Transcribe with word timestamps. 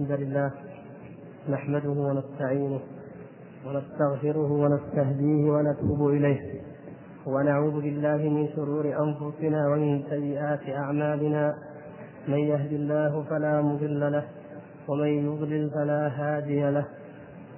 الحمد 0.00 0.20
لله 0.20 0.50
نحمده 1.48 1.90
ونستعينه 1.90 2.80
ونستغفره 3.66 4.52
ونستهديه 4.52 5.50
ونتوب 5.50 6.08
إليه 6.08 6.40
ونعوذ 7.26 7.80
بالله 7.80 8.16
من 8.16 8.48
شرور 8.56 8.84
أنفسنا 9.04 9.68
ومن 9.68 10.02
سيئات 10.10 10.68
أعمالنا 10.68 11.54
من 12.28 12.38
يهد 12.38 12.72
الله 12.72 13.22
فلا 13.30 13.62
مضل 13.62 14.12
له 14.12 14.24
ومن 14.88 15.08
يضلل 15.08 15.70
فلا 15.70 16.02
هادي 16.18 16.70
له 16.70 16.86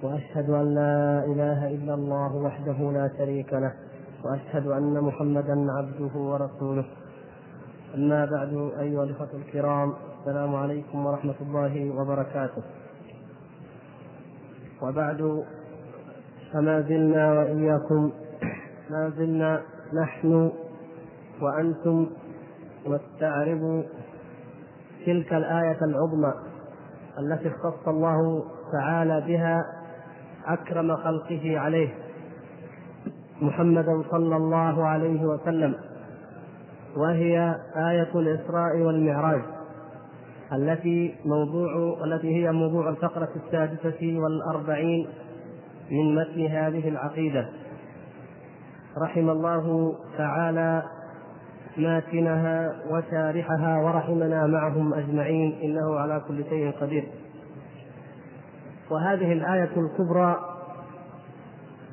وأشهد 0.02 0.50
أن 0.50 0.74
لا 0.74 1.24
إله 1.24 1.68
إلا 1.74 1.94
الله 1.94 2.36
وحده 2.36 2.78
لا 2.92 3.10
شريك 3.18 3.52
له 3.52 3.72
وأشهد 4.24 4.66
أن 4.66 5.00
محمدا 5.00 5.72
عبده 5.72 6.14
ورسوله. 6.20 6.84
أما 7.94 8.24
بعد 8.24 8.52
أيها 8.80 9.04
الإخوة 9.04 9.28
الكرام 9.34 9.92
السلام 10.26 10.54
عليكم 10.54 11.06
ورحمة 11.06 11.34
الله 11.40 11.90
وبركاته. 11.98 12.62
وبعد 14.82 15.44
فما 16.52 16.80
زلنا 16.80 17.32
وإياكم 17.32 18.12
ما 18.90 19.12
زلنا 19.16 19.62
نحن 20.02 20.50
وأنتم 21.42 22.06
نستعرض 22.86 23.84
تلك 25.06 25.32
الآية 25.32 25.78
العظمى 25.82 26.32
التي 27.18 27.48
اختص 27.48 27.88
الله 27.88 28.44
تعالى 28.72 29.20
بها 29.20 29.64
أكرم 30.46 30.96
خلقه 30.96 31.58
عليه 31.58 31.94
محمدا 33.42 34.02
صلى 34.10 34.36
الله 34.36 34.86
عليه 34.86 35.24
وسلم 35.24 35.74
وهي 36.96 37.54
آية 37.76 38.10
الإسراء 38.14 38.76
والمعراج. 38.76 39.55
التي 40.52 41.14
موضوع 41.24 41.98
التي 42.04 42.36
هي 42.36 42.52
موضوع 42.52 42.88
الفقرة 42.88 43.28
السادسة 43.36 44.18
والأربعين 44.18 45.08
من 45.90 46.14
متن 46.14 46.46
هذه 46.46 46.88
العقيدة. 46.88 47.48
رحم 49.02 49.30
الله 49.30 49.94
تعالى 50.18 50.82
ماتنها 51.76 52.76
وشارحها 52.90 53.78
ورحمنا 53.82 54.46
معهم 54.46 54.94
أجمعين 54.94 55.58
إنه 55.62 55.98
على 55.98 56.22
كل 56.28 56.44
شيء 56.44 56.70
قدير. 56.80 57.08
وهذه 58.90 59.32
الآية 59.32 59.70
الكبرى 59.76 60.36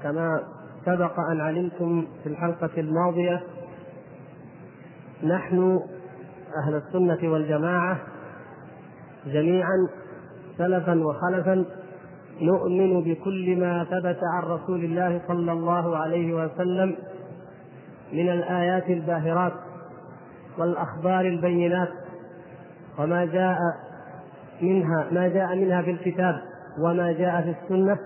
كما 0.03 0.43
سبق 0.85 1.19
أن 1.19 1.41
علمتم 1.41 2.07
في 2.23 2.29
الحلقة 2.29 2.69
الماضية 2.77 3.43
نحن 5.23 5.79
أهل 6.63 6.75
السنة 6.75 7.31
والجماعة 7.31 8.12
جميعا 9.25 9.87
سلفا 10.57 11.03
وخلفا 11.05 11.65
نؤمن 12.41 13.03
بكل 13.03 13.59
ما 13.59 13.83
ثبت 13.83 14.19
عن 14.33 14.43
رسول 14.43 14.83
الله 14.83 15.21
صلى 15.27 15.51
الله 15.51 15.97
عليه 15.97 16.33
وسلم 16.33 16.95
من 18.13 18.29
الآيات 18.29 18.89
الباهرات 18.89 19.53
والأخبار 20.57 21.21
البينات 21.21 21.89
وما 22.99 23.25
جاء 23.25 23.57
منها 24.61 25.07
ما 25.11 25.27
جاء 25.27 25.55
منها 25.55 25.81
في 25.81 25.91
الكتاب 25.91 26.35
وما 26.79 27.11
جاء 27.11 27.41
في 27.41 27.55
السنة. 27.63 27.97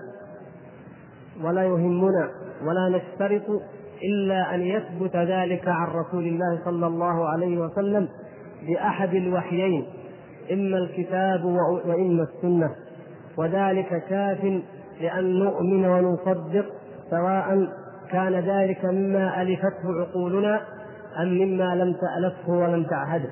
ولا 1.42 1.62
يهمنا 1.62 2.30
ولا 2.62 2.88
نشترط 2.88 3.62
إلا 4.04 4.54
أن 4.54 4.60
يثبت 4.60 5.16
ذلك 5.16 5.68
عن 5.68 5.86
رسول 5.86 6.26
الله 6.26 6.60
صلى 6.64 6.86
الله 6.86 7.28
عليه 7.28 7.58
وسلم 7.58 8.08
بأحد 8.68 9.14
الوحيين. 9.14 9.86
إما 10.52 10.78
الكتاب 10.78 11.44
وإما 11.84 12.22
السنة. 12.22 12.70
وذلك 13.36 14.04
كاف 14.08 14.62
لأن 15.00 15.38
نؤمن 15.38 15.84
ونصدق 15.84 16.66
سواء 17.10 17.68
كان 18.10 18.32
ذلك 18.32 18.84
مما 18.84 19.42
ألفته 19.42 20.00
عقولنا 20.00 20.60
أم 21.22 21.28
مما 21.28 21.74
لم 21.74 21.92
تألفه 21.92 22.52
ولم 22.52 22.84
تعهده. 22.84 23.30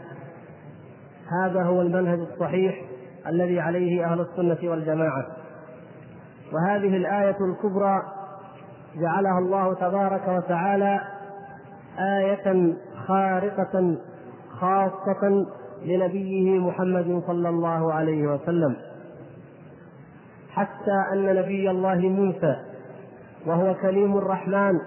هذا 1.42 1.62
هو 1.62 1.82
المنهج 1.82 2.18
الصحيح 2.18 2.82
الذي 3.26 3.60
عليه 3.60 4.04
أهل 4.04 4.20
السنة 4.20 4.70
والجماعة. 4.70 5.26
وهذه 6.52 6.96
الآية 6.96 7.36
الكبرى 7.40 8.02
جعلها 9.00 9.38
الله 9.38 9.74
تبارك 9.74 10.28
وتعالى 10.28 11.00
آية 11.98 12.74
خارقة 13.06 13.96
خاصة 14.60 15.46
لنبيه 15.84 16.58
محمد 16.58 17.22
صلى 17.26 17.48
الله 17.48 17.92
عليه 17.92 18.26
وسلم. 18.26 18.76
حتى 20.50 21.12
أن 21.12 21.34
نبي 21.34 21.70
الله 21.70 21.94
موسى 21.94 22.56
وهو 23.46 23.74
كليم 23.74 24.18
الرحمن 24.18 24.80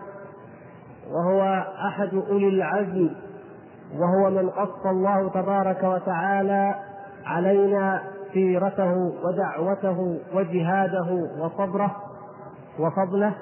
وهو 1.12 1.66
أحد 1.88 2.14
أولي 2.14 2.48
العزم 2.48 3.10
وهو 3.98 4.30
من 4.30 4.50
قص 4.50 4.86
الله 4.86 5.30
تبارك 5.30 5.84
وتعالى 5.84 6.76
علينا 7.26 8.02
سيرته 8.34 8.94
ودعوته 9.24 10.20
وجهاده 10.34 11.28
وصبره 11.40 11.96
وفضله. 12.80 13.34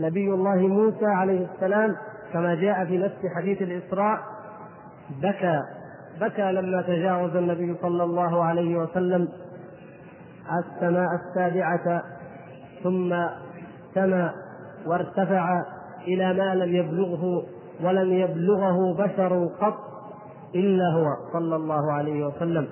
نبي 0.00 0.28
الله 0.28 0.56
موسى 0.56 1.06
عليه 1.06 1.46
السلام 1.54 1.96
كما 2.32 2.54
جاء 2.54 2.84
في 2.84 2.98
نفس 2.98 3.26
حديث 3.36 3.62
الإسراء 3.62 4.18
بكى 5.22 5.60
بكى 6.20 6.52
لما 6.52 6.82
تجاوز 6.82 7.36
النبي 7.36 7.76
صلى 7.82 8.04
الله 8.04 8.44
عليه 8.44 8.76
وسلم 8.76 9.28
السماء 10.58 11.08
السابعة 11.14 12.02
ثم 12.82 13.14
سما 13.94 14.32
وارتفع 14.86 15.62
إلى 16.08 16.34
ما 16.34 16.54
لم 16.54 16.76
يبلغه 16.76 17.42
ولم 17.84 18.12
يبلغه 18.12 18.94
بشر 18.94 19.46
قط 19.60 19.78
إلا 20.54 20.84
هو 20.94 21.06
صلى 21.32 21.56
الله 21.56 21.92
عليه 21.92 22.26
وسلم. 22.26 22.68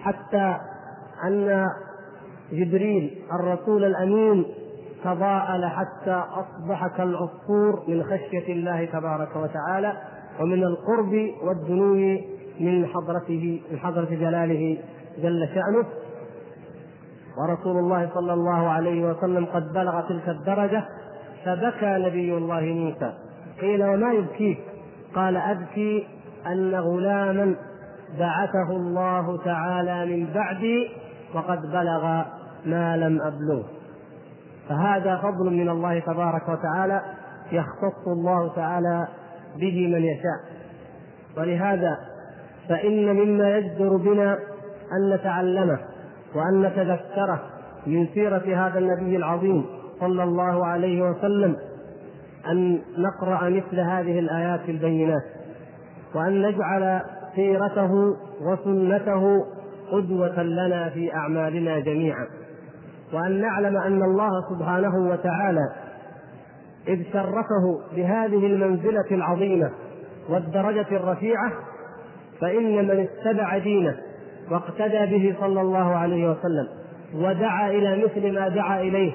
حتى 0.00 0.56
أن 1.24 1.66
جبريل 2.52 3.18
الرسول 3.32 3.84
الأمين 3.84 4.44
تضاءل 5.04 5.66
حتى 5.66 6.22
أصبح 6.32 6.86
كالعصفور 6.86 7.82
من 7.88 8.04
خشية 8.04 8.52
الله 8.52 8.84
تبارك 8.84 9.36
وتعالى 9.36 9.92
ومن 10.40 10.62
القرب 10.64 11.30
والدنو 11.42 12.18
من 12.60 12.86
حضرته 12.86 13.62
من 13.70 13.78
حضرة 13.78 14.08
جلاله 14.10 14.78
جل 15.22 15.48
شأنه. 15.54 15.86
ورسول 17.38 17.76
الله 17.78 18.10
صلى 18.14 18.32
الله 18.32 18.68
عليه 18.68 19.10
وسلم 19.10 19.44
قد 19.44 19.72
بلغ 19.72 20.08
تلك 20.08 20.28
الدرجة 20.28 20.84
فبكى 21.44 21.98
نبي 22.06 22.36
الله 22.36 22.60
موسى. 22.60 23.12
قيل 23.60 23.84
وما 23.84 24.12
يبكيك 24.12 24.58
قال 25.14 25.36
أبكي 25.36 26.06
أن 26.46 26.74
غلاما 26.74 27.56
بعثه 28.18 28.70
الله 28.70 29.44
تعالى 29.44 30.16
من 30.16 30.32
بعدي 30.34 30.88
وقد 31.34 31.62
بلغ 31.62 32.22
ما 32.66 32.96
لم 32.96 33.20
أبلغه. 33.22 33.68
فهذا 34.68 35.16
فضل 35.16 35.50
من 35.50 35.68
الله 35.68 35.98
تبارك 35.98 36.48
وتعالى 36.48 37.02
يختص 37.52 38.06
الله 38.06 38.54
تعالى 38.54 39.08
به 39.56 39.86
من 39.86 40.04
يشاء. 40.04 40.62
ولهذا 41.36 41.96
فإن 42.68 43.16
مما 43.16 43.56
يجدر 43.56 43.96
بنا 43.96 44.38
أن 44.92 45.14
نتعلمه 45.14 45.78
وأن 46.34 46.62
نتذكره 46.62 47.40
من 47.86 48.06
سيرة 48.14 48.66
هذا 48.66 48.78
النبي 48.78 49.16
العظيم 49.16 49.64
صلى 50.00 50.22
الله 50.22 50.66
عليه 50.66 51.10
وسلم 51.10 51.56
أن 52.50 52.78
نقرأ 52.98 53.48
مثل 53.48 53.80
هذه 53.80 54.18
الآيات 54.18 54.68
البينات 54.68 55.22
وأن 56.14 56.42
نجعل 56.42 57.00
سيرته 57.34 58.16
وسنته 58.40 59.44
قدوة 59.92 60.42
لنا 60.42 60.90
في 60.90 61.14
أعمالنا 61.14 61.78
جميعا 61.78 62.26
وأن 63.12 63.40
نعلم 63.40 63.76
أن 63.76 64.02
الله 64.02 64.30
سبحانه 64.50 65.10
وتعالى 65.10 65.72
إذ 66.88 67.02
شرفه 67.12 67.80
بهذه 67.96 68.46
المنزلة 68.46 69.10
العظيمة 69.10 69.70
والدرجة 70.28 70.86
الرفيعة 70.96 71.52
فإن 72.42 72.88
من 72.88 73.08
اتبع 73.08 73.58
دينه 73.58 73.96
واقتدى 74.50 75.06
به 75.06 75.36
صلى 75.40 75.60
الله 75.60 75.94
عليه 75.94 76.30
وسلم 76.30 76.68
ودعا 77.14 77.70
إلى 77.70 78.04
مثل 78.04 78.34
ما 78.34 78.48
دعا 78.48 78.80
إليه 78.80 79.12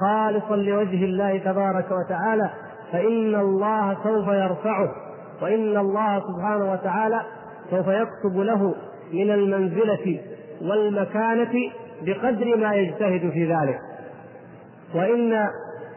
خالصا 0.00 0.56
لوجه 0.56 1.04
الله 1.04 1.38
تبارك 1.38 1.86
وتعالى 1.90 2.50
فإن 2.92 3.34
الله 3.34 3.94
سوف 3.94 4.28
يرفعه 4.28 4.88
وإن 5.42 5.76
الله 5.76 6.20
سبحانه 6.20 6.72
وتعالى 6.72 7.20
سوف 7.70 7.86
يكتب 7.86 8.38
له 8.38 8.74
من 9.12 9.30
المنزلة 9.30 10.20
والمكانة 10.62 11.52
بقدر 12.02 12.56
ما 12.56 12.74
يجتهد 12.74 13.30
في 13.30 13.52
ذلك. 13.52 13.78
وإن 14.94 15.48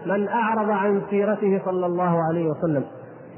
من 0.05 0.27
أعرض 0.27 0.69
عن 0.69 1.01
سيرته 1.09 1.61
صلى 1.65 1.85
الله 1.85 2.23
عليه 2.29 2.45
وسلم 2.45 2.83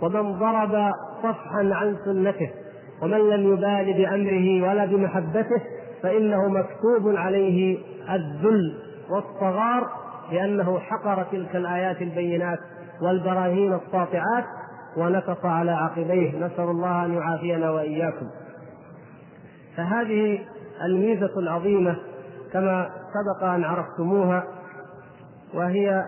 ومن 0.01 0.39
ضرب 0.39 0.91
صفحا 1.23 1.69
عن 1.73 1.97
سنته 2.05 2.49
ومن 3.03 3.29
لم 3.29 3.53
يبال 3.53 3.93
بأمره 3.93 4.69
ولا 4.69 4.85
بمحبته 4.85 5.61
فإنه 6.03 6.47
مكتوب 6.47 7.15
عليه 7.15 7.77
الذل 8.09 8.79
والصغار 9.09 9.89
لأنه 10.31 10.79
حقر 10.79 11.23
تلك 11.23 11.55
الآيات 11.55 12.01
البينات 12.01 12.59
والبراهين 13.01 13.73
الساطعات 13.73 14.43
ونكص 14.97 15.45
على 15.45 15.71
عقبيه. 15.71 16.45
نسأل 16.45 16.63
الله 16.63 17.05
أن 17.05 17.13
يعافينا 17.13 17.71
وإياكم. 17.71 18.27
فهذه 19.77 20.39
الميزة 20.85 21.39
العظيمة 21.39 21.95
كما 22.53 22.89
سبق 23.13 23.43
أن 23.49 23.63
عرفتموها 23.63 24.43
وهي 25.53 26.03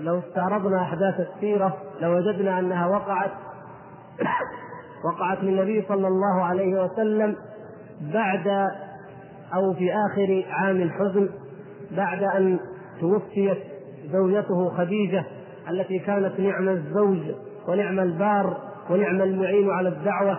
لو 0.00 0.18
استعرضنا 0.18 0.82
أحداث 0.82 1.20
السيرة 1.20 1.76
لوجدنا 2.00 2.58
أنها 2.58 2.86
وقعت 2.86 3.30
وقعت 5.04 5.38
للنبي 5.42 5.84
صلى 5.88 6.08
الله 6.08 6.42
عليه 6.42 6.82
وسلم 6.84 7.36
بعد 8.14 8.48
أو 9.54 9.74
في 9.74 9.92
آخر 9.92 10.44
عام 10.50 10.76
الحزن 10.76 11.28
بعد 11.96 12.22
أن 12.22 12.58
توفيت 13.00 13.58
زوجته 14.12 14.70
خديجة 14.76 15.24
التي 15.70 15.98
كانت 15.98 16.40
نعم 16.40 16.68
الزوج 16.68 17.18
ونعم 17.68 18.00
البار 18.00 18.56
ونعم 18.90 19.22
المعين 19.22 19.70
على 19.70 19.88
الدعوة 19.88 20.38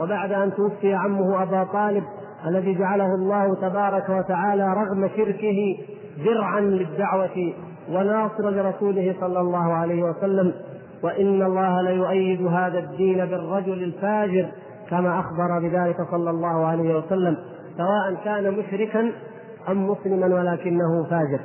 وبعد 0.00 0.32
أن 0.32 0.52
توفي 0.54 0.94
عمه 0.94 1.42
أبا 1.42 1.64
طالب 1.64 2.04
الذي 2.46 2.74
جعله 2.74 3.14
الله 3.14 3.54
تبارك 3.54 4.08
وتعالى 4.08 4.74
رغم 4.74 5.08
شركه 5.16 5.78
درعا 6.24 6.60
للدعوة 6.60 7.54
وناصرا 7.90 8.50
لرسوله 8.50 9.14
صلى 9.20 9.40
الله 9.40 9.72
عليه 9.72 10.02
وسلم. 10.02 10.54
وإن 11.02 11.42
الله 11.42 11.82
ليؤيد 11.82 12.46
هذا 12.46 12.78
الدين 12.78 13.24
بالرجل 13.24 13.82
الفاجر 13.82 14.48
كما 14.90 15.20
أخبر 15.20 15.60
بذلك 15.60 15.96
صلى 16.10 16.30
الله 16.30 16.66
عليه 16.66 16.98
وسلم 16.98 17.36
سواء 17.76 18.24
كان 18.24 18.52
مشركا 18.52 19.12
أم 19.68 19.86
مسلما 19.90 20.26
ولكنه 20.26 21.04
فاجر. 21.10 21.40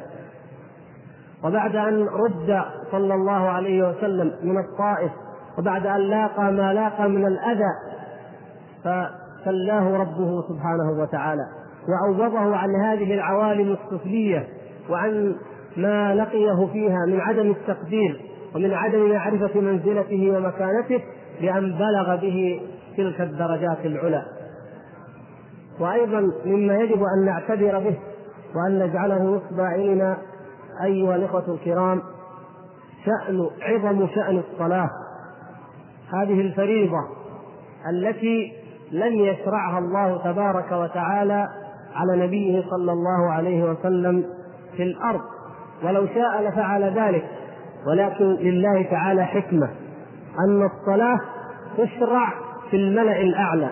وبعد 1.44 1.75
أن 1.75 2.07
رد 2.07 2.62
صلى 2.92 3.13
الله 3.13 3.50
عليه 3.50 3.89
وسلم 3.89 4.31
من 4.44 4.57
الطائف 4.59 5.12
وبعد 5.57 5.86
أن 5.86 6.01
لاقى 6.01 6.51
ما 6.51 6.74
لاقى 6.74 7.09
من 7.09 7.25
الأذى 7.25 7.71
فسلاه 8.83 9.97
ربه 9.97 10.42
سبحانه 10.50 11.01
وتعالى 11.01 11.44
وعوضه 11.89 12.56
عن 12.56 12.69
هذه 12.75 13.13
العوالم 13.13 13.71
السفلية 13.83 14.47
وعن 14.89 15.36
ما 15.77 16.15
لقيه 16.15 16.68
فيها 16.74 17.06
من 17.07 17.19
عدم 17.19 17.51
التقدير. 17.51 18.21
ومن 18.56 18.74
عدم 18.74 19.09
معرفة 19.09 19.62
منزلته 19.62 20.31
ومكانته 20.31 21.03
بأن 21.42 21.77
بلغ 21.77 22.15
به 22.15 22.62
تلك 22.98 23.21
الدرجات 23.21 23.86
العلى. 23.86 24.25
وأيضا 25.80 26.31
مما 26.45 26.75
يجب 26.75 27.03
أن 27.03 27.25
نعتبر 27.25 27.80
به 27.80 27.98
وأن 28.56 28.80
نجعله 28.80 29.24
نصب 29.24 29.59
عيننا 29.59 30.18
أيها 30.83 31.15
الإخوة 31.15 31.53
الكرام 31.53 32.01
شأن 33.06 33.50
عظم 33.62 34.07
شأن 34.07 34.38
الصلاة. 34.38 34.89
هذه 36.13 36.42
الفريضة 36.42 37.00
التي 37.89 38.54
لم 38.92 39.13
يشرعها 39.13 39.80
الله 39.80 40.24
تبارك 40.24 40.71
وتعالى 40.71 41.47
على 41.95 42.27
نبيه 42.27 42.63
صلى 42.69 42.92
الله 42.92 43.31
عليه 43.31 43.63
وسلم 43.63 44.25
في 44.77 44.83
الأرض. 44.83 45.21
ولو 45.83 46.07
شاء 46.07 46.42
لفعل 46.42 46.83
ذلك. 46.83 47.25
ولكن 47.88 48.25
لله 48.25 48.83
تعالى 48.92 49.24
حكمة 49.25 49.69
أن 50.39 50.66
الصلاة 50.66 51.19
تشرع 51.78 52.33
في 52.72 52.78
الملأ 52.78 53.22
الأعلى 53.22 53.69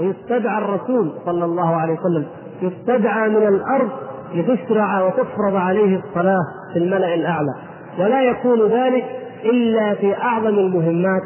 ويستدعى 0.00 0.58
الرسول 0.58 1.12
صلى 1.26 1.44
الله 1.44 1.76
عليه 1.76 1.92
وسلم 2.00 2.26
يستدعى 2.62 3.28
من 3.28 3.46
الأرض 3.46 3.88
لتشرع 4.34 5.02
وتفرض 5.06 5.56
عليه 5.56 5.96
الصلاة 5.96 6.44
في 6.72 6.78
الملأ 6.78 7.14
الأعلى. 7.14 7.54
ولا 7.98 8.22
يكون 8.22 8.66
ذلك 8.66 9.04
إلا 9.44 9.94
في 9.94 10.16
أعظم 10.16 10.58
المهمات 10.58 11.22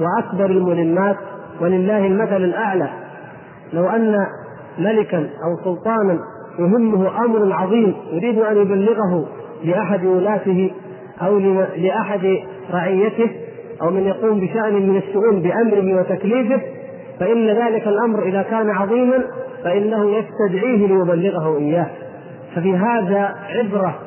وأكبر 0.00 0.46
الملمات 0.46 1.16
ولله 1.60 2.06
المثل 2.06 2.36
الأعلى. 2.44 2.88
لو 3.72 3.88
أن 3.88 4.26
ملكا 4.78 5.18
أو 5.18 5.64
سلطانا 5.64 6.18
يهمه 6.58 7.24
أمر 7.24 7.52
عظيم 7.52 7.94
يريد 8.12 8.38
أن 8.38 8.56
يبلغه 8.56 9.26
لأحد 9.64 10.04
ولاته 10.04 10.70
أو 11.22 11.38
لأحد 11.76 12.38
رعيته 12.72 13.30
أو 13.82 13.90
من 13.90 14.06
يقوم 14.06 14.40
بشأن 14.40 14.88
من 14.88 14.96
الشؤون 14.96 15.42
بأمره 15.42 16.00
وتكليفه 16.00 16.60
فإن 17.20 17.46
ذلك 17.48 17.88
الأمر 17.88 18.22
إذا 18.22 18.42
كان 18.42 18.70
عظيما 18.70 19.24
فإنه 19.64 20.10
يستدعيه 20.10 20.86
ليبلغه 20.86 21.58
إياه. 21.58 21.86
ففي 22.54 22.76
هذا 22.76 23.34
عبرة 23.48 23.98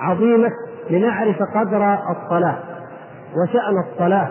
عظيمة 0.00 0.48
لنعرف 0.90 1.36
قدر 1.54 1.98
الصلاة 2.10 2.56
وشأن 3.36 3.74
الصلاة. 3.92 4.28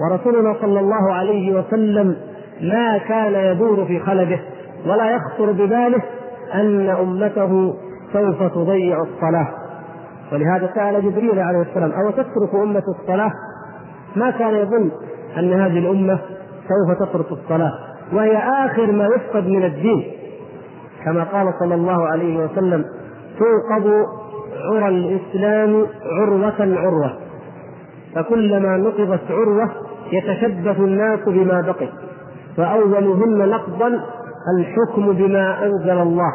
ورسولنا 0.00 0.56
صلى 0.60 0.80
الله 0.80 1.12
عليه 1.12 1.58
وسلم 1.58 2.16
ما 2.60 2.98
كان 2.98 3.34
يدور 3.34 3.84
في 3.84 4.00
خلده 4.00 4.38
ولا 4.86 5.10
يخطر 5.10 5.52
بباله 5.52 6.02
أن 6.54 6.88
أمته 6.88 7.74
سوف 8.12 8.42
تضيع 8.42 9.02
الصلاة. 9.02 9.63
ولهذا 10.32 10.70
سأل 10.74 11.02
جبريل 11.02 11.38
عليه 11.38 11.62
السلام 11.62 11.92
أو 11.92 12.10
تترك 12.10 12.54
أمة 12.54 12.82
الصلاة؟ 13.00 13.32
ما 14.16 14.30
كان 14.30 14.54
يظن 14.54 14.90
أن 15.38 15.52
هذه 15.52 15.78
الأمة 15.78 16.18
سوف 16.68 17.08
تترك 17.08 17.32
الصلاة 17.32 17.72
وهي 18.12 18.36
آخر 18.36 18.92
ما 18.92 19.08
يفقد 19.16 19.46
من 19.48 19.64
الدين. 19.64 20.04
كما 21.04 21.24
قال 21.24 21.54
صلى 21.60 21.74
الله 21.74 22.06
عليه 22.08 22.44
وسلم 22.44 22.84
توقظ 23.38 23.92
عرى 24.72 24.88
الإسلام 24.88 25.86
عروة 26.20 26.78
عروة 26.80 27.12
فكلما 28.14 28.76
نقضت 28.76 29.30
عروة 29.30 29.70
يتشبث 30.12 30.80
الناس 30.80 31.20
بما 31.26 31.60
بقي 31.60 31.88
فأولهن 32.56 33.48
نقضا 33.48 34.00
الحكم 34.58 35.12
بما 35.12 35.64
أنزل 35.64 35.98
الله 35.98 36.32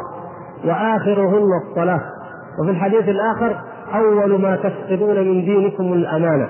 وآخرهن 0.64 1.48
الصلاة. 1.68 2.00
وفي 2.62 2.70
الحديث 2.70 3.08
الآخر 3.08 3.56
أول 3.94 4.40
ما 4.40 4.56
تفقدون 4.56 5.16
من 5.16 5.44
دينكم 5.44 5.92
الأمانة 5.92 6.48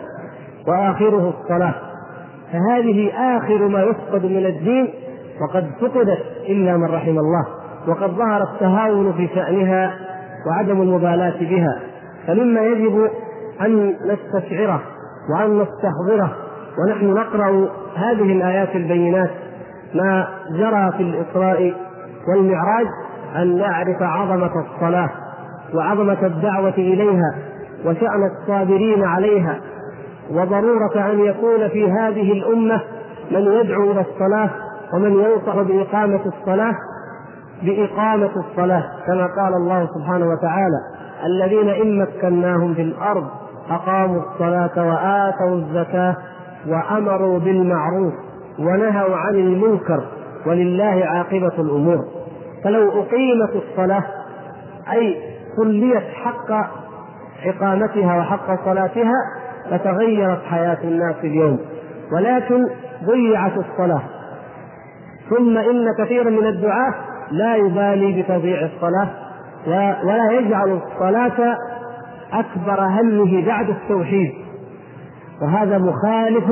وآخره 0.69 1.35
الصلاة. 1.41 1.75
فهذه 2.53 3.13
آخر 3.37 3.69
ما 3.69 3.83
يفقد 3.83 4.25
من 4.25 4.47
الدين 4.47 4.89
وقد 5.41 5.71
فقدت 5.81 6.23
إلا 6.49 6.77
من 6.77 6.85
رحم 6.85 7.19
الله 7.19 7.47
وقد 7.89 8.11
ظهر 8.11 8.43
التهاون 8.43 9.13
في 9.13 9.29
شأنها 9.35 9.95
وعدم 10.47 10.82
المبالاة 10.82 11.39
بها. 11.41 11.81
فمما 12.27 12.61
يجب 12.61 13.11
أن 13.61 13.97
نستشعره 14.06 14.81
وأن 15.31 15.59
نستحضره 15.59 16.37
ونحن 16.79 17.06
نقرأ 17.06 17.69
هذه 17.97 18.32
الآيات 18.32 18.77
البينات 18.77 19.31
ما 19.94 20.29
جرى 20.51 20.93
في 20.97 21.03
الإسراء 21.03 21.75
والمعراج 22.29 22.87
أن 23.37 23.56
نعرف 23.56 24.03
عظمة 24.03 24.53
الصلاة. 24.61 25.11
وعظمة 25.74 26.27
الدعوة 26.27 26.74
إليها 26.79 27.34
وشأن 27.84 28.31
الصابرين 28.31 29.05
عليها 29.05 29.60
وضرورة 30.31 31.10
أن 31.12 31.20
يكون 31.20 31.69
في 31.69 31.91
هذه 31.91 32.32
الأمة 32.32 32.81
من 33.31 33.41
يدعو 33.41 33.91
إلى 33.91 34.00
الصلاة 34.00 34.50
ومن 34.94 35.12
ينصح 35.12 35.55
بإقامة 35.62 36.20
الصلاة 36.27 36.74
بإقامة 37.62 38.31
الصلاة 38.36 38.84
كما 39.06 39.27
قال 39.27 39.55
الله 39.55 39.89
سبحانه 39.98 40.27
وتعالى 40.27 40.77
الذين 41.27 41.69
إن 41.69 41.98
مكناهم 41.98 42.74
في 42.74 42.82
الأرض 42.82 43.24
أقاموا 43.70 44.22
الصلاة 44.32 44.89
وآتوا 44.89 45.55
الزكاة 45.56 46.17
وأمروا 46.69 47.39
بالمعروف 47.39 48.12
ونهوا 48.58 49.17
عن 49.17 49.34
المنكر 49.34 50.05
ولله 50.46 51.03
عاقبة 51.05 51.53
الأمور. 51.58 52.05
فلو 52.65 52.89
أقيمت 52.89 53.50
الصلاة 53.70 54.03
أي 54.93 55.30
صليت 55.57 56.05
حق 56.25 56.51
إقامتها 57.45 58.19
وحق 58.19 58.65
صلاتها 58.65 59.15
لتغيرت 59.71 60.43
حياة 60.45 60.79
الناس 60.85 61.17
اليوم. 61.25 61.59
ولكن 62.13 62.67
ضيعت 63.05 63.53
الصلاة. 63.57 64.03
ثم 65.31 65.59
إن 65.59 65.95
كثيرا 65.99 66.31
من 66.31 66.47
الدعاة 66.47 66.95
لا 67.31 67.57
يبالي 67.57 68.23
بتضييع 68.23 68.61
الصلاة 68.65 69.09
ولا 70.05 70.31
يجعل 70.33 70.79
الصلاة 70.79 71.57
أكبر 72.33 72.81
همه 72.81 73.47
بعد 73.47 73.69
التوحيد. 73.71 74.33
وهذا 75.43 75.79
مخالف 75.79 76.45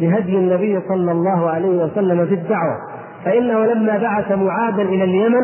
لهدي 0.00 0.36
النبي 0.36 0.80
صلى 0.88 1.12
الله 1.12 1.50
عليه 1.50 1.84
وسلم 1.84 2.26
في 2.26 2.34
الدعوة. 2.34 2.76
فإنه 3.24 3.64
لما 3.64 3.98
بعث 3.98 4.32
معاذا 4.32 4.82
إلى 4.82 5.04
اليمن 5.04 5.42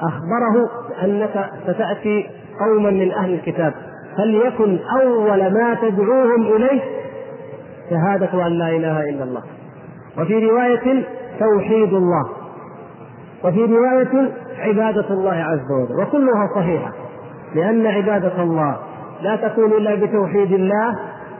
أخبره 0.00 0.70
أنك 1.04 1.50
ستأتي 1.62 2.26
قوما 2.60 2.90
من 2.90 3.12
أهل 3.12 3.34
الكتاب. 3.34 3.74
فليكن 4.16 4.78
أول 5.00 5.52
ما 5.52 5.76
تدعوهم 5.82 6.42
إليه 6.42 6.80
شهادة 7.90 8.46
أن 8.46 8.52
لا 8.52 8.68
إله 8.68 9.00
إلا 9.10 9.24
الله. 9.24 9.42
وفي 10.18 10.46
رواية 10.46 11.04
توحيد 11.38 11.94
الله. 11.94 12.28
وفي 13.44 13.64
رواية 13.64 14.32
عبادة 14.58 15.10
الله 15.10 15.32
عز 15.34 15.70
وجل. 15.82 16.02
وكلها 16.02 16.48
صحيحة. 16.54 16.92
لأن 17.54 17.86
عبادة 17.86 18.42
الله 18.42 18.76
لا 19.22 19.36
تكون 19.36 19.72
إلا 19.72 19.94
بتوحيد 19.94 20.52
الله 20.52 20.98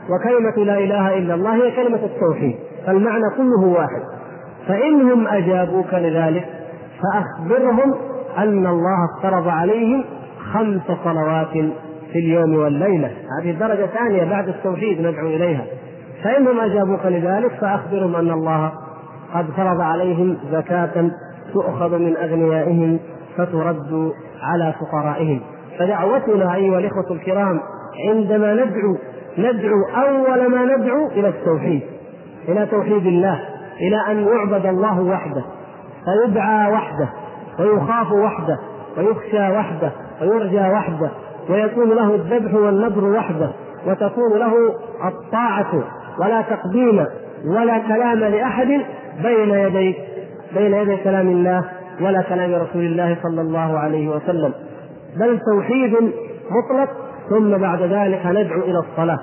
وكلمة 0.09 0.65
لا 0.65 0.77
إله 0.77 1.17
إلا 1.17 1.33
الله 1.33 1.55
هي 1.55 1.71
كلمة 1.71 1.99
التوحيد. 2.05 2.55
فالمعنى 2.85 3.23
كله 3.37 3.65
واحد. 3.65 4.01
فإنهم 4.67 5.27
أجابوك 5.27 5.93
لذلك 5.93 6.45
فأخبرهم 7.01 7.95
أن 8.37 8.67
الله 8.67 8.97
افترض 9.15 9.47
عليهم 9.47 10.03
خمس 10.53 10.81
صلوات 11.03 11.71
في 12.11 12.19
اليوم 12.19 12.55
والليلة. 12.55 13.11
هذه 13.41 13.51
درجة 13.51 13.85
ثانية 13.85 14.29
بعد 14.29 14.47
التوحيد 14.47 15.01
ندعو 15.01 15.27
إليها. 15.27 15.65
فإنهم 16.23 16.59
أجابوك 16.59 17.05
لذلك 17.05 17.51
فأخبرهم 17.61 18.15
أن 18.15 18.31
الله 18.31 18.71
قد 19.33 19.45
فرض 19.57 19.81
عليهم 19.81 20.37
زكاة 20.51 21.11
تؤخذ 21.53 21.97
من 21.97 22.17
أغنيائهم 22.17 22.99
فترد 23.37 24.11
على 24.41 24.73
فقرائهم. 24.79 25.41
فدعوتنا 25.79 26.55
أيها 26.55 26.79
الإخوة 26.79 27.11
الكرام 27.11 27.59
عندما 28.09 28.53
ندعو 28.53 28.97
ندعو 29.37 29.85
أول 29.95 30.51
ما 30.51 30.65
ندعو 30.65 31.07
إلى 31.07 31.27
التوحيد 31.27 31.81
إلى 32.47 32.65
توحيد 32.65 33.05
الله 33.05 33.39
إلى 33.81 34.11
أن 34.11 34.27
يعبد 34.27 34.65
الله 34.65 35.01
وحده 35.01 35.43
فيدعى 36.05 36.71
وحده. 36.73 37.09
ويخاف 37.61 38.11
وحده 38.11 38.59
ويخشى 38.97 39.49
وحده 39.51 39.91
ويرجى 40.21 40.59
وحده 40.59 41.09
ويكون 41.49 41.89
له 41.89 42.15
الذبح 42.15 42.53
والنذر 42.53 43.05
وحده 43.05 43.51
وتكون 43.87 44.39
له 44.39 44.53
الطاعة 45.05 45.83
ولا 46.19 46.41
تقديم 46.41 47.05
ولا 47.45 47.77
كلام 47.77 48.19
لأحد 48.19 48.67
بين 49.23 49.49
يدي 49.49 49.95
بين 50.55 50.73
يدي 50.73 50.97
كلام 50.97 51.27
الله 51.27 51.65
ولا 52.01 52.21
كلام 52.21 52.53
رسول 52.53 52.85
الله 52.85 53.17
صلى 53.23 53.41
الله 53.41 53.79
عليه 53.79 54.09
وسلم. 54.09 54.53
بل 55.19 55.39
توحيد 55.39 55.93
مطلق 56.51 56.89
ثم 57.29 57.57
بعد 57.57 57.81
ذلك 57.81 58.25
ندعو 58.25 58.61
إلى 58.61 58.79
الصلاة. 58.79 59.19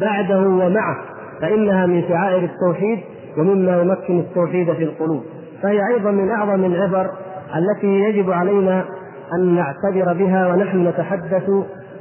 بعده 0.00 0.38
ومعه 0.38 0.96
فإنها 1.40 1.86
من 1.86 2.02
شعائر 2.08 2.44
التوحيد 2.44 2.98
ومما 3.38 3.82
يمكن 3.82 4.18
التوحيد 4.18 4.72
في 4.72 4.84
القلوب. 4.84 5.22
فهي 5.62 5.80
أيضا 5.94 6.10
من 6.10 6.30
أعظم 6.30 6.64
العبر 6.64 7.10
التي 7.56 7.86
يجب 7.86 8.30
علينا 8.30 8.84
أن 9.34 9.54
نعتبر 9.54 10.12
بها 10.12 10.48
ونحن 10.48 10.88
نتحدث 10.88 11.50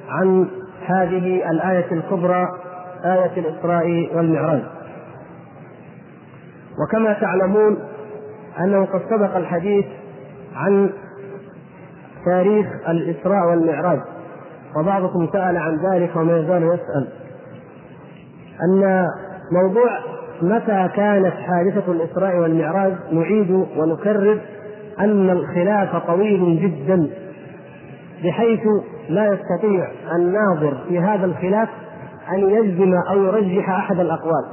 عن 0.10 0.48
هذه 0.86 1.50
الآية 1.52 1.92
الكبرى 1.92 2.48
آية 3.06 3.32
الإسراء 3.38 4.16
والمعراج. 4.16 4.62
وكما 6.84 7.14
تعلمون 7.14 7.78
أنه 8.60 8.86
قد 8.86 9.02
سبق 9.10 9.36
الحديث 9.36 9.86
عن 10.56 10.90
تاريخ 12.26 12.68
الإسراء 12.90 13.48
والمعراج 13.50 14.00
وبعضكم 14.76 15.28
سأل 15.34 15.58
عن 15.58 15.80
ذلك 15.94 16.16
وما 16.16 16.38
يزال 16.38 16.64
يسأل. 16.64 17.08
أن 18.64 19.08
موضوع 19.52 19.90
متى 20.42 20.90
كانت 20.96 21.34
حادثة 21.34 21.92
الإسراء 21.92 22.38
والمعراج 22.38 22.94
نعيد 23.12 23.52
ونكرر 23.52 24.40
أن 25.02 25.30
الخلاف 25.30 25.96
طويل 25.96 26.60
جدا 26.62 27.10
بحيث 28.24 28.60
لا 29.10 29.34
يستطيع 29.34 29.88
الناظر 30.16 30.78
في 30.90 31.00
هذا 31.00 31.26
الخلاف 31.26 31.70
أن 32.32 32.50
يجزم 32.50 32.94
أو 33.10 33.24
يرجح 33.24 33.70
أحد 33.70 34.00
الأقوال. 34.00 34.46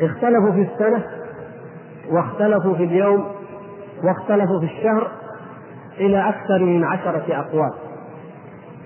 اختلفوا 0.00 0.52
في 0.52 0.68
السنة 0.72 1.04
واختلفوا 2.10 2.74
في 2.74 2.84
اليوم 2.84 3.24
واختلفوا 4.04 4.60
في 4.60 4.66
الشهر 4.66 5.08
إلى 6.00 6.28
أكثر 6.28 6.58
من 6.58 6.84
عشرة 6.84 7.24
أقوال. 7.30 7.72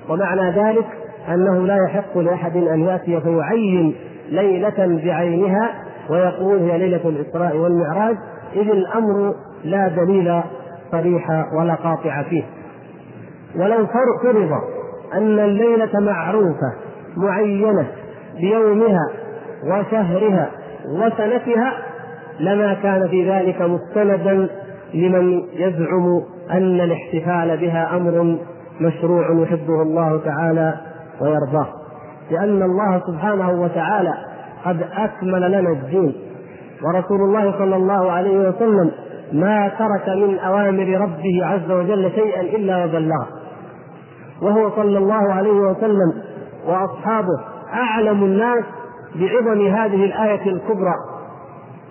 ومعنى 0.09 0.51
ذلك 0.51 0.87
أنه 1.29 1.67
لا 1.67 1.77
يحق 1.85 2.19
لأحد 2.19 2.57
أن 2.57 2.81
يأتي 2.81 3.21
فيعين 3.21 3.95
ليلة 4.29 5.01
بعينها 5.05 5.75
ويقول 6.11 6.59
هي 6.59 6.79
ليلة 6.79 7.09
الإسراء 7.09 7.57
والمعراج 7.57 8.17
إذ 8.57 8.71
الأمر 8.71 9.35
لا 9.65 9.89
دليل 9.89 10.43
صريح 10.93 11.31
ولا 11.61 11.75
قاطع 11.75 12.23
فيه. 12.23 12.43
ولو 13.57 13.87
فرض 13.87 14.53
أن 15.15 15.39
الليلة 15.39 16.01
معروفة 16.01 16.73
معينة 17.17 17.87
بيومها 18.41 19.09
وشهرها 19.65 20.51
وسنتها 20.93 21.73
لما 22.41 22.75
كان 22.75 23.09
في 23.09 23.31
ذلك 23.31 23.63
مستندا 23.63 24.49
لمن 24.95 25.43
يزعم 25.53 26.23
أن 26.51 26.81
الاحتفال 26.81 27.57
بها 27.57 27.97
أمر 27.97 28.39
مشروع 28.81 29.43
يحبه 29.43 29.83
الله 29.83 30.21
تعالى 30.25 30.75
ويرضاه. 31.21 31.67
لأن 32.31 32.63
الله 32.63 33.03
سبحانه 33.07 33.51
وتعالى 33.51 34.15
قد 34.65 34.83
أكمل 34.97 35.53
لنا 35.53 35.71
الدين. 35.71 36.15
ورسول 36.83 37.21
الله 37.21 37.59
صلى 37.59 37.77
الله 37.77 38.13
عليه 38.13 38.49
وسلم 38.49 38.91
ما 39.33 39.69
ترك 39.69 40.09
من 40.09 40.39
أوامر 40.39 41.01
ربه 41.01 41.47
عز 41.47 41.71
وجل 41.71 42.11
شيئا 42.15 42.41
إلا 42.41 42.85
وبلغه. 42.85 43.27
وهو 44.43 44.71
صلى 44.77 44.99
الله 44.99 45.33
عليه 45.33 45.53
وسلم 45.53 46.13
وأصحابه 46.67 47.41
أعلم 47.73 48.25
الناس 48.25 48.65
بعظم 49.15 49.67
هذه 49.67 50.05
الآية 50.05 50.53
الكبرى 50.53 50.95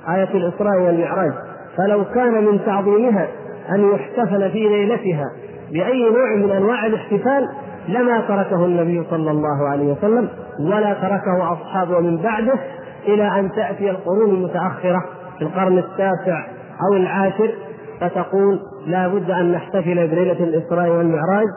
آية 0.09 0.29
الإسراء 0.33 0.81
والمعراج. 0.81 1.31
فلو 1.77 2.05
كان 2.05 2.45
من 2.45 2.65
تعظيمها 2.65 3.27
أن 3.69 3.91
يحتفل 3.91 4.51
في 4.51 4.59
ليلتها 4.59 5.25
بأي 5.71 6.09
نوع 6.09 6.35
من 6.35 6.51
أنواع 6.51 6.85
الاحتفال 6.85 7.49
لما 7.87 8.21
تركه 8.21 8.65
النبي 8.65 9.03
صلى 9.09 9.31
الله 9.31 9.69
عليه 9.69 9.91
وسلم 9.91 10.29
ولا 10.59 10.93
تركه 10.93 11.53
أصحابه 11.53 11.99
من 11.99 12.17
بعده 12.17 12.59
إلى 13.07 13.39
أن 13.39 13.51
تأتي 13.51 13.89
القرون 13.89 14.29
المتأخرة 14.29 15.05
في 15.37 15.43
القرن 15.43 15.77
التاسع 15.77 16.45
أو 16.81 16.97
العاشر 16.97 17.53
فتقول 18.01 18.59
لا 18.87 19.07
بد 19.07 19.31
أن 19.31 19.51
نحتفل 19.51 20.07
بليلة 20.07 20.43
الإسراء 20.43 20.89
والمعراج 20.89 21.47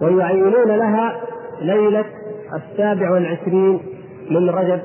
ويعينون 0.00 0.68
لها 0.68 1.12
ليلة 1.62 2.04
السابع 2.54 3.10
والعشرين 3.10 3.80
من 4.30 4.50
رجب. 4.50 4.80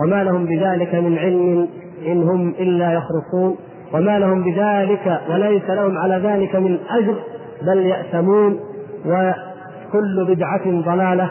وما 0.00 0.24
لهم 0.24 0.46
بذلك 0.46 0.94
من 0.94 1.18
علم 1.18 1.68
إن 2.06 2.22
هم 2.22 2.48
إلا 2.48 2.92
يخرصون. 2.92 3.56
وما 3.92 4.18
لهم 4.18 4.44
بذلك 4.44 5.20
وليس 5.30 5.70
لهم 5.70 5.98
على 5.98 6.16
ذلك 6.16 6.56
من 6.56 6.78
أجر 6.90 7.14
بل 7.62 7.78
يأثمون. 7.78 8.60
وكل 9.06 10.24
بدعة 10.28 10.64
ضلالة 10.66 11.30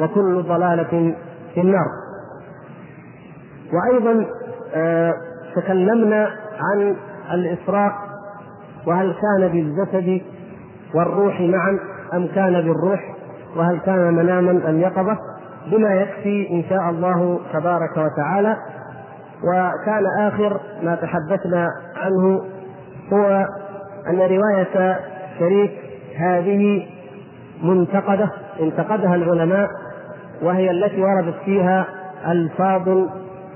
وكل 0.00 0.42
ضلالة 0.42 1.14
في 1.54 1.60
النار. 1.60 1.86
وأيضا 3.72 4.26
آه 4.74 5.14
تكلمنا 5.56 6.30
عن 6.60 6.96
الإسراء 7.32 7.92
وهل 8.86 9.14
كان 9.14 9.48
بالجسد 9.48 10.22
والروح 10.94 11.40
معا 11.40 11.78
أم 12.14 12.26
كان 12.26 12.52
بالروح؟ 12.52 13.14
وهل 13.56 13.78
كان 13.78 14.14
مناما 14.14 14.70
أم 14.70 14.80
يقظة؟ 14.80 15.18
بما 15.66 15.94
يكفي 15.94 16.50
إن 16.50 16.64
شاء 16.68 16.90
الله 16.90 17.40
تبارك 17.52 17.96
وتعالى. 17.96 18.56
وكان 19.44 20.06
آخر 20.18 20.60
ما 20.82 20.94
تحدثنا 20.94 21.68
عنه 21.96 22.42
هو 23.12 23.46
أن 24.08 24.18
رواية 24.18 24.98
شريك 25.38 25.72
هذه 26.16 26.86
منتقدة 27.62 28.30
انتقدها 28.60 29.14
العلماء 29.14 29.68
وهي 30.42 30.70
التي 30.70 31.02
وردت 31.02 31.34
فيها 31.44 31.86
ألفاظ 32.26 32.88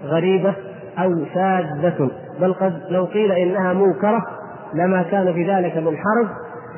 غريبة 0.05 0.55
أو 0.99 1.25
شاذة. 1.35 2.11
بل 2.41 2.55
قد 2.55 2.83
لو 2.91 3.05
قيل 3.05 3.33
إنها 3.33 3.73
منكرة 3.73 4.27
لما 4.75 5.03
كان 5.03 5.33
في 5.33 5.51
ذلك 5.51 5.77
من 5.77 5.97
حرج 5.97 6.27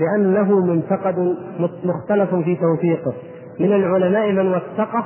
لأنه 0.01 0.67
منتقد 0.67 1.37
مختلف 1.85 2.35
في 2.35 2.57
توثيقه. 2.57 3.13
من 3.61 3.73
العلماء 3.73 4.33
من 4.33 4.55
وثقه 4.55 5.05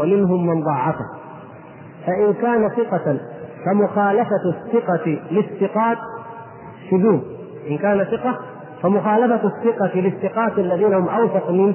ومنهم 0.00 0.46
من 0.46 0.64
ضعفه. 0.64 1.04
فإن 2.06 2.34
كان 2.34 2.68
ثقة 2.68 3.18
فمخالفة 3.64 4.54
الثقة 4.54 5.18
للثقات 5.30 5.98
شذوذ. 6.90 7.20
إن 7.70 7.78
كان 7.78 8.04
ثقة 8.04 8.38
فمخالفة 8.82 9.40
الثقة 9.48 10.00
للثقات 10.00 10.58
الذين 10.58 10.94
هم 10.94 11.08
أوثق 11.08 11.50
منه. 11.50 11.74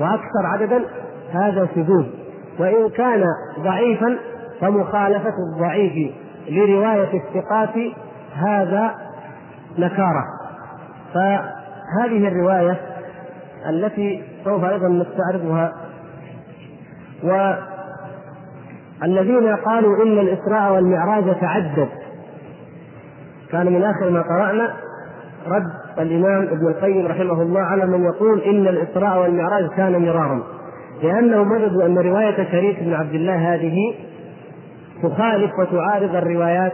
وأكثر 0.00 0.46
عددا 0.46 0.84
هذا 1.32 1.68
شذوذ. 1.74 2.04
وإن 2.58 2.88
كان 2.88 3.24
ضعيفا 3.60 4.18
فمخالفة 4.62 5.34
الضعيف 5.52 6.12
لرواية 6.48 7.10
الثقات 7.14 7.92
هذا 8.34 8.94
نكارة. 9.78 10.24
فهذه 11.14 12.28
الرواية 12.28 12.80
التي 13.68 14.22
سوف 14.44 14.64
أيضا 14.64 14.88
نستعرضها 14.88 15.72
و 17.24 17.54
الذين 19.02 19.56
قالوا 19.56 20.02
إن 20.02 20.18
الإسراء 20.18 20.72
والمعراج 20.72 21.40
تعدد. 21.40 21.88
كان 23.52 23.72
من 23.72 23.82
آخر 23.82 24.10
ما 24.10 24.22
قرأنا 24.22 24.74
رد 25.46 25.72
الإمام 25.98 26.42
ابن 26.42 26.68
القيم 26.68 27.06
رحمه 27.06 27.42
الله 27.42 27.60
على 27.60 27.86
من 27.86 28.04
يقول 28.04 28.40
إن 28.40 28.68
الإسراء 28.68 29.22
والمعراج 29.22 29.68
كان 29.68 30.02
مرارا 30.02 30.42
لأنهم 31.02 31.52
وجدوا 31.52 31.86
أن 31.86 31.98
رواية 31.98 32.50
شريك 32.50 32.82
بن 32.82 32.94
عبد 32.94 33.14
الله 33.14 33.54
هذه 33.54 33.94
تخالف 35.02 35.58
وتعارض 35.58 36.14
الروايات 36.14 36.72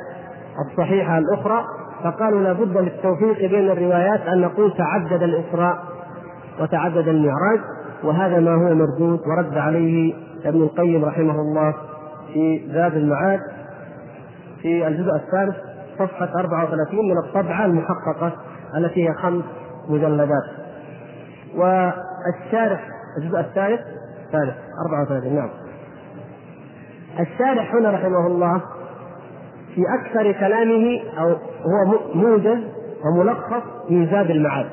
الصحيحة 0.67 1.19
الأخرى 1.19 1.65
فقالوا 2.05 2.41
لابد 2.41 2.77
للتوفيق 2.77 3.51
بين 3.51 3.71
الروايات 3.71 4.21
أن 4.21 4.41
نقول 4.41 4.75
تعدد 4.77 5.23
الاسراء 5.23 5.79
وتعدد 6.61 7.09
المعراج 7.09 7.61
وهذا 8.05 8.41
ما 8.41 8.55
هو 8.55 8.75
مردود 8.75 9.21
ورد 9.27 9.59
عليه 9.59 10.15
ابن 10.45 10.63
القيم 10.63 11.05
رحمه 11.05 11.41
الله 11.41 11.75
في 12.33 12.69
زاد 12.73 12.97
المعاد 12.97 13.41
في 14.63 14.87
الجزء 14.87 15.15
الثالث 15.15 15.57
صفحة 15.99 16.29
34 16.41 16.99
من 17.11 17.19
الطبعة 17.19 17.65
المحققة 17.65 18.33
التي 18.77 19.09
هي 19.09 19.15
خمس 19.15 19.45
مجلدات. 19.89 20.45
والشارح 21.57 22.89
الجزء 23.19 23.41
الثالث 23.41 23.81
ثالث 24.33 24.55
34 24.87 25.35
نعم. 25.35 25.51
الشارح 27.21 27.75
هنا 27.75 27.91
رحمه 27.91 28.27
الله 28.27 28.63
في 29.75 29.83
أكثر 30.01 30.33
كلامه 30.33 31.01
أو 31.19 31.29
هو 31.63 31.99
موجز 32.15 32.59
وملخص 33.05 33.63
من 33.91 34.07
زاد 34.11 34.31
المعاد. 34.31 34.67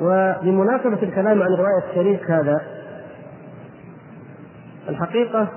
وبمناسبة 0.00 1.02
الكلام 1.02 1.42
عن 1.42 1.48
رواية 1.52 1.90
الشريك 1.90 2.30
هذا 2.30 2.60
الحقيقة 4.88 5.48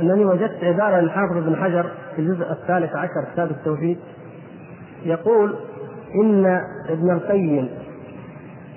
أنني 0.00 0.24
وجدت 0.24 0.64
عبارة 0.64 1.00
للحافظ 1.00 1.36
ابن 1.36 1.56
حجر 1.56 1.90
في 2.16 2.22
الجزء 2.22 2.52
الثالث 2.52 2.96
عشر 2.96 3.24
كتاب 3.32 3.50
التوحيد 3.50 3.98
يقول 5.04 5.54
إن 6.24 6.46
ابن 6.88 7.10
القيم 7.10 7.68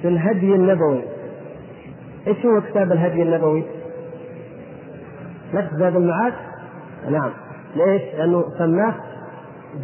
في 0.02 0.08
الهدي 0.08 0.56
النبوي 0.56 1.04
إيش 2.28 2.46
هو 2.46 2.62
كتاب 2.62 2.92
الهدي 2.92 3.22
النبوي؟ 3.22 3.64
نفس 5.54 5.74
زاد 5.74 5.96
المعاد؟ 5.96 6.34
نعم 7.10 7.32
ليش؟ 7.76 8.02
لأنه 8.18 8.44
سماه 8.58 8.94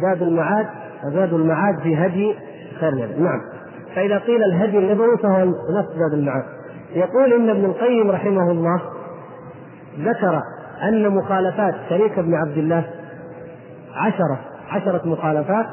زاد 0.00 0.22
المعاد 0.22 0.66
زاد 1.04 1.32
المعاد 1.32 1.78
في 1.82 1.96
هدي 1.96 2.34
خير 2.80 3.18
نعم 3.18 3.40
فإذا 3.94 4.18
قيل 4.18 4.44
الهدي 4.44 4.78
النبوي 4.78 5.18
فهو 5.18 5.44
نفس 5.78 5.88
زاد 5.98 6.12
المعاد 6.12 6.44
يقول 6.94 7.32
إن 7.32 7.50
ابن 7.50 7.64
القيم 7.64 8.10
رحمه 8.10 8.50
الله 8.50 8.80
ذكر 9.98 10.42
أن 10.82 11.08
مخالفات 11.08 11.74
شريك 11.88 12.18
بن 12.18 12.34
عبد 12.34 12.58
الله 12.58 12.84
عشرة 13.94 14.38
عشرة 14.70 15.08
مخالفات 15.08 15.66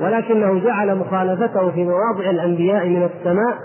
ولكنه 0.00 0.64
جعل 0.64 0.98
مخالفته 0.98 1.70
في 1.70 1.84
مواضع 1.84 2.30
الأنبياء 2.30 2.88
من 2.88 3.02
السماء 3.02 3.56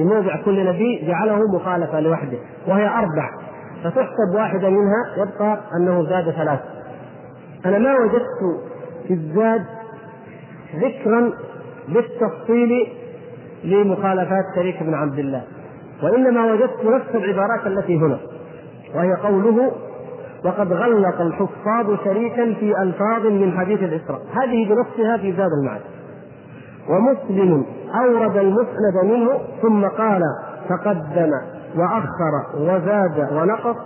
في 0.00 0.06
موضع 0.06 0.36
كل 0.44 0.66
نبي 0.66 1.06
جعله 1.06 1.38
مخالفة 1.54 2.00
لوحده 2.00 2.38
وهي 2.68 2.88
أربع. 2.88 3.30
فتحسب 3.84 4.34
واحدة 4.34 4.70
منها 4.70 5.04
يبقى 5.16 5.60
أنه 5.76 6.02
زاد 6.02 6.30
ثلاث 6.30 6.60
أنا 7.66 7.78
ما 7.78 7.94
وجدت 8.00 8.60
في 9.08 9.14
الزاد 9.14 9.64
ذكرا 10.76 11.32
بالتفصيل 11.88 12.86
لمخالفات 13.64 14.44
شريك 14.54 14.82
بن 14.82 14.94
عبد 14.94 15.18
الله 15.18 15.42
وإنما 16.02 16.52
وجدت 16.52 16.84
نفس 16.84 17.14
العبارات 17.14 17.66
التي 17.66 17.96
هنا 17.96 18.18
وهي 18.94 19.14
قوله 19.14 19.72
وقد 20.44 20.72
غلق 20.72 21.20
الحفاظ 21.20 21.98
شريكا 22.04 22.54
في 22.54 22.82
ألفاظ 22.82 23.26
من 23.26 23.58
حديث 23.58 23.82
الإسراء 23.82 24.20
هذه 24.34 24.68
بنفسها 24.68 25.16
في 25.16 25.32
زاد 25.32 25.50
المعاد 25.60 25.80
ومسلم 26.88 27.64
أورد 27.94 28.36
المسند 28.36 29.04
منه 29.04 29.38
ثم 29.62 29.84
قال 29.86 30.22
تقدم 30.68 31.30
وأخر 31.76 32.58
وزاد 32.58 33.32
ونقص 33.32 33.76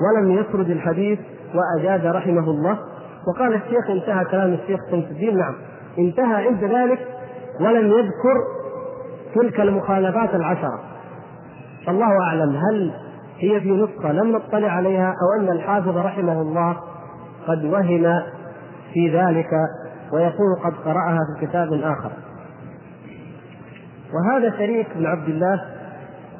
ولم 0.00 0.30
يسرد 0.30 0.70
الحديث 0.70 1.18
وأجاد 1.54 2.06
رحمه 2.06 2.50
الله. 2.50 2.78
وقال 3.28 3.54
الشيخ 3.54 3.90
انتهى 3.90 4.24
كلام 4.24 4.52
الشيخ 4.52 4.80
شمس 4.90 5.04
الدين 5.04 5.38
نعم. 5.38 5.54
انتهى 5.98 6.46
عند 6.46 6.64
ذلك 6.64 6.98
ولم 7.60 7.86
يذكر 7.86 8.36
تلك 9.34 9.60
المخالفات 9.60 10.34
العشرة. 10.34 10.80
فالله 11.86 12.22
أعلم 12.22 12.56
هل 12.56 12.92
هي 13.38 13.60
في 13.60 13.70
نسخة 13.70 14.12
لم 14.12 14.36
نطلع 14.36 14.68
عليها 14.68 15.06
أو 15.22 15.40
أن 15.40 15.48
الحافظ 15.48 15.96
رحمه 15.96 16.40
الله 16.40 16.76
قد 17.46 17.64
وهم 17.64 18.22
في 18.92 19.18
ذلك 19.18 19.50
ويكون 20.12 20.54
قد 20.64 20.72
قرأها 20.84 21.18
في 21.38 21.46
كتاب 21.46 21.72
آخر. 21.72 22.10
وهذا 24.14 24.50
شريك 24.58 24.86
بن 24.96 25.06
عبد 25.06 25.28
الله 25.28 25.64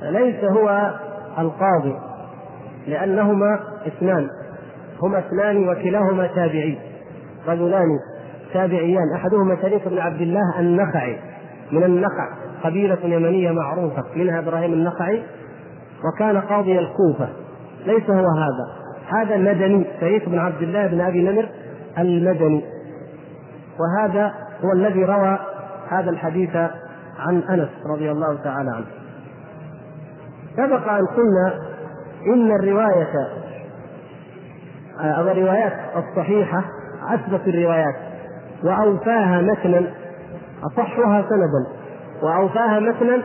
ليس 0.03 0.45
هو 0.45 0.95
القاضي 1.39 1.97
لأنهما 2.87 3.61
اثنان 3.87 4.29
هما 5.03 5.19
اثنان 5.19 5.69
وكلاهما 5.69 6.27
تابعي 6.27 6.79
رجلان 7.49 7.89
تابعيان 8.53 9.15
أحدهما 9.15 9.57
شريك 9.63 9.89
بن 9.89 9.99
عبد 9.99 10.21
الله 10.21 10.61
النخعي 10.61 11.19
من 11.73 11.85
النخع 11.85 12.29
قبيلة 12.65 12.99
يمنية 13.05 13.51
معروفة 13.51 14.05
منها 14.17 14.39
إبراهيم 14.39 14.73
النخعي 14.73 15.23
وكان 16.05 16.41
قاضي 16.41 16.79
الكوفة 16.79 17.29
ليس 17.87 18.11
هو 18.11 18.27
هذا 18.27 18.81
هذا 19.07 19.35
المدني 19.35 19.85
شريك 20.01 20.29
بن 20.29 20.39
عبد 20.39 20.63
الله 20.63 20.87
بن 20.87 21.01
أبي 21.01 21.23
نمر 21.23 21.49
المدني 21.99 22.65
وهذا 23.81 24.35
هو 24.65 24.73
الذي 24.73 25.05
روى 25.05 25.39
هذا 25.89 26.11
الحديث 26.11 26.51
عن 27.27 27.43
أنس 27.43 27.69
رضي 27.87 28.11
الله 28.11 28.37
تعالى 28.45 28.71
عنه. 28.71 28.87
سبق 30.57 30.89
أن 30.89 31.07
قلنا 31.07 31.55
إن 32.27 32.51
الرواية 32.51 33.29
أو 35.01 35.29
الروايات 35.29 35.73
الصحيحة 35.97 36.65
أثبت 37.09 37.49
الروايات 37.49 37.95
وأوفاها 38.65 39.41
متنا 39.41 39.87
أصحها 40.65 41.23
سندا 41.23 41.67
وأوفاها 42.23 42.81
متنا 42.81 43.23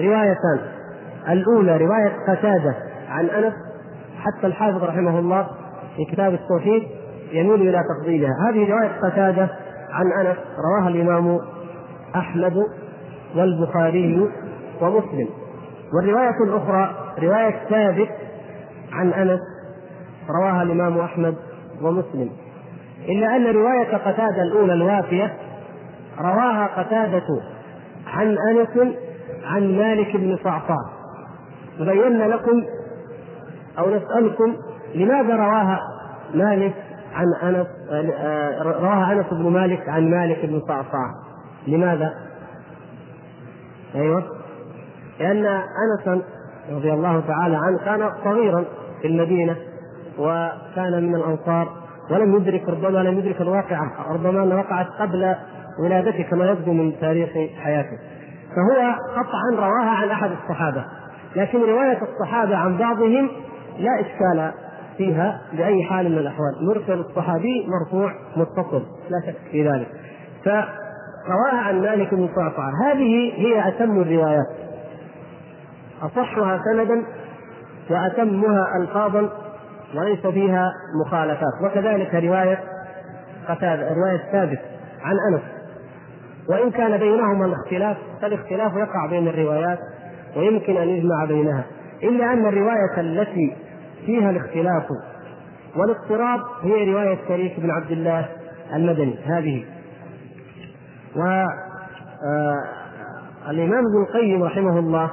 روايتان. 0.00 0.58
الأولى 1.28 1.76
رواية 1.76 2.12
قتادة 2.28 2.74
عن 3.08 3.24
أنس 3.24 3.54
حتى 4.18 4.46
الحافظ 4.46 4.84
رحمه 4.84 5.18
الله 5.18 5.46
في 5.96 6.12
كتاب 6.12 6.34
التوحيد 6.34 6.82
يميل 7.32 7.68
إلى 7.68 7.82
تفضيلها. 7.82 8.32
هذه 8.48 8.70
رواية 8.70 9.00
قتادة 9.02 9.48
عن 9.90 10.26
أنس 10.26 10.36
رواها 10.58 10.88
الإمام 10.88 11.38
أحمد 12.16 12.66
والبخاري 13.36 14.28
ومسلم. 14.80 15.28
والرواية 15.94 16.44
الأخرى 16.44 16.94
رواية 17.22 17.68
ثابت 17.70 18.08
عن 18.92 19.12
أنس 19.12 19.40
رواها 20.30 20.62
الإمام 20.62 20.98
أحمد 20.98 21.34
ومسلم. 21.82 22.30
إلا 23.08 23.36
أن 23.36 23.46
رواية 23.46 23.96
قتادة 23.96 24.42
الأولى 24.42 24.72
الوافية 24.72 25.32
رواها 26.20 26.66
قتادة 26.82 27.26
عن 28.06 28.36
أنس 28.50 28.94
عن 29.44 29.76
مالك 29.78 30.16
بن 30.16 30.38
صعصع 30.44 30.76
بينا 31.80 32.24
لكم 32.24 32.64
أو 33.78 33.90
نسألكم 33.90 34.56
لماذا 34.94 35.36
رواها 35.36 35.80
مالك 36.34 36.74
عن 37.14 37.26
أنس 37.42 37.66
رواها 38.62 39.12
أنس 39.12 39.26
بن 39.32 39.50
مالك 39.50 39.88
عن 39.88 40.10
مالك 40.10 40.46
بن 40.46 40.60
صعصع 40.68 41.10
لماذا؟ 41.66 42.14
أيوه. 43.94 44.24
لأن 45.20 45.46
أنسا 45.46 46.22
رضي 46.70 46.92
الله 46.92 47.20
تعالى 47.20 47.56
عنه 47.56 47.78
كان 47.84 48.10
صغيرا 48.24 48.64
في 49.00 49.06
المدينة 49.06 49.56
وكان 50.18 51.02
من 51.02 51.14
الأنصار 51.14 51.68
ولم 52.10 52.36
يدرك 52.36 52.68
ربما 52.68 52.98
لم 52.98 53.18
يدرك 53.18 53.40
الواقعة 53.40 54.12
ربما 54.12 54.42
أنها 54.42 54.56
وقعت 54.56 54.86
قبل 54.86 55.34
ولادته 55.84 56.22
كما 56.22 56.50
يبدو 56.50 56.72
من 56.72 57.00
تاريخ 57.00 57.30
حياته. 57.60 57.98
فهو 58.56 58.94
قطعا 59.16 59.66
رواها 59.66 59.90
عن 59.90 60.08
أحد 60.08 60.30
الصحابة 60.30 60.84
لكن 61.36 61.60
رواية 61.60 61.98
الصحابة 62.02 62.56
عن 62.56 62.76
بعضهم 62.76 63.30
لا 63.78 64.00
إشكال 64.00 64.52
فيها 64.96 65.40
بأي 65.52 65.84
حال 65.84 66.12
من 66.12 66.18
الأحوال. 66.18 66.66
مرسل 66.68 67.00
الصحابي 67.00 67.66
مرفوع 67.68 68.12
متصل 68.36 68.82
لا 69.10 69.20
شك 69.26 69.36
في 69.50 69.68
ذلك. 69.68 69.88
فرواها 71.26 71.62
عن 71.62 71.80
مالك 71.80 72.14
بن 72.14 72.28
صعصعة. 72.36 72.72
هذه 72.84 73.32
هي 73.36 73.68
أتم 73.68 74.02
الروايات. 74.02 74.46
أصحها 76.02 76.62
سندا 76.64 77.02
وأتمها 77.90 78.66
ألفاظا 78.80 79.28
وليس 79.96 80.26
فيها 80.26 80.70
مخالفات. 81.06 81.52
وكذلك 81.64 82.14
رواية 82.14 82.58
قتادة 83.48 83.94
رواية 83.94 84.32
ثابت 84.32 84.60
عن 85.02 85.16
أنس. 85.32 85.42
وإن 86.48 86.70
كان 86.70 86.98
بينهما 86.98 87.46
الاختلاف 87.46 87.96
فالاختلاف 88.22 88.76
يقع 88.76 89.06
بين 89.10 89.28
الروايات 89.28 89.78
ويمكن 90.36 90.76
أن 90.76 90.88
يجمع 90.88 91.24
بينها. 91.24 91.64
إلا 92.02 92.32
أن 92.32 92.46
الرواية 92.46 93.00
التي 93.00 93.56
فيها 94.06 94.30
الاختلاف 94.30 94.86
والاضطراب 95.76 96.40
هي 96.62 96.92
رواية 96.92 97.18
شريك 97.28 97.60
بن 97.60 97.70
عبد 97.70 97.90
الله 97.90 98.28
المدني. 98.74 99.18
هذه. 99.26 99.64
و 101.16 101.22
آه، 101.22 102.64
الإمام 103.50 103.84
ابن 103.86 104.02
القيم 104.08 104.42
رحمه 104.42 104.78
الله 104.78 105.10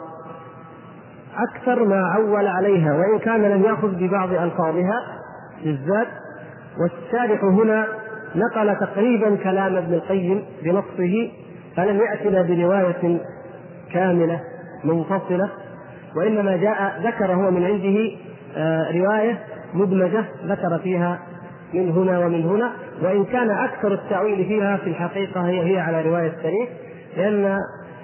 أكثر 1.38 1.84
ما 1.84 2.02
عول 2.16 2.48
عليها 2.48 2.94
وإن 2.94 3.20
كان 3.20 3.42
لم 3.42 3.64
يأخذ 3.64 3.96
ببعض 3.96 4.34
ألفاظها 4.34 5.02
بالذات 5.64 6.08
والشارح 6.82 7.44
هنا 7.44 7.88
نقل 8.36 8.76
تقريبا 8.76 9.36
كلام 9.36 9.76
ابن 9.76 9.94
القيم 9.94 10.44
بنصه 10.64 11.32
فلم 11.76 12.00
يأتنا 12.00 12.42
برواية 12.42 13.20
كاملة 13.94 14.40
منفصلة 14.84 15.50
وإنما 16.16 16.58
جاء 16.58 17.02
ذكر 17.04 17.34
هو 17.34 17.52
من 17.52 17.64
عنده 17.66 18.12
آه، 18.58 18.92
رواية 18.92 19.40
مدمجة 19.74 20.26
ذكر 20.46 20.80
فيها 20.84 21.20
من 21.74 21.90
هنا 21.92 22.20
ومن 22.20 22.44
هنا 22.44 22.72
وإن 23.02 23.26
كان 23.26 23.50
أكثر 23.50 23.94
التأويل 23.94 24.46
فيها 24.46 24.78
في 24.78 24.90
الحقيقة 24.90 25.48
هي 25.48 25.74
هي 25.74 25.80
على 25.80 26.02
رواية 26.02 26.28
الشريف 26.28 26.70
لأن 27.18 27.58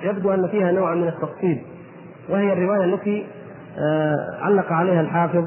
يبدو 0.04 0.34
أن 0.34 0.48
فيها 0.48 0.72
نوع 0.72 0.96
من 0.96 1.08
التفصيل 1.08 1.62
وهي 2.30 2.54
الرواية 2.54 2.84
التي 2.84 3.26
آه، 3.78 4.38
علق 4.42 4.72
عليها 4.72 5.02
الحافظ 5.02 5.46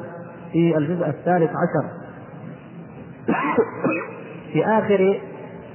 في 0.53 0.79
الجزء 0.79 1.07
الثالث 1.07 1.51
عشر. 1.51 1.89
في 4.53 4.65
آخر 4.65 5.21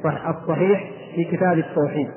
الصحيح 0.05 0.91
في 1.15 1.23
كتاب 1.23 1.57
التوحيد. 1.57 2.07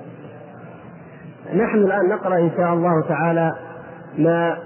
نحن 1.55 1.79
الآن 1.79 2.09
نقرأ 2.09 2.39
إن 2.39 2.51
شاء 2.57 2.75
الله 2.75 3.09
تعالى 3.09 3.53
ما 4.19 4.57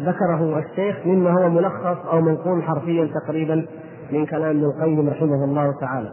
ذكره 0.00 0.58
الشيخ 0.58 0.96
مما 1.06 1.30
هو 1.30 1.48
ملخص 1.48 2.06
أو 2.12 2.20
منقول 2.20 2.62
حرفيا 2.62 3.08
تقريبا 3.24 3.66
من 4.10 4.26
كلام 4.26 4.50
ابن 4.50 4.64
القيم 4.64 5.08
رحمه 5.08 5.44
الله 5.44 5.72
تعالى. 5.80 6.12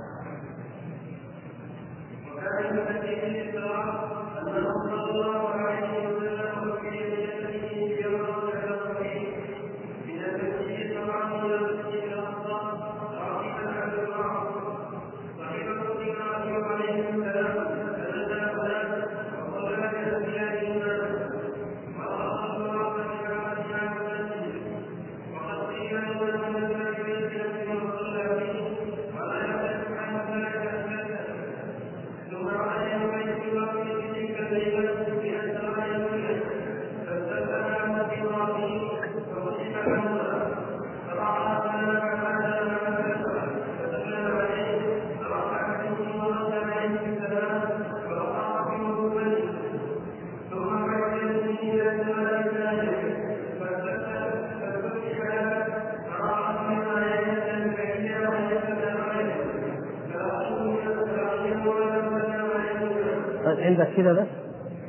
عندك 63.63 63.87
كذا 63.97 64.13
بس؟ 64.13 64.27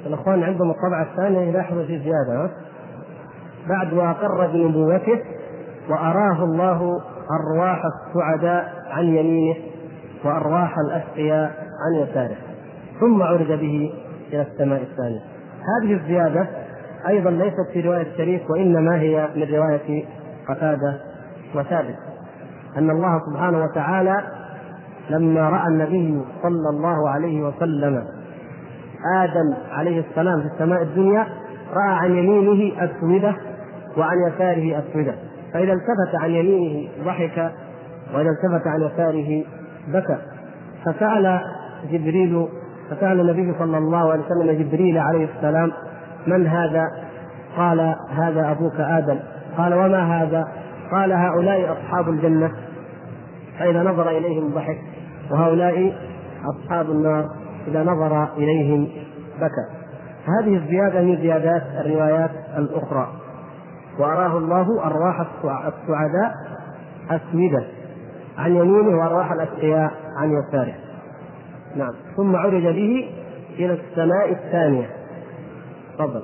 الإخوان 0.07 0.43
عندهم 0.43 0.71
الطبعة 0.71 1.03
الثانية 1.03 1.41
يلاحظوا 1.41 1.85
في 1.85 1.99
زيادة 1.99 2.51
بعد 3.69 3.93
واقر 3.93 4.47
بنبوته 4.47 5.21
وأراه 5.89 6.45
الله 6.45 7.01
أرواح 7.31 7.83
السعداء 7.85 8.73
عن 8.91 9.05
يمينه 9.05 9.57
وأرواح 10.25 10.75
الأشقياء 10.79 11.51
عن 11.87 12.03
يساره 12.03 12.37
ثم 13.01 13.23
عرج 13.23 13.53
به 13.53 13.93
إلى 14.33 14.43
السماء 14.43 14.83
الثانية. 14.83 15.21
هذه 15.81 15.93
الزيادة 15.93 16.47
أيضا 17.09 17.31
ليست 17.31 17.71
في 17.73 17.81
رواية 17.81 18.03
الشريف 18.03 18.51
وإنما 18.51 19.01
هي 19.01 19.29
من 19.37 19.43
رواية 19.43 20.05
قتادة 20.49 21.01
وثابت. 21.55 21.97
أن 22.77 22.91
الله 22.91 23.21
سبحانه 23.31 23.65
وتعالى 23.65 24.25
لما 25.11 25.49
رأى 25.49 25.69
النبي 25.69 26.23
صلى 26.43 26.71
الله 26.71 27.11
عليه 27.11 27.43
وسلم 27.43 28.05
آدم 29.23 29.55
عليه 29.71 30.01
السلام 30.01 30.41
في 30.41 30.47
السماء 30.47 30.83
الدنيا 30.83 31.27
رأى 31.75 31.95
عن 31.95 32.17
يمينه 32.17 32.73
أسودة 32.85 33.35
وعن 33.97 34.17
يساره 34.29 34.79
أسودة 34.79 35.15
فإذا 35.53 35.73
التفت 35.73 36.23
عن 36.23 36.31
يمينه 36.31 36.89
ضحك 37.05 37.53
وإذا 38.15 38.31
التفت 38.31 38.67
عن 38.67 38.83
يساره 38.83 39.45
بكى. 39.89 40.17
فسأل 40.85 41.41
جبريل 41.91 42.47
فسأل 42.91 43.21
النبي 43.21 43.55
صلى 43.59 43.79
الله 43.79 44.13
عليه 44.13 44.23
وسلم 44.23 44.63
جبريل 44.63 44.99
عليه 44.99 45.29
السلام 45.37 45.73
من 46.27 46.47
هذا؟ 46.47 46.85
قال 47.57 47.95
هذا 48.11 48.51
أبوك 48.51 48.81
آدم. 48.81 49.19
قال 49.57 49.75
وما 49.75 50.23
هذا؟ 50.23 50.49
قال 50.93 51.13
هؤلاء 51.13 51.73
أصحاب 51.73 52.09
الجنة. 52.09 52.51
فإذا 53.59 53.83
نظر 53.83 54.09
إليهم 54.09 54.49
ضحك 54.55 54.79
وهؤلاء 55.31 55.95
أصحاب 56.55 56.91
النار. 56.91 57.44
إذا 57.67 57.83
نظر 57.83 58.37
إليهم 58.37 58.89
بكى. 59.37 59.85
هذه 60.25 60.57
الزيادة 60.57 61.03
من 61.03 61.17
زيادات 61.17 61.63
الروايات 61.81 62.31
الأخرى. 62.57 63.09
وأراه 63.99 64.39
الله 64.39 64.87
أرواح 64.87 65.21
السعداء 65.51 66.35
أسودة. 67.11 67.65
عن 68.39 68.57
يمينه 68.57 68.99
وأرواح 68.99 69.33
الأشقياء 69.33 69.93
عن 70.19 70.33
يساره. 70.33 70.75
نعم. 71.77 71.93
ثم 72.17 72.37
عرج 72.37 72.63
به 72.63 73.11
إلى 73.59 73.73
السماء 73.73 74.33
الثانية. 74.33 74.91
تفضل. 75.99 76.23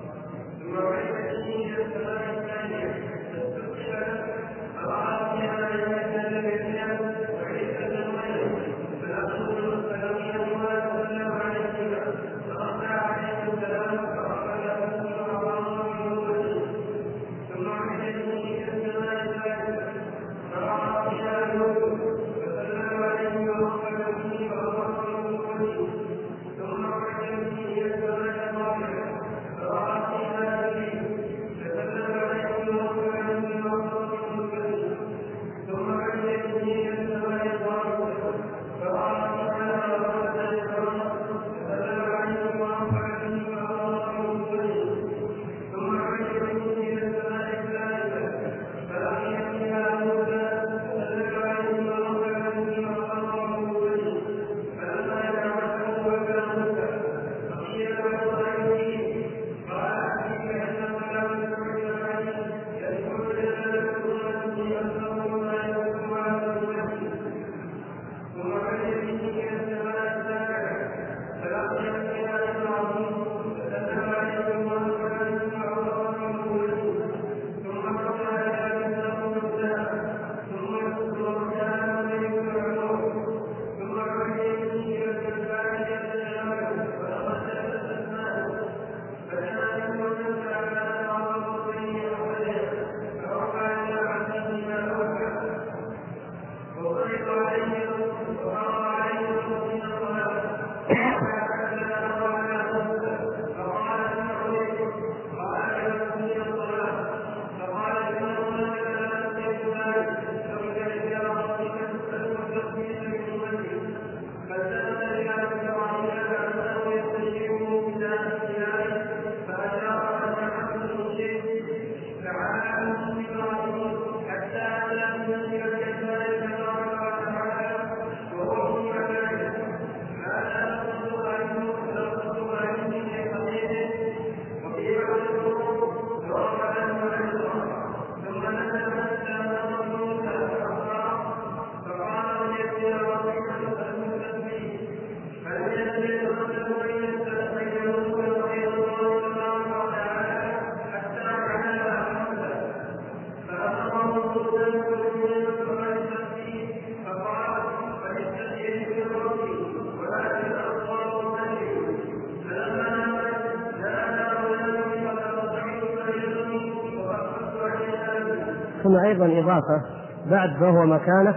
ثم 168.91 168.97
أيضا 168.97 169.27
إضافة 169.27 169.83
بعد 170.31 170.51
فهو 170.61 170.87
مكانه. 170.87 171.35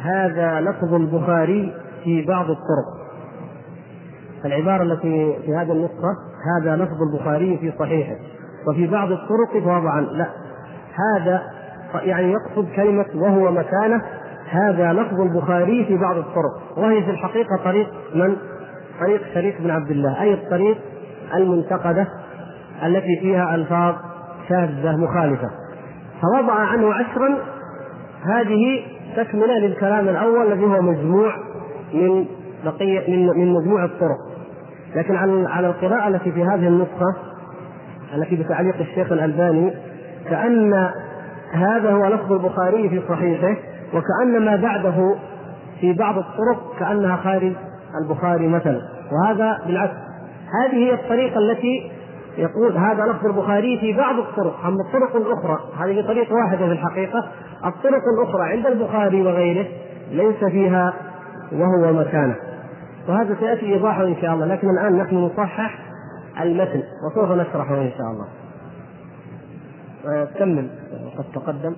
هذا 0.00 0.60
لفظ 0.60 0.94
البخاري 0.94 1.74
في 2.04 2.24
بعض 2.26 2.50
الطرق. 2.50 3.02
العبارة 4.44 4.82
التي 4.82 5.36
في 5.46 5.54
هذه 5.54 5.72
النسخة 5.72 6.16
هذا 6.56 6.76
لفظ 6.76 7.02
البخاري 7.02 7.58
في 7.58 7.72
صحيحه. 7.78 8.16
وفي 8.68 8.86
بعض 8.86 9.12
الطرق 9.12 9.64
فوضعا 9.64 10.00
لا. 10.00 10.26
هذا 10.94 11.42
يعني 11.94 12.32
يقصد 12.32 12.68
كلمة 12.76 13.06
وهو 13.14 13.50
مكانه. 13.50 14.02
هذا 14.50 14.92
لفظ 14.92 15.20
البخاري 15.20 15.84
في 15.84 15.96
بعض 15.96 16.16
الطرق. 16.16 16.78
وهي 16.78 17.02
في 17.02 17.10
الحقيقة 17.10 17.56
طريق 17.64 17.90
من؟ 18.14 18.36
طريق 19.00 19.22
شريك 19.34 19.60
بن 19.60 19.70
عبد 19.70 19.90
الله. 19.90 20.22
أي 20.22 20.34
الطريق 20.34 20.78
المنتقدة 21.34 22.06
التي 22.82 23.20
فيها 23.20 23.54
ألفاظ 23.54 23.94
شاذة 24.48 24.96
مخالفة. 24.96 25.61
فوضع 26.22 26.52
عنه 26.52 26.94
عشرا 26.94 27.38
هذه 28.22 28.82
تكملة 29.16 29.58
للكلام 29.58 30.08
الأول 30.08 30.52
الذي 30.52 30.64
هو 30.64 30.82
مجموع 30.82 31.36
من 31.94 32.26
بقية 32.64 33.10
من 33.10 33.26
من 33.26 33.52
مجموع 33.52 33.84
الطرق. 33.84 34.18
لكن 34.96 35.16
على 35.16 35.48
على 35.48 35.66
القراءة 35.66 36.08
التي 36.08 36.32
في 36.32 36.42
هذه 36.42 36.68
النسخة 36.68 37.14
التي 38.14 38.36
بتعليق 38.36 38.76
الشيخ 38.80 39.12
الألباني 39.12 39.72
كأن 40.30 40.90
هذا 41.52 41.90
هو 41.90 42.06
لفظ 42.06 42.32
البخاري 42.32 42.88
في 42.88 43.02
صحيحه 43.08 43.56
وكأن 43.94 44.44
ما 44.44 44.56
بعده 44.56 45.14
في 45.80 45.92
بعض 45.92 46.18
الطرق 46.18 46.76
كأنها 46.78 47.16
خارج 47.16 47.52
البخاري 48.02 48.48
مثلا. 48.48 48.80
وهذا 49.12 49.58
بالعكس. 49.66 49.94
هذه 50.62 50.74
هي 50.76 50.94
الطريقة 50.94 51.38
التي 51.38 51.90
يقول 52.36 52.76
هذا 52.76 53.06
لفظ 53.06 53.26
البخاري 53.26 53.78
في 53.80 53.92
بعض 53.92 54.18
الطرق 54.18 54.66
أما 54.66 54.76
الطرق 54.86 55.16
الأخرى 55.16 55.58
هذه 55.78 56.06
طريقة 56.06 56.34
واحدة 56.34 56.66
في 56.66 56.72
الحقيقة 56.72 57.28
الطرق 57.64 58.02
الأخرى 58.18 58.42
عند 58.42 58.66
البخاري 58.66 59.22
وغيره 59.22 59.66
ليس 60.10 60.44
فيها 60.44 60.94
وهو 61.52 61.92
مكانه. 61.92 62.36
وهذا 63.08 63.36
سيأتي 63.40 63.66
إيضاحه 63.66 64.04
إن 64.04 64.16
شاء 64.20 64.34
الله 64.34 64.46
لكن 64.46 64.70
الآن 64.70 64.98
نحن 64.98 65.16
نصحح 65.16 65.78
المتن 66.40 66.82
وسوف 67.06 67.30
نشرحه 67.30 67.74
إن 67.74 67.90
شاء 67.98 68.06
الله. 68.06 68.26
كمل 70.38 70.68
قد 71.18 71.24
تقدم. 71.34 71.74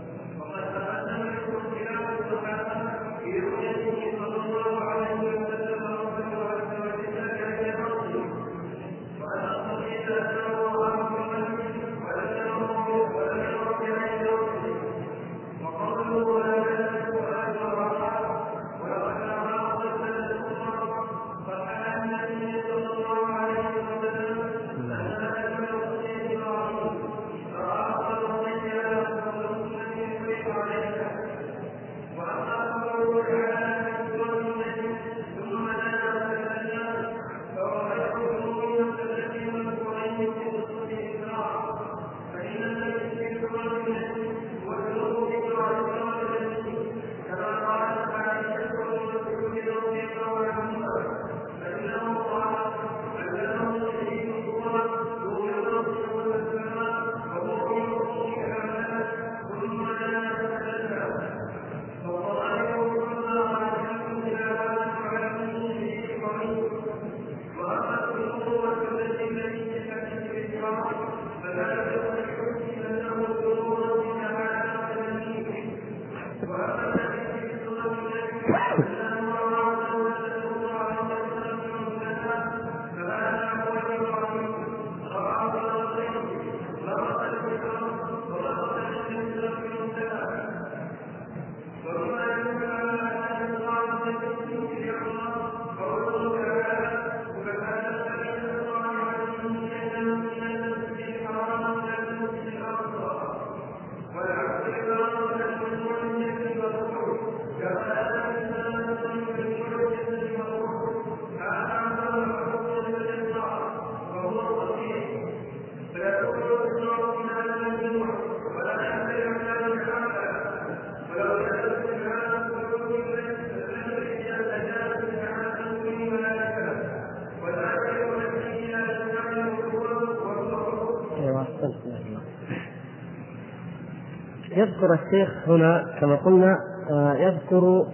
الشيخ 135.15 135.49
هنا 135.49 135.85
كما 136.01 136.17
قلنا 136.17 136.57
آه، 136.91 137.15
يذكر 137.15 137.87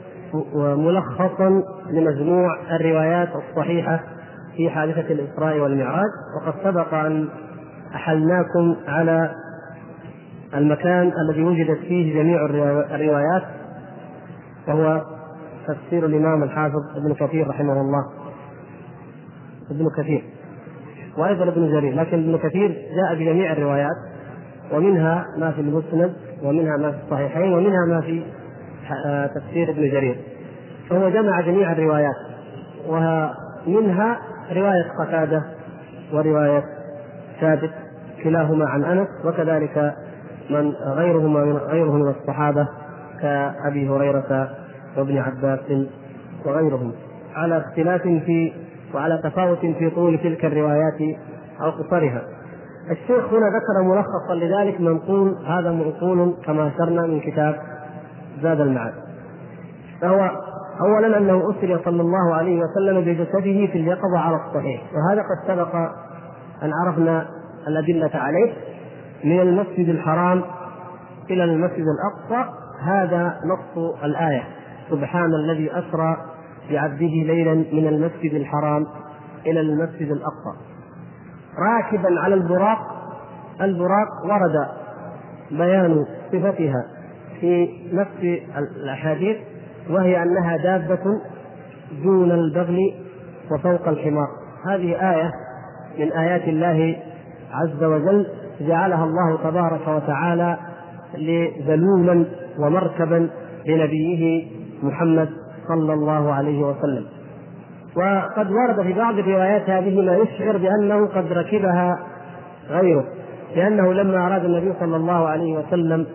ملخصا 0.54 1.62
لمجموع 1.90 2.76
الروايات 2.76 3.28
الصحيحة 3.35 4.00
في 4.56 4.70
حادثة 4.70 5.12
الإسراء 5.12 5.59
والمعراج. 5.59 6.11
وقد 6.37 6.54
سبق 6.64 6.94
أن 6.94 7.28
أحلناكم 7.94 8.76
على 8.88 9.30
المكان 10.54 11.12
الذي 11.22 11.44
وجدت 11.44 11.78
فيه 11.78 12.14
جميع 12.14 12.46
الروايات 12.94 13.42
وهو 14.68 15.02
تفسير 15.68 16.06
الإمام 16.06 16.42
الحافظ 16.42 16.96
ابن 16.96 17.14
كثير 17.14 17.48
رحمه 17.48 17.80
الله. 17.80 18.04
ابن 19.70 19.88
كثير. 19.96 20.24
وأيضا 21.18 21.48
ابن 21.48 21.72
جرير. 21.72 21.94
لكن 21.94 22.18
ابن 22.18 22.38
كثير 22.38 22.68
جاء 22.68 23.14
بجميع 23.14 23.52
الروايات 23.52 23.96
ومنها 24.72 25.24
ما 25.38 25.50
في 25.50 25.61
المسند. 25.61 26.29
ومنها 26.42 26.76
ما 26.76 26.90
في 26.90 26.98
الصحيحين 27.05 27.53
ومنها 27.53 27.87
ما 27.87 28.00
في 28.00 28.22
آه، 29.07 29.26
تفسير 29.26 29.70
ابن 29.70 29.90
جرير. 29.90 30.16
فهو 30.90 31.09
جمع 31.09 31.40
جميع 31.40 31.72
الروايات 31.72 32.14
ومنها 32.88 34.18
رواية 34.53 34.85
قتادة 35.00 35.42
ورواية 36.12 36.64
ثابت 37.40 37.70
كلاهما 38.24 38.68
عن 38.68 38.85
أنس 38.85 39.09
وكذلك 39.24 39.94
من 40.50 40.72
غيرهما 40.72 41.44
من 41.44 41.57
غيره 41.57 41.92
من 41.92 42.09
الصحابة 42.09 42.68
كأبي 43.20 43.88
هريرة 43.88 44.48
وابن 44.96 45.18
عباس 45.18 45.87
وغيرهم. 46.46 46.92
على 47.35 47.59
اختلاف 47.59 48.03
في 48.03 48.53
وعلى 48.94 49.20
تفاوت 49.24 49.59
في 49.59 49.90
طول 49.90 50.18
تلك 50.18 50.44
الروايات 50.44 51.18
أو 51.61 51.70
قصرها. 51.70 52.22
الشيخ 52.90 53.33
هنا 53.33 53.46
ذكر 53.46 53.83
ملخصا 53.83 54.35
لذلك 54.35 54.81
منقول 54.81 55.37
هذا 55.46 55.70
منقول 55.70 56.35
كما 56.44 56.68
أشرنا 56.68 57.03
من 57.03 57.20
كتاب 57.20 57.57
زاد 58.42 58.61
المعاد. 58.61 58.94
فهو 60.00 60.31
اولا 60.81 61.18
أنه 61.18 61.50
اسري 61.50 61.79
صلى 61.85 62.03
الله 62.03 62.35
عليه 62.35 62.61
وسلم 62.61 63.00
بجسده 63.00 63.66
في 63.72 63.79
اليقظة 63.79 64.18
على 64.18 64.37
الصحيح. 64.37 64.83
وهذا 64.94 65.22
قد 65.22 65.48
سبق 65.48 65.74
أن 66.62 66.70
عرفنا 66.85 67.26
الأدلة 67.68 68.11
عليه 68.14 68.53
من 69.24 69.40
المسجد 69.40 69.88
الحرام 69.88 70.42
إلى 71.31 71.44
المسجد 71.44 71.85
الأقصى. 71.87 72.50
هذا 72.83 73.35
نص 73.44 73.94
الآية. 74.05 74.42
سبحان 74.90 75.35
الذي 75.35 75.70
أسرى 75.72 76.16
بعبده 76.70 77.14
ليلا 77.26 77.55
من 77.55 77.87
المسجد 77.87 78.35
الحرام 78.35 78.87
إلى 79.46 79.61
المسجد 79.61 80.11
الأقصى. 80.11 80.69
راكبا 81.58 82.20
على 82.20 82.34
البراق 82.34 82.78
البراق 83.60 84.08
ورد 84.24 84.68
بيان 85.50 86.06
صفتها 86.32 86.84
في 87.40 87.68
نفس 87.92 88.40
الأحاديث 88.58 89.36
وهي 89.90 90.22
أنها 90.22 90.56
دابة 90.56 91.20
دون 92.02 92.30
البغل 92.30 92.78
وفوق 93.50 93.88
الحمار. 93.88 94.28
هذه 94.66 95.10
آية 95.12 95.32
من 95.98 96.12
آيات 96.12 96.48
الله 96.48 96.96
عز 97.52 97.84
وجل 97.84 98.26
جعلها 98.60 99.04
الله 99.04 99.38
تبارك 99.50 99.88
وتعالى 99.88 100.58
ذلولا 101.66 102.24
ومركبا 102.58 103.30
لنبيه 103.66 104.46
محمد 104.82 105.28
صلى 105.68 105.92
الله 105.92 106.32
عليه 106.32 106.62
وسلم. 106.62 107.06
وقد 107.96 108.50
ورد 108.50 108.83
في 108.83 108.92
بعض 108.92 109.18
الروايات 109.18 109.70
هذه 109.70 110.03
ما 110.03 110.16
يشعر 110.16 110.57
بأنه 110.57 111.07
قد 111.07 111.33
ركبها 111.33 111.98
غيره 112.68 113.05
لأنه 113.57 113.92
لما 113.92 114.26
أراد 114.26 114.44
النبي 114.44 114.72
صلى 114.81 114.96
الله 114.96 115.29
عليه 115.29 115.59
وسلم 115.59 116.07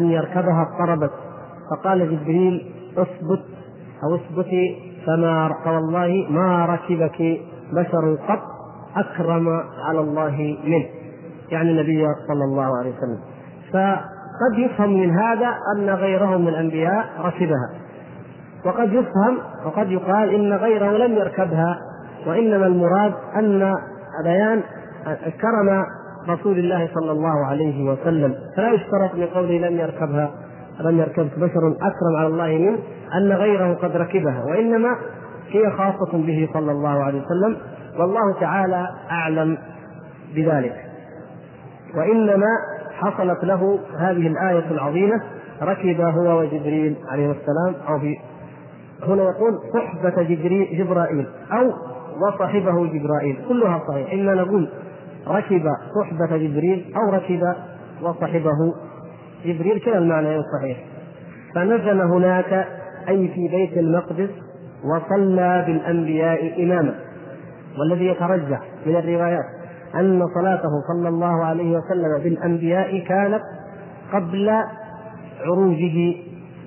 أن 0.00 0.10
يركبها 0.10 0.68
اضطربت. 0.68 1.10
فقال 1.70 2.10
جبريل 2.10 2.72
اثبت 2.98 3.44
أو 4.04 4.14
اثبتي 4.14 4.92
فما 5.06 5.54
فوالله 5.64 6.26
ما 6.30 6.66
ركبك 6.66 7.40
بشر 7.72 8.18
قط 8.28 8.42
أكرم 8.96 9.48
على 9.88 10.00
الله 10.00 10.56
منه. 10.64 10.86
يعني 11.50 11.70
النبي 11.70 12.06
صلى 12.28 12.44
الله 12.44 12.78
عليه 12.78 12.90
وسلم. 12.90 13.18
فقد 13.72 14.58
يفهم 14.58 15.00
من 15.00 15.10
هذا 15.10 15.54
أن 15.76 15.90
غيره 15.90 16.36
من 16.36 16.48
الأنبياء 16.48 17.06
ركبها. 17.20 17.70
وقد 18.64 18.92
يفهم 18.92 19.38
وقد 19.64 19.90
يقال 19.90 20.34
إن 20.34 20.52
غيره 20.52 20.90
لم 20.90 21.12
يركبها 21.12 21.78
وإنما 22.26 22.66
المراد 22.66 23.14
أن 23.36 23.74
بيان 24.24 24.62
كرم 25.40 25.84
رسول 26.28 26.58
الله 26.58 26.88
صلى 26.94 27.12
الله 27.12 27.46
عليه 27.46 27.84
وسلم. 27.90 28.34
فلا 28.56 28.72
يشترط 28.72 29.14
من 29.14 29.26
قوله 29.26 29.68
لم 29.68 29.78
يركبها 29.78 30.30
لم 30.80 30.98
يركب 30.98 31.28
بشر 31.36 31.76
أكرم 31.80 32.16
على 32.16 32.26
الله 32.26 32.46
منه 32.46 32.78
أن 33.14 33.32
غيره 33.32 33.74
قد 33.74 33.96
ركبها 33.96 34.44
وإنما 34.44 34.96
هي 35.50 35.70
خاصة 35.70 36.12
به 36.12 36.48
صلى 36.54 36.72
الله 36.72 37.04
عليه 37.04 37.22
وسلم. 37.22 37.56
والله 37.98 38.40
تعالى 38.40 38.88
أعلم 39.10 39.58
بذلك. 40.34 40.76
وإنما 41.96 42.46
حصلت 42.92 43.44
له 43.44 43.78
هذه 43.98 44.26
الآية 44.26 44.70
العظيمة 44.70 45.20
ركب 45.62 46.00
هو 46.00 46.40
وجبريل 46.40 46.96
عليه 47.08 47.30
السلام 47.30 47.74
أو 47.88 47.98
في 47.98 48.18
هنا 49.06 49.22
يقول 49.22 49.58
صحبة 49.74 50.22
جبرائيل 50.72 51.26
أو 51.52 51.72
وصحبه 52.26 52.86
جبرائيل 52.86 53.36
كلها 53.48 53.82
صحيح. 53.88 54.12
إما 54.12 54.34
نقول 54.34 54.68
ركب 55.28 55.64
صحبة 56.00 56.36
جبريل 56.36 56.94
أو 56.96 57.14
ركب 57.14 57.42
وصحبه 58.02 58.74
جبريل 59.44 59.80
كلا 59.80 59.98
المعنى 59.98 60.42
صحيح. 60.58 60.78
فنزل 61.54 62.00
هناك 62.00 62.66
أي 63.08 63.28
في 63.28 63.48
بيت 63.48 63.78
المقدس 63.78 64.30
وصلى 64.84 65.64
بالأنبياء 65.66 66.64
إماما. 66.64 66.94
والذي 67.78 68.06
يترجح 68.06 68.60
من 68.86 68.96
الروايات 68.96 69.44
أن 69.94 70.22
صلاته 70.34 70.70
صلى 70.92 71.08
الله 71.08 71.44
عليه 71.44 71.76
وسلم 71.76 72.22
بالأنبياء 72.22 72.98
كانت 72.98 73.42
قبل 74.12 74.50
عروجه 75.44 76.14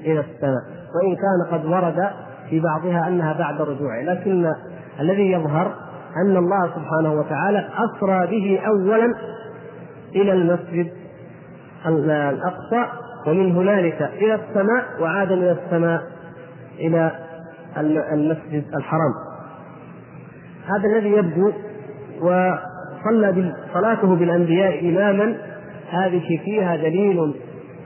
إلى 0.06 0.20
السماء. 0.20 0.76
وإن 0.96 1.16
كان 1.16 1.60
قد 1.60 1.66
ورد 1.66 2.10
في 2.50 2.60
بعضها 2.60 3.08
أنها 3.08 3.34
بعد 3.34 3.62
رجوعه. 3.62 4.02
لكن 4.02 4.54
الذي 5.00 5.32
يظهر 5.32 5.74
أن 6.26 6.38
الله 6.38 6.70
سبحانه 6.76 7.14
وتعالى 7.14 7.70
أسرى 7.78 8.28
به 8.28 8.60
أولا 8.68 9.16
إلى 10.16 10.34
المسجد 10.34 10.92
الأقصى 12.30 12.86
ومن 13.28 13.56
هنالك 13.56 14.02
إلى 14.02 14.36
السماء 14.36 14.86
وعاد 15.02 15.32
من 15.32 15.58
السماء 15.64 16.02
إلى 16.80 17.12
المسجد 18.14 18.64
الحرام. 18.76 19.14
هذا 20.66 20.90
الذي 20.90 21.10
يبدو 21.10 21.52
وصلى 22.22 23.54
صلاته 23.74 24.16
بالأنبياء 24.16 24.90
إماما 24.90 25.38
هذه 25.90 26.40
فيها 26.46 26.76
دليل 26.76 27.34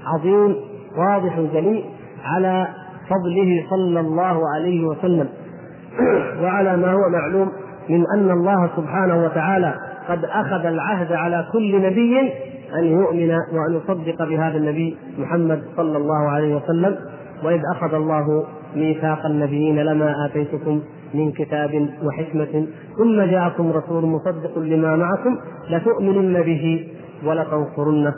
عظيم 0.05 0.55
واضح 0.97 1.39
جلي 1.39 1.85
على 2.23 2.67
فضله 3.09 3.65
صلى 3.69 3.99
الله 3.99 4.41
عليه 4.55 4.85
وسلم. 4.87 5.27
وعلى 6.41 6.77
ما 6.77 6.91
هو 6.91 7.09
معلوم 7.09 7.51
من 7.89 8.03
أن 8.15 8.31
الله 8.31 8.69
سبحانه 8.77 9.23
وتعالى 9.25 9.73
قد 10.09 10.25
أخذ 10.25 10.65
العهد 10.65 11.13
على 11.13 11.47
كل 11.53 11.81
نبي 11.81 12.33
أن 12.75 12.83
يؤمن 12.83 13.31
وأن 13.31 13.73
يصدق 13.77 14.25
بهذا 14.29 14.57
النبي 14.57 14.97
محمد 15.19 15.61
صلى 15.77 15.97
الله 15.97 16.29
عليه 16.29 16.55
وسلم. 16.55 16.95
وإذ 17.43 17.61
أخذ 17.75 17.93
الله 17.93 18.43
ميثاق 18.75 19.25
النبيين 19.25 19.79
لما 19.79 20.13
آتيتكم 20.25 20.81
من 21.13 21.31
كتاب 21.31 21.89
وحكمة 22.03 22.67
ثم 22.97 23.21
جاءكم 23.21 23.71
رسول 23.71 24.05
مصدق 24.05 24.59
لما 24.59 24.95
معكم 24.95 25.37
لتؤمنن 25.69 26.41
به 26.41 26.87
ولتنصرنه. 27.25 28.13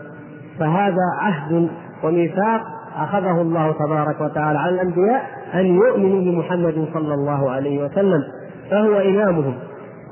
فهذا 0.60 1.06
عهد 1.20 1.70
وميثاق 2.04 2.62
أخذه 2.96 3.42
الله 3.42 3.72
تبارك 3.72 4.22
وتعالى 4.22 4.60
على 4.60 4.76
الأنبياء 4.76 5.22
أن 5.54 5.66
يؤمنوا 5.66 6.22
بمحمد 6.22 6.88
صلى 6.94 7.14
الله 7.14 7.52
عليه 7.52 7.84
وسلم 7.86 8.24
فهو 8.72 8.98
إمامهم 9.00 9.54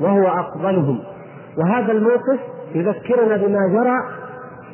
وهو 0.02 0.28
أقبلهم 0.28 1.00
وهذا 1.58 1.92
الموقف 1.92 2.40
يذكرنا 2.76 3.38
بما 3.38 3.60
جرى 3.74 3.98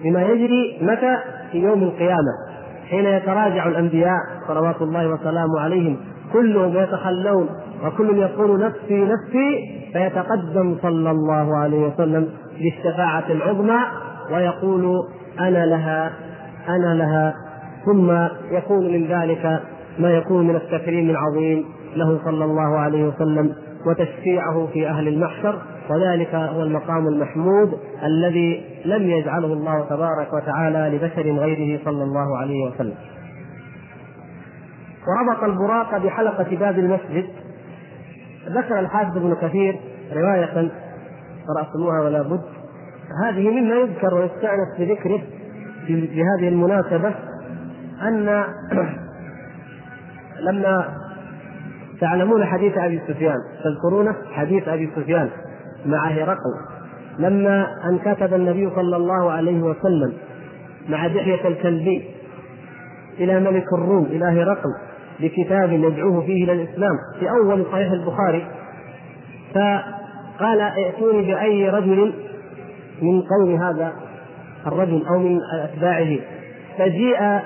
بما 0.04 0.22
يجري 0.24 0.78
متى؟ 0.82 1.18
في 1.52 1.58
يوم 1.58 1.84
القيامة 1.84 2.32
حين 2.90 3.06
يتراجع 3.06 3.68
الأنبياء 3.68 4.20
صلوات 4.48 4.82
الله 4.82 5.08
وسلامه 5.08 5.60
عليهم. 5.60 5.98
كلهم 6.34 6.78
يتخلون 6.78 7.50
وكل 7.86 8.18
يقول 8.18 8.60
نفسي 8.66 9.06
نفسي 9.06 9.76
فيتقدم 9.94 10.78
صلى 10.82 11.12
الله 11.12 11.58
عليه 11.58 11.88
وسلم 11.88 12.30
بالشفاعة 12.60 13.24
العظمى 13.30 13.80
ويقول 14.32 15.08
أنا 15.40 15.66
لها 15.66 16.12
أنا 16.70 16.94
لها 16.94 17.34
ثم 17.86 18.12
يكون 18.52 18.92
من 18.92 19.08
ذلك 19.08 19.62
ما 20.00 20.10
يكون 20.10 20.48
من 20.48 20.56
التكريم 20.56 21.10
العظيم 21.10 21.66
له 21.96 22.20
صلى 22.26 22.46
الله 22.46 22.78
عليه 22.78 23.08
وسلم 23.08 23.56
وتشفيعه 23.86 24.68
في 24.74 24.90
أهل 24.90 25.08
المحشر 25.08 25.62
وذلك 25.90 26.36
هو 26.36 26.64
المقام 26.64 27.08
المحمود 27.08 27.80
الذي 28.04 28.66
لم 28.86 29.10
يجعله 29.10 29.54
الله 29.54 29.86
تبارك 29.90 30.34
وتعالى 30.34 30.98
لبشر 30.98 31.22
غيره 31.22 31.80
صلى 31.86 32.04
الله 32.04 32.38
عليه 32.38 32.66
وسلم. 32.66 32.96
وربط 35.08 35.44
البراق 35.44 35.98
بحلقة 35.98 36.58
باب 36.60 36.80
المسجد. 36.80 37.26
ذكر 38.50 38.80
الحافظ 38.80 39.18
ابن 39.18 39.36
كثير 39.42 39.80
رواية 40.14 40.72
قرأتموها 41.48 42.02
ولا 42.04 42.22
بد. 42.22 42.42
هذه 43.26 43.50
مما 43.50 43.76
يذكر 43.76 44.14
ويستأنس 44.14 44.80
بذكره 44.80 45.22
في 45.88 46.24
هذه 46.24 46.48
المناسبة. 46.48 47.14
أن 48.02 48.44
لما 50.48 50.98
تعلمون 52.02 52.46
حديث 52.46 52.78
أبي 52.78 53.02
سفيان 53.08 53.38
تذكرونه؟ 53.64 54.16
حديث 54.32 54.68
أبي 54.68 54.90
سفيان 54.96 55.30
مع 55.86 56.08
هرقل. 56.08 56.76
لما 57.20 57.68
أن 57.90 58.00
كتب 58.00 58.34
النبي 58.34 58.70
صلى 58.76 58.96
الله 58.96 59.32
عليه 59.32 59.62
وسلم 59.62 60.14
مع 60.90 61.08
دحية 61.08 61.48
الكلبي 61.48 62.04
إلى 63.20 63.40
ملك 63.40 63.74
الروم 63.74 64.06
إلى 64.06 64.26
هرقل 64.26 64.70
بكتاب 65.20 65.72
يدعوه 65.72 66.22
فيه 66.22 66.44
إلى 66.44 66.52
الإسلام 66.54 66.98
في 67.20 67.30
أول 67.30 67.66
صحيح 67.72 67.92
البخاري 67.92 68.48
فقال 69.54 70.62
ائتوني 70.62 71.22
بأي 71.22 71.70
رجل 71.70 72.14
من 73.02 73.22
قوم 73.22 73.62
هذا 73.64 73.94
الرجل 74.68 75.06
أو 75.08 75.20
من 75.20 75.40
أتباعه؟ 75.64 76.18
فجيء 76.78 77.40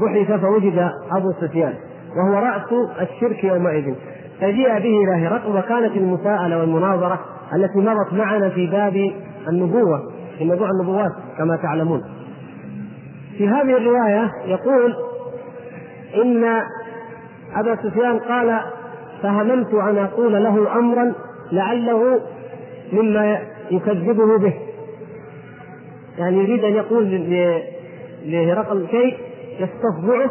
بحث 0.00 0.40
فوجد 0.40 0.90
أبو 1.16 1.32
سفيان 1.40 1.74
وهو 2.16 2.38
رأس 2.38 2.72
الشرك 3.00 3.44
يومئذ. 3.44 3.94
فجيء 4.40 4.68
به 4.68 5.04
إلى 5.04 5.26
هرقل 5.26 5.58
وكانت 5.58 5.96
المساءلة 5.96 6.58
والمناظرة 6.58 7.20
التي 7.54 7.78
مرت 7.78 8.12
معنا 8.12 8.48
في 8.48 8.66
باب 8.66 9.12
النبوة 9.48 10.02
في 10.38 10.44
موضوع 10.44 10.68
النبوات 10.70 11.12
كما 11.38 11.56
تعلمون. 11.56 12.02
في 13.38 13.48
هذه 13.48 13.76
الرواية 13.76 14.30
يقول 14.46 14.94
إن 16.22 16.44
أبا 17.54 17.76
سفيان 17.82 18.18
قال 18.18 18.60
فهممت 19.22 19.74
أن 19.74 19.98
أقول 19.98 20.32
له 20.32 20.78
أمرا 20.78 21.12
لعله 21.52 22.20
مما 22.92 23.38
يكذبه 23.70 24.38
به. 24.38 24.54
يعني 26.18 26.38
يريد 26.38 26.64
أن 26.64 26.72
يقول 26.72 27.04
لهرقل 28.24 28.86
شيء 28.90 29.27
يستفضعه 29.58 30.30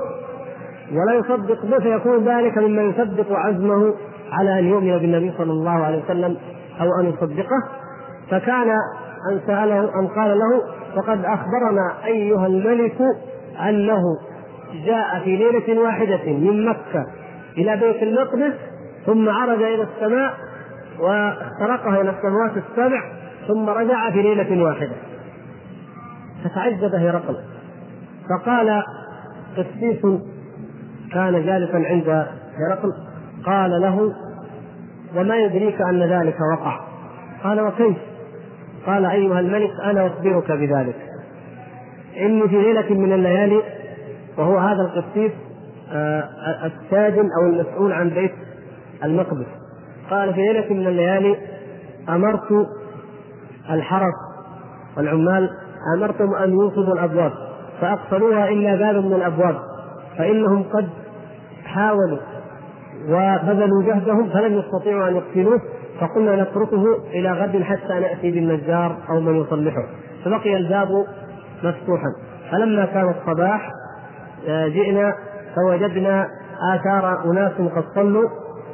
ولا 0.92 1.14
يصدق 1.14 1.66
به 1.66 1.80
فيكون 1.80 2.26
ذلك 2.26 2.58
مما 2.58 2.82
يثبت 2.82 3.26
عزمه 3.32 3.94
على 4.32 4.60
أن 4.60 4.66
يؤمن 4.66 4.98
بالنبي 4.98 5.34
صلى 5.38 5.52
الله 5.52 5.86
عليه 5.86 6.04
وسلم 6.04 6.38
أو 6.82 6.88
أن 7.02 7.06
يصدقه. 7.06 7.64
فكان 8.32 8.70
أن 9.32 9.40
سأله 9.48 10.00
أن 10.00 10.08
قال 10.08 10.40
له 10.40 10.62
فقد 10.96 11.26
أخبرنا 11.26 12.06
أيها 12.06 12.48
الملك 12.48 12.98
أنه 13.70 14.02
جاء 14.86 15.20
في 15.24 15.36
ليلة 15.36 15.82
واحدة 15.82 16.26
من 16.26 16.66
مكة 16.66 17.06
إلى 17.58 17.78
بيت 17.78 18.04
المقدس 18.04 18.54
ثم 19.06 19.30
عرج 19.30 19.62
إلى 19.64 19.84
السماء 19.84 20.34
واخترقها 21.00 22.02
إلى 22.02 22.10
السماوات 22.10 22.52
السبع 22.58 23.02
ثم 23.48 23.70
رجع 23.70 24.12
في 24.12 24.22
ليلة 24.22 24.64
واحدة. 24.64 24.96
فتعجب 26.44 26.96
هرقل. 26.96 27.38
فقال 28.30 28.84
قسيس 29.58 30.01
كان 31.14 31.45
جالسا 31.45 31.78
عند 31.78 32.28
هرقل 32.58 32.93
قال 33.45 33.82
له 33.82 34.14
وما 35.16 35.36
يدريك 35.36 35.82
أن 35.82 36.03
ذلك 36.03 36.36
وقع؟ 36.53 36.80
قال 37.43 37.62
وكيف؟ 37.62 37.97
قال 38.86 39.05
أيها 39.05 39.39
الملك 39.39 39.72
أنا 39.84 40.08
أخبرك 40.08 40.51
بذلك. 40.51 40.95
إني 42.18 42.47
في 42.47 42.62
ليلة 42.62 42.93
من 42.93 43.14
الليالي 43.14 43.62
وهو 44.38 44.58
هذا 44.58 44.82
القسيس 44.82 45.32
آه، 45.91 46.30
الساجن 46.66 47.30
أو 47.39 47.47
المسؤول 47.49 47.91
عن 47.91 48.10
بيت 48.10 48.32
المقدس. 49.03 49.47
قال 50.10 50.34
في 50.34 50.41
ليلة 50.41 50.74
من 50.74 50.88
الليالي 50.88 51.38
أمرت 52.10 52.68
الحرس 53.70 54.14
والعمال 54.97 55.49
أمرتهم 55.97 56.36
أن 56.36 56.49
يوقظوا 56.49 56.93
الأبواب. 56.93 57.47
فأقفلوها 57.82 58.50
إلا 58.50 58.76
باب 58.76 59.06
من 59.06 59.14
الأبواب 59.14 59.56
فإنهم 60.18 60.64
قد 60.64 60.90
حاولوا 61.66 62.20
وبذلوا 63.10 63.84
جهدهم 63.84 64.30
فلم 64.30 64.60
يستطيعوا 64.60 65.08
أن 65.08 65.16
يقتلوه 65.16 65.62
فقلنا 66.00 66.44
نتركه 66.44 66.84
إلى 67.14 67.32
غد 67.32 67.64
حتى 67.64 68.00
نأتي 68.00 68.32
بالنجار 68.32 68.98
أو 69.10 69.20
من 69.20 69.42
يصلحه. 69.42 69.84
فبقي 70.26 70.58
الباب 70.58 70.88
مفتوحا. 71.64 72.08
فلما 72.52 72.86
كان 72.86 73.10
الصباح 73.10 73.72
آه، 74.48 74.68
جئنا 74.68 75.16
فوجدنا 75.56 76.28
آثار 76.74 77.32
أناس 77.32 77.52
قد 77.52 77.84
صلوا 77.96 78.30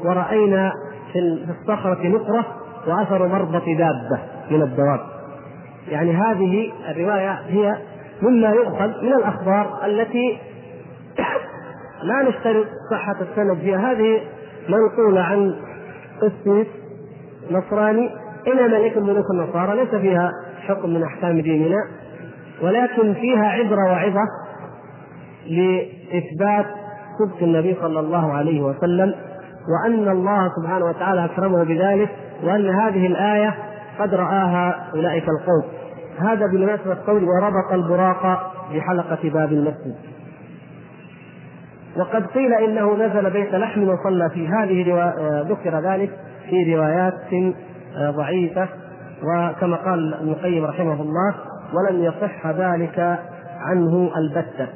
ورأينا 0.05 0.71
في 1.13 1.19
الصخرة 1.49 2.07
نقرة 2.07 2.45
وأثر 2.87 3.27
مربط 3.27 3.63
دابة 3.65 4.19
من 4.51 4.61
الدواب. 4.61 4.99
يعني 5.87 6.11
هذه 6.11 6.71
الرواية 6.89 7.39
هي 7.47 7.77
مما 8.23 8.49
يؤخذ 8.49 8.87
من 9.01 9.13
الأخبار 9.13 9.85
التي 9.85 10.37
لا 12.09 12.29
نشترط 12.29 12.65
صحة 12.91 13.15
السند 13.21 13.57
فيها. 13.57 13.91
هذه 13.91 14.21
منقولة 14.69 15.21
عن 15.21 15.55
قسيس 16.21 16.67
نصراني. 17.51 18.09
إلى 18.47 18.67
ملك 18.67 18.97
ملوك 18.97 19.25
النصارى. 19.31 19.75
ليس 19.75 19.95
فيها 19.95 20.31
حكم 20.67 20.89
من 20.89 21.03
أحكام 21.03 21.41
ديننا 21.41 21.87
ولكن 22.61 23.13
فيها 23.13 23.45
عبرة 23.45 23.91
وعظة 23.91 24.23
لإثبات 25.47 26.65
صدق 27.19 27.43
النبي 27.43 27.75
صلى 27.81 27.99
الله 27.99 28.33
عليه 28.33 28.61
وسلم 28.61 29.15
وأن 29.69 30.09
الله 30.09 30.49
سبحانه 30.61 30.85
وتعالى 30.85 31.25
أكرمه 31.25 31.63
بذلك 31.63 32.09
وأن 32.43 32.69
هذه 32.69 33.07
الآية 33.07 33.55
قد 33.99 34.13
رآها 34.13 34.89
أولئك 34.95 35.23
القوم. 35.23 35.82
هذا 36.19 36.47
بمناسبة 36.47 36.97
قول 37.07 37.23
وربط 37.23 37.73
البراق 37.73 38.53
بحلقة 38.73 39.29
باب 39.29 39.51
المسجد. 39.51 39.95
وقد 41.97 42.25
قيل 42.25 42.53
إنه 42.53 42.95
نزل 42.95 43.29
بيت 43.29 43.55
لحم 43.55 43.83
وصلى 43.83 44.29
فيه 44.29 44.63
هذه 44.63 45.11
ذكر 45.49 45.79
ذلك 45.79 46.09
في 46.49 46.75
روايات 46.75 47.13
ضعيفة. 48.15 48.67
وكما 49.23 49.75
قال 49.75 50.13
ابن 50.13 50.29
القيم 50.29 50.65
رحمه 50.65 51.01
الله 51.01 51.35
ولم 51.73 52.03
يصح 52.03 52.47
ذلك 52.47 53.19
عنه 53.59 54.11
البتة 54.17 54.67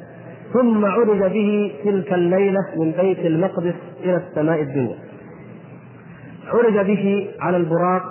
ثم 0.52 0.84
عرج 0.84 1.18
به 1.32 1.72
تلك 1.84 2.12
الليلة 2.12 2.60
من 2.76 2.90
بيت 2.90 3.18
المقدس 3.18 3.74
إلى 4.00 4.16
السماء 4.16 4.62
الدنيا. 4.62 4.96
عرج 6.52 6.86
به 6.86 7.30
على 7.40 7.56
البراق 7.56 8.02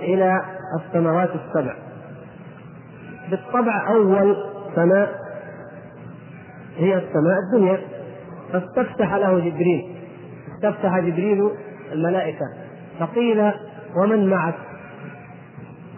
إلى 0.00 0.42
السماوات 0.80 1.30
السبع. 1.34 1.74
بالطبع 3.30 3.88
أول 3.88 4.36
سماء 4.74 5.22
هي 6.76 6.94
السماء 6.94 7.36
الدنيا. 7.46 7.80
فاستفتح 8.52 9.14
له 9.14 9.38
جبريل. 9.38 9.94
استفتح 10.54 10.98
جبريل 10.98 11.50
الملائكة. 11.92 12.46
فقيل 13.00 13.52
ومن 13.96 14.30
معك؟ 14.30 14.54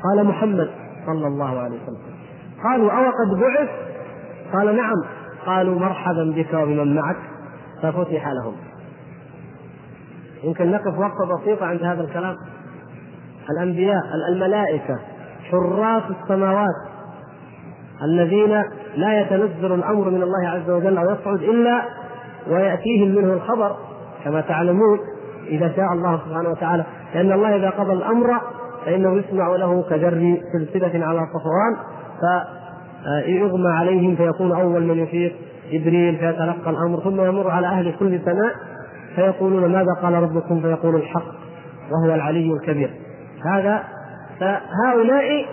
قال 0.03 0.27
محمد 0.27 0.71
صلى 1.07 1.27
الله 1.27 1.61
عليه 1.61 1.77
وسلم. 1.83 2.15
قالوا 2.65 2.93
أو 2.93 3.11
قد 3.11 3.41
بعث؟ 3.41 3.69
قال 4.53 4.77
نعم. 4.77 5.05
قالوا 5.47 5.79
مرحبا 5.79 6.33
بك 6.37 6.55
وبمن 6.55 6.95
معك. 6.95 7.17
ففتح 7.83 8.29
لهم. 8.29 8.57
يمكن 10.45 10.71
نقف 10.71 10.99
وقفة 10.99 11.37
بسيطة 11.37 11.67
عند 11.67 11.83
هذا 11.83 12.01
الكلام. 12.03 12.37
الأنبياء 13.51 14.03
الملائكة 14.33 14.99
حراس 15.51 16.03
السماوات. 16.23 16.94
الذين 18.03 18.63
لا 18.97 19.21
يتنزل 19.21 19.75
الأمر 19.75 20.11
من 20.11 20.23
الله 20.23 20.49
عز 20.49 20.71
وجل 20.71 20.99
أو 20.99 21.11
يصعد 21.11 21.43
إلا 21.43 21.83
ويأتيهم 22.51 23.09
منه 23.09 23.33
الخبر 23.33 23.77
كما 24.25 24.41
تعلمون 24.41 24.99
إذا 25.49 25.73
شاء 25.77 25.93
الله 25.93 26.21
سبحانه 26.27 26.49
وتعالى. 26.49 26.85
لأن 27.15 27.33
الله 27.33 27.57
إذا 27.57 27.71
قضى 27.71 27.93
الأمر 27.93 28.41
فإنه 28.85 29.17
يسمع 29.17 29.57
له 29.57 29.83
كجر 29.83 30.37
سلسلة 30.53 31.07
على 31.07 31.21
صفوان 31.21 31.77
فيغمى 33.25 33.69
عليهم 33.69 34.17
فيكون 34.17 34.53
أول 34.53 34.83
من 34.83 34.99
يفيق. 34.99 35.37
جبريل 35.73 36.17
فيتلقى 36.17 36.71
الأمر 36.71 37.01
ثم 37.01 37.21
يمر 37.21 37.51
على 37.51 37.67
أهل 37.67 37.95
كل 37.99 38.21
سماء 38.25 38.55
فيقولون 39.17 39.73
ماذا 39.73 39.95
قال 40.03 40.15
ربكم؟ 40.15 40.61
فيقول 40.61 40.97
الحق 40.97 41.27
وهو 41.91 42.15
العلي 42.15 42.53
الكبير. 42.53 42.91
هذا 43.53 43.83
فهؤلاء 44.41 45.47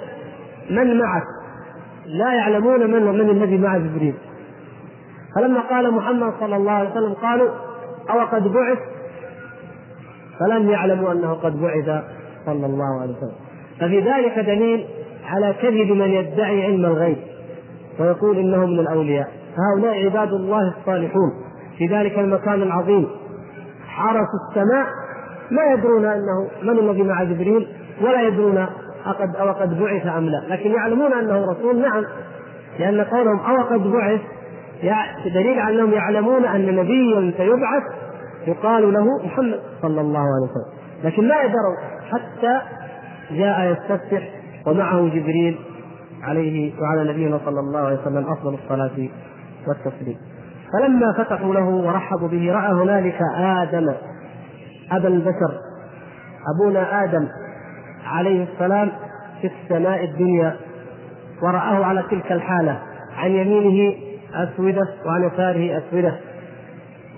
من 0.69 0.97
معك؟ 0.97 1.23
لا 2.05 2.33
يعلمون 2.33 2.91
من 2.91 3.03
من 3.03 3.29
الذي 3.29 3.57
مع 3.57 3.77
جبريل. 3.77 4.13
فلما 5.35 5.59
قال 5.59 5.93
محمد 5.93 6.33
صلى 6.39 6.55
الله 6.55 6.71
عليه 6.71 6.89
وسلم 6.89 7.13
قالوا 7.13 7.49
أو 8.09 8.19
قد 8.19 8.47
بعث؟ 8.53 8.77
فلم 10.39 10.69
يعلموا 10.69 11.11
أنه 11.11 11.33
قد 11.33 11.61
بعث 11.61 12.03
صلى 12.45 12.65
الله 12.65 13.01
عليه 13.01 13.11
وسلم. 13.11 13.35
ففي 13.79 13.99
ذلك 13.99 14.39
دليل 14.39 14.85
على 15.25 15.53
كذب 15.61 15.91
من 15.91 16.09
يدعي 16.09 16.63
علم 16.63 16.85
الغيب 16.85 17.17
ويقول 17.99 18.37
إنه 18.37 18.65
من 18.65 18.79
الأولياء. 18.79 19.31
هؤلاء 19.57 20.05
عباد 20.05 20.33
الله 20.33 20.73
الصالحون. 20.77 21.31
في 21.77 21.87
ذلك 21.87 22.19
المكان 22.19 22.61
العظيم. 22.61 23.07
حرسوا 23.87 24.39
السماء. 24.49 24.87
ما 25.51 25.73
يدرون 25.73 26.05
أنه 26.05 26.49
من 26.63 26.89
الذي 26.89 27.03
مع 27.03 27.23
جبريل 27.23 27.67
ولا 28.01 28.21
يدرون 28.21 28.65
أقد 29.05 29.35
أو 29.35 29.51
قد 29.51 29.79
بعث 29.79 30.07
أم 30.07 30.25
لا. 30.25 30.43
لكن 30.49 30.71
يعلمون 30.71 31.13
أنه 31.13 31.51
رسول 31.51 31.81
نعم. 31.81 32.05
لأن 32.79 33.01
قولهم 33.01 33.39
أو 33.39 33.63
قد 33.63 33.83
بعث 33.83 34.21
دليل 35.25 35.59
على 35.59 35.75
أنهم 35.75 35.93
يعلمون 35.93 36.45
أن 36.45 36.75
نبيا 36.75 37.33
سيبعث 37.37 37.83
يقال 38.47 38.93
له 38.93 39.05
محمد 39.25 39.59
صلى 39.81 40.01
الله 40.01 40.19
عليه 40.19 40.51
وسلم. 40.51 40.73
لكن 41.03 41.27
ما 41.27 41.35
يدروا 41.41 41.75
حتى 42.11 42.61
جاء 43.31 43.71
يستفتح 43.71 44.29
ومعه 44.65 45.07
جبريل 45.07 45.57
عليه 46.23 46.73
وعلى 46.81 47.11
نبينا 47.13 47.39
صلى 47.45 47.59
الله 47.59 47.79
عليه 47.79 47.99
وسلم 48.01 48.31
أفضل 48.31 48.53
الصلاة 48.53 49.09
والتسليم. 49.67 50.17
فلما 50.73 51.13
فتحوا 51.17 51.53
له 51.53 51.65
ورحبوا 51.65 52.27
به 52.27 52.51
رأى 52.53 52.73
هنالك 52.73 53.19
آدم 53.37 53.93
أبا 54.91 55.07
البشر 55.07 55.51
أبونا 56.55 57.03
آدم. 57.03 57.27
عليه 58.05 58.43
السلام 58.53 58.91
في 59.41 59.47
السماء 59.47 60.03
الدنيا 60.03 60.55
ورآه 61.41 61.85
على 61.85 62.03
تلك 62.11 62.31
الحالة 62.31 62.79
عن 63.17 63.31
يمينه 63.31 63.95
أسودة 64.33 64.87
وعن 65.05 65.23
يساره 65.23 65.77
أسودة. 65.77 66.15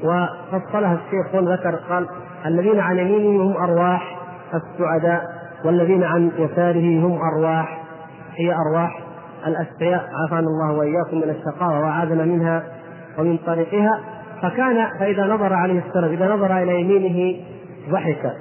وفصلها 0.04 0.94
الشيخ 0.94 1.36
وذكر 1.36 1.76
قال 1.76 2.08
الذين 2.46 2.80
عن 2.80 2.98
يمينه 2.98 3.44
هم 3.44 3.58
أرواح 3.58 4.20
السعداء 4.54 5.22
والذين 5.66 6.04
عن 6.04 6.32
يساره 6.38 7.06
هم 7.06 7.20
أرواح 7.22 7.84
هي 8.36 8.54
أرواح 8.54 9.00
الأشقياء. 9.48 10.10
عافانا 10.14 10.48
الله 10.48 10.72
وإياكم 10.72 11.18
من 11.18 11.30
الشقاوة 11.30 11.80
وأعاذنا 11.80 12.26
منها 12.26 12.64
ومن 13.18 13.38
طريقها. 13.38 14.00
فكان 14.42 14.88
فإذا 15.00 15.26
نظر 15.26 15.54
عليه 15.54 15.82
السلام 15.88 16.12
إذا 16.12 16.28
نظر 16.36 16.64
إلى 16.64 16.82
يمينه 16.82 17.40
ضحك 17.90 18.34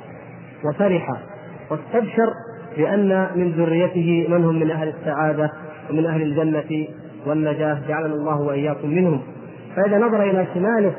وفرح. 0.64 1.31
واستبشر 1.72 2.32
بأن 2.76 3.26
من 3.34 3.52
ذريته 3.52 4.26
من 4.28 4.44
هم 4.44 4.60
من 4.60 4.70
أهل 4.70 4.88
السعادة 4.88 5.50
ومن 5.90 6.06
أهل 6.06 6.22
الجنة 6.22 6.86
والنجاة 7.26 7.78
جعلنا 7.88 8.14
الله 8.14 8.40
وإياكم 8.40 8.88
منهم. 8.88 9.20
فإذا 9.76 9.98
نظر 9.98 10.22
إلى 10.22 10.46
شماله 10.54 10.92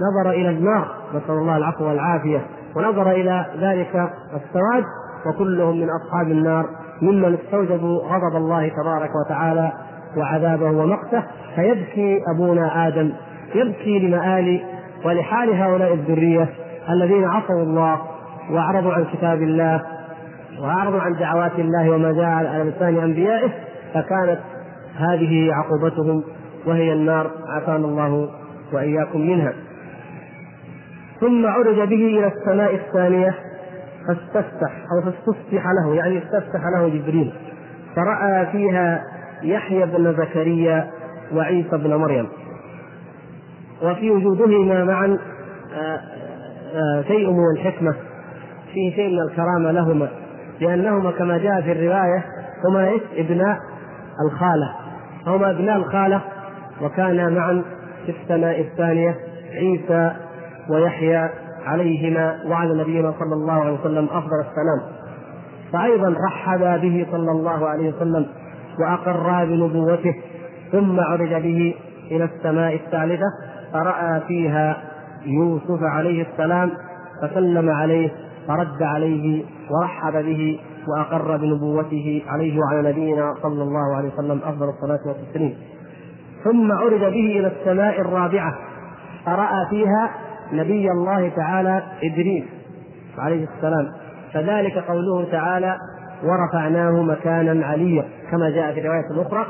نظر 0.00 0.30
إلى 0.30 0.50
النار 0.50 0.88
نسأل 1.14 1.34
الله 1.34 1.56
العفو 1.56 1.84
والعافية 1.84 2.46
ونظر 2.76 3.10
إلى 3.10 3.46
ذلك 3.60 4.10
السواد 4.34 4.84
وكلهم 5.26 5.80
من 5.80 5.88
أصحاب 5.90 6.30
النار 6.30 6.66
ممن 7.02 7.34
استوجبوا 7.34 8.00
غضب 8.00 8.36
الله 8.36 8.68
تبارك 8.68 9.10
وتعالى 9.26 9.72
وعذابه 10.16 10.70
ومقته. 10.70 11.22
فيبكي 11.56 12.22
أبونا 12.34 12.88
آدم 12.88 13.12
يبكي 13.54 13.98
لمآل 13.98 14.60
ولحال 15.04 15.54
هؤلاء 15.54 15.94
الذرية 15.94 16.48
الذين 16.90 17.24
عصوا 17.24 17.62
الله 17.62 18.00
وأعرضوا 18.50 18.92
عن 18.92 19.04
كتاب 19.04 19.42
الله 19.42 19.82
وأعرضوا 20.60 21.00
عن 21.00 21.16
دعوات 21.16 21.58
الله 21.58 21.90
وما 21.90 22.12
جاء 22.12 22.24
على 22.24 22.70
لسان 22.70 22.98
أنبيائه 22.98 23.50
فكانت 23.94 24.38
هذه 24.96 25.52
عقوبتهم 25.52 26.22
وهي 26.66 26.92
النار 26.92 27.30
عافانا 27.48 27.86
الله 27.86 28.28
وإياكم 28.72 29.20
منها. 29.20 29.52
ثم 31.20 31.46
عرج 31.46 31.76
به 31.76 32.18
إلى 32.18 32.26
السماء 32.26 32.74
الثانية 32.74 33.34
فاستفتح 34.08 34.72
أو 34.92 35.10
فاستفتح 35.10 35.66
له 35.66 35.94
يعني 35.94 36.18
استفتح 36.18 36.60
له 36.76 36.88
جبريل. 36.88 37.32
فرأى 37.96 38.46
فيها 38.46 39.02
يحيى 39.42 39.86
بن 39.86 40.12
زكريا 40.12 40.90
وعيسى 41.34 41.76
بن 41.76 41.94
مريم. 41.94 42.28
وفي 43.82 44.10
وجودهما 44.10 44.84
معا 44.84 45.18
آه، 45.74 46.00
آه، 46.74 47.02
شيء 47.02 47.30
من 47.30 47.50
الحكمة 47.56 47.94
فيه 48.72 48.96
شيء 48.96 49.08
من 49.08 49.30
الكرامة 49.30 49.70
لهما. 49.70 50.08
لأنهما 50.60 51.10
كما 51.10 51.38
جاء 51.38 51.60
في 51.62 51.72
الرواية 51.72 52.24
هما 52.64 52.90
ابناء 53.16 53.58
الخالة. 54.26 54.72
هما 55.26 55.50
ابناء 55.50 55.76
الخالة 55.76 56.20
وكانا 56.82 57.28
معا 57.28 57.62
في 58.06 58.12
السماء 58.22 58.60
الثانية 58.60 59.16
عيسى 59.54 60.12
ويحيى 60.68 61.28
عليهما 61.66 62.38
وعلى 62.46 62.82
نبينا 62.82 63.14
صلى 63.18 63.34
الله 63.34 63.52
عليه 63.52 63.80
وسلم 63.80 64.04
أفضل 64.04 64.40
السلام. 64.40 64.96
فايضا 65.72 66.14
رحب 66.26 66.80
به 66.80 67.06
صلى 67.12 67.30
الله 67.30 67.68
عليه 67.68 67.92
وسلم 67.94 68.26
وأقر 68.80 69.44
بنبوته 69.44 70.14
ثم 70.72 71.00
عرج 71.00 71.34
به 71.34 71.74
إلى 72.10 72.24
السماء 72.24 72.74
الثالثة 72.74 73.26
فرأى 73.72 74.20
فيها 74.20 74.76
يوسف 75.26 75.82
عليه 75.82 76.26
السلام 76.32 76.70
فسلم 77.22 77.70
عليه 77.70 78.10
فرد 78.48 78.82
عليه 78.82 79.44
ورحب 79.70 80.12
به 80.12 80.60
وأقر 80.88 81.36
بنبوته 81.36 82.22
عليه 82.28 82.60
وعلى 82.60 82.90
نبينا 82.90 83.34
صلى 83.42 83.62
الله 83.62 83.96
عليه 83.96 84.08
وسلم 84.08 84.40
أفضل 84.44 84.68
الصلاة 84.68 85.00
والتسليم. 85.06 85.54
ثم 86.44 86.72
عرج 86.72 87.00
به 87.00 87.38
إلى 87.38 87.52
السماء 87.60 88.00
الرابعة 88.00 88.54
فرأى 89.26 89.66
فيها 89.70 90.10
نبي 90.52 90.90
الله 90.90 91.28
تعالى 91.28 91.82
إدريس 92.04 92.44
عليه 93.18 93.46
السلام. 93.56 93.92
فذلك 94.32 94.78
قوله 94.78 95.24
تعالى 95.30 95.78
ورفعناه 96.24 97.02
مكانا 97.02 97.66
عليا 97.66 98.04
كما 98.30 98.50
جاء 98.50 98.74
في 98.74 98.80
رواية 98.80 99.26
أخرى. 99.26 99.46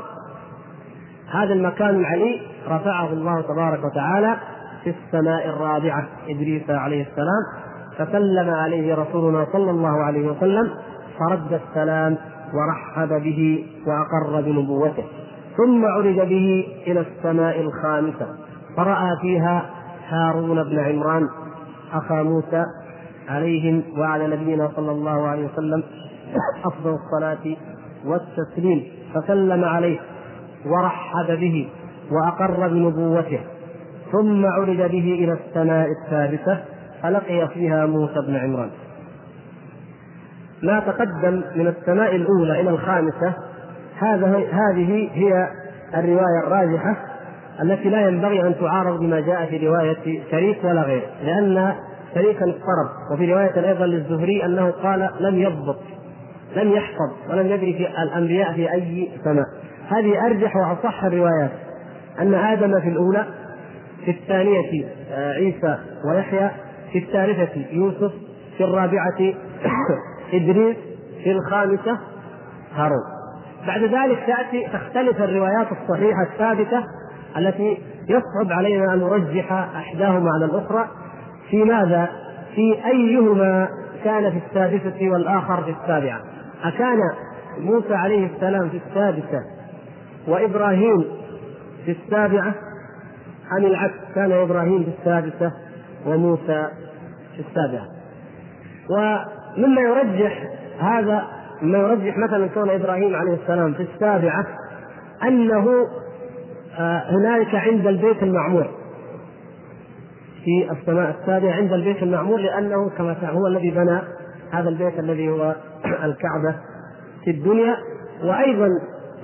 هذا 1.31 1.53
المكان 1.53 1.89
العلي 1.89 2.41
رفعه 2.67 3.13
الله 3.13 3.41
تبارك 3.41 3.79
وتعالى 3.85 4.35
في 4.83 4.89
السماء 4.89 5.49
الرابعة 5.49 6.07
إدريس 6.29 6.69
عليه 6.69 7.01
السلام. 7.01 7.66
فسلم 7.97 8.49
عليه 8.49 8.95
رسولنا 8.95 9.47
صلى 9.53 9.71
الله 9.71 10.03
عليه 10.03 10.31
وسلم 10.31 10.71
فرد 11.19 11.53
السلام 11.53 12.17
ورحب 12.53 13.23
به 13.23 13.65
وأقر 13.87 14.41
بنبوته 14.41 15.03
ثم 15.57 15.85
عرج 15.85 16.15
به 16.15 16.67
إلى 16.87 16.99
السماء 16.99 17.61
الخامسة 17.61 18.27
فرأى 18.77 19.17
فيها 19.21 19.65
هارون 20.09 20.63
بن 20.63 20.79
عمران 20.79 21.29
أخا 21.93 22.23
موسى 22.23 22.65
عليهم 23.29 23.83
وعلى 23.97 24.27
نبينا 24.27 24.71
صلى 24.75 24.91
الله 24.91 25.27
عليه 25.27 25.45
وسلم 25.53 25.83
أفضل 26.65 26.95
الصلاة 26.95 27.57
والتسليم 28.05 28.83
فسلم 29.13 29.63
عليه 29.63 29.99
ورحب 30.65 31.39
به 31.39 31.69
وأقر 32.11 32.67
بنبوته 32.67 33.39
ثم 34.11 34.45
عرج 34.45 34.77
به 34.77 35.17
إلى 35.23 35.33
السماء 35.33 35.87
الثالثه 35.91 36.59
فلقي 37.03 37.47
فيها 37.47 37.85
موسى 37.85 38.21
بن 38.27 38.35
عمران. 38.35 38.69
ما 40.63 40.79
تقدم 40.79 41.41
من 41.55 41.67
السماء 41.67 42.15
الأولى 42.15 42.61
إلى 42.61 42.69
الخامسة 42.69 43.33
هذا 43.99 44.37
هذه 44.51 45.09
هي 45.13 45.47
الرواية 45.97 46.39
الراجحة 46.47 46.95
التي 47.61 47.89
لا 47.89 48.07
ينبغي 48.07 48.41
أن 48.41 48.55
تعارض 48.59 48.99
بما 48.99 49.19
جاء 49.19 49.45
في 49.45 49.67
رواية 49.67 50.21
شريك 50.31 50.63
ولا 50.63 50.81
غيره 50.81 51.07
لأن 51.23 51.73
شريكا 52.15 52.45
اضطرب. 52.45 53.11
وفي 53.11 53.33
رواية 53.33 53.69
أيضا 53.69 53.85
للزهري 53.85 54.45
أنه 54.45 54.71
قال 54.71 55.09
لم 55.19 55.39
يضبط 55.39 55.79
لم 56.55 56.71
يحفظ 56.71 57.11
ولم 57.29 57.47
يدري 57.47 57.73
في 57.73 58.03
الأنبياء 58.03 58.53
في 58.53 58.71
أي 58.71 59.09
سماء. 59.23 59.45
هذه 59.89 60.25
أرجح 60.25 60.55
وأصح 60.55 61.03
الروايات 61.03 61.51
أن 62.19 62.33
آدم 62.33 62.79
في 62.79 62.89
الأولى 62.89 63.25
في 64.05 64.11
الثانية 64.11 64.85
آه، 65.11 65.33
عيسى 65.33 65.77
ويحيى 66.05 66.49
في 66.91 66.99
الثالثة 66.99 67.65
يوسف 67.71 68.11
في 68.57 68.63
الرابعة 68.63 69.19
إدريس 70.33 70.77
في 71.23 71.31
الخامسة 71.31 71.97
هارون. 72.75 73.03
بعد 73.67 73.83
ذلك 73.83 74.19
تأتي 74.27 74.67
تختلف 74.73 75.21
الروايات 75.21 75.67
الصحيحة 75.71 76.23
الثابتة 76.23 76.83
التي 77.37 77.77
يصعب 78.09 78.51
علينا 78.51 78.93
أن 78.93 78.99
نرجح 78.99 79.51
أحداهما 79.51 80.29
على 80.35 80.45
الأخرى. 80.45 80.87
في 81.49 81.63
ماذا؟ 81.63 82.09
في 82.55 82.85
أيهما 82.85 83.69
كان 84.03 84.31
في 84.31 84.41
السادسة 84.47 85.09
والآخر 85.09 85.63
في 85.63 85.75
السابعة؟ 85.81 86.21
أكان 86.63 86.99
موسى 87.59 87.93
عليه 87.93 88.29
السلام 88.35 88.69
في 88.69 88.81
السادسة 88.87 89.39
وإبراهيم 90.27 91.05
في 91.85 91.91
السابعة؟ 91.91 92.53
أم 93.57 93.65
العكس 93.65 93.93
كان 94.15 94.31
إبراهيم 94.31 94.83
في 94.83 94.89
السادسة؟ 94.99 95.51
وموسى 96.07 96.67
في 97.35 97.43
السابعة. 97.49 97.87
ومما 98.89 99.81
يرجح 99.81 100.43
هذا 100.79 101.23
مما 101.61 101.77
يرجح 101.77 102.17
مثلا 102.17 102.47
كون 102.47 102.69
إبراهيم 102.69 103.15
عليه 103.15 103.33
السلام 103.33 103.73
في 103.73 103.83
السابعة 103.93 104.45
أنه 105.23 105.87
آه، 106.79 107.03
هنالك 107.09 107.55
عند 107.55 107.87
البيت 107.87 108.23
المعمور. 108.23 108.67
في 110.43 110.71
السماء 110.71 111.15
السابعة 111.21 111.53
عند 111.53 111.73
البيت 111.73 112.03
المعمور 112.03 112.39
لأنه 112.39 112.89
كما 112.97 113.15
هو 113.29 113.47
الذي 113.47 113.71
بنى 113.71 113.99
هذا 114.51 114.69
البيت 114.69 114.99
الذي 114.99 115.29
هو 115.29 115.55
الكعبة 116.07 116.55
في 117.23 117.31
الدنيا. 117.31 117.77
وأيضا 118.23 118.69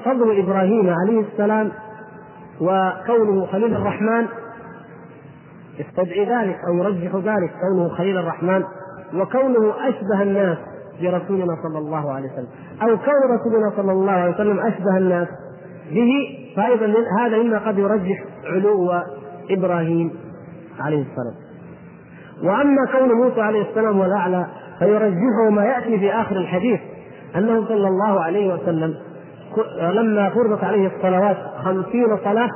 فضل 0.06 0.40
إبراهيم 0.40 0.90
عليه 0.90 1.22
السلام 1.22 1.72
وكونه 2.62 3.46
خليل 3.46 3.76
الرحمن 3.76 4.28
يستدعي 5.80 6.26
ذلك 6.26 6.57
أو 6.67 6.74
يرجح 6.74 7.15
ذلك 7.15 7.51
كونه 7.61 7.89
خليل 7.89 8.17
الرحمن 8.17 8.63
وكونه 9.15 9.74
أشبه 9.89 10.21
الناس 10.21 10.57
برسولنا 11.01 11.57
صلى 11.63 11.78
الله 11.78 12.11
عليه 12.11 12.30
وسلم. 12.34 12.47
أو 12.82 12.88
كون 12.88 13.38
رسولنا 13.39 13.71
صلى 13.78 13.91
الله 13.91 14.11
عليه 14.11 14.34
وسلم 14.34 14.59
أشبه 14.59 14.97
الناس 14.97 15.28
به 15.91 16.11
فايضا 16.55 16.93
هذا 17.19 17.38
مما 17.38 17.57
قد 17.57 17.78
يرجح 17.78 18.24
علو 18.45 18.91
إبراهيم 19.49 20.11
عليه 20.80 21.01
السلام. 21.01 21.36
وأما 22.43 22.86
كون 22.91 23.11
موسى 23.11 23.41
عليه 23.41 23.61
السلام 23.69 23.97
هو 23.97 24.05
الاعلى 24.05 24.47
فيرجحه 24.80 25.49
ما 25.51 25.65
يأتي 25.65 25.99
في 25.99 26.13
آخر 26.13 26.36
الحديث 26.36 26.80
أنه 27.36 27.67
صلى 27.67 27.88
الله 27.88 28.21
عليه 28.21 28.53
وسلم 28.53 28.95
لما 29.80 30.30
فرضت 30.30 30.63
عليه 30.63 30.88
الصلوات 30.88 31.38
خمسين 31.63 32.17
صلاة 32.24 32.49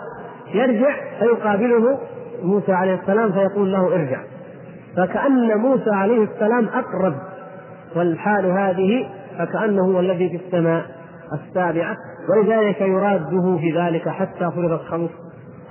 يرجع 0.54 0.96
فيقابله 1.20 2.00
موسى 2.44 2.74
عليه 2.74 2.96
السلام 2.96 3.32
فيقول 3.32 3.72
له 3.72 3.96
ارجع. 3.96 4.20
فكأن 4.98 5.58
موسى 5.58 5.90
عليه 5.90 6.24
السلام 6.24 6.68
أقرب 6.68 7.14
والحال 7.96 8.46
هذه 8.46 9.10
فكأنه 9.38 9.82
هو 9.82 10.00
الذي 10.00 10.30
في 10.30 10.46
السماء 10.46 10.86
السابعة 11.34 11.96
ولذلك 12.30 12.82
يراده 12.82 13.58
في 13.58 13.78
ذلك 13.78 14.10
حتى 14.10 14.52
فرضت 14.52 14.82
خمس 14.82 15.10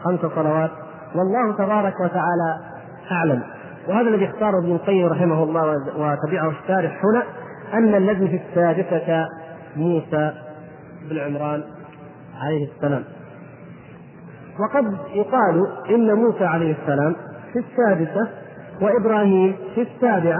خمس 0.04 0.20
صلوات. 0.20 0.70
والله 1.14 1.56
تبارك 1.58 2.00
وتعالى 2.00 2.58
أعلم. 3.10 3.42
وهذا 3.88 4.08
الذي 4.08 4.24
اختاره 4.24 4.58
ابن 4.58 4.72
القيم 4.72 5.06
رحمه 5.06 5.42
الله 5.42 5.76
وتبعه 5.96 6.50
الشارح 6.50 7.02
هنا 7.04 7.22
أن 7.74 7.94
الذي 7.94 8.28
في 8.28 8.40
السادسة 8.48 9.28
موسى 9.76 10.32
بن 11.10 11.18
عمران 11.18 11.62
عليه 12.40 12.68
السلام. 12.74 13.04
وقد 14.60 14.96
يقال 15.14 15.66
إن 15.90 16.14
موسى 16.14 16.44
عليه 16.44 16.74
السلام 16.82 17.16
في 17.52 17.58
السادسة 17.58 18.28
وإبراهيم 18.82 19.56
في 19.74 19.82
السابعة 19.82 20.38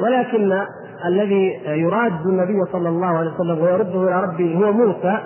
ولكن 0.00 0.52
الذي 1.06 1.52
يراد 1.66 2.26
النبي 2.26 2.64
صلى 2.72 2.88
الله 2.88 3.06
عليه 3.06 3.30
وسلم 3.30 3.58
ويرده 3.62 4.02
إلى 4.08 4.22
ربه 4.22 4.54
هو 4.56 4.72
موسى 4.72 5.18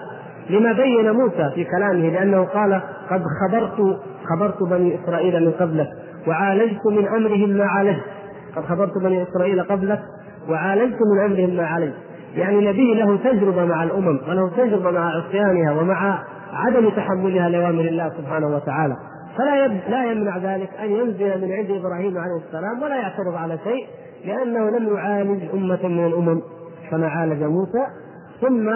لما 0.50 0.72
بين 0.72 1.10
موسى 1.10 1.50
في 1.54 1.64
كلامه 1.64 2.08
لأنه 2.08 2.44
قال 2.44 2.80
قد 3.10 3.22
خبرت 3.40 3.98
خبرت 4.30 4.62
بني 4.62 4.98
إسرائيل 5.04 5.44
من 5.46 5.52
قبلك 5.52 5.88
وعالجت 6.26 6.86
من 6.86 7.08
أمرهم 7.08 7.50
ما 7.50 7.64
عالجت. 7.64 8.04
قد 8.56 8.64
خبرت 8.64 8.98
بني 9.02 9.22
إسرائيل 9.22 9.62
قبلك 9.62 10.00
وعالجت 10.48 10.98
من 11.14 11.24
أمرهم 11.24 11.56
ما 11.56 11.66
عالجت. 11.66 11.94
يعني 12.34 12.68
نبي 12.68 12.94
له 12.94 13.16
تجربة 13.16 13.64
مع 13.64 13.82
الأمم 13.82 14.20
وله 14.28 14.50
تجربة 14.56 14.90
مع 14.90 15.10
عصيانها 15.16 15.72
ومع 15.72 16.18
عدم 16.52 16.90
تحملها 16.90 17.48
لأوامر 17.48 17.80
الله 17.80 18.08
سبحانه 18.18 18.46
وتعالى. 18.46 18.96
فلا 19.36 19.68
لا 19.68 20.12
يمنع 20.12 20.36
ذلك 20.38 20.70
أن 20.74 20.90
ينزل 20.90 21.46
من 21.46 21.52
عند 21.52 21.70
إبراهيم 21.70 22.18
عليه 22.18 22.46
السلام 22.46 22.82
ولا 22.82 22.96
يعترض 22.96 23.34
على 23.34 23.58
شيء 23.58 23.86
لأنه 24.24 24.78
لم 24.78 24.96
يعالج 24.96 25.50
أمة 25.54 25.88
من 25.88 26.06
الأمم 26.06 26.42
كما 26.90 27.08
عالج 27.08 27.42
موسى. 27.42 27.86
ثم 28.40 28.68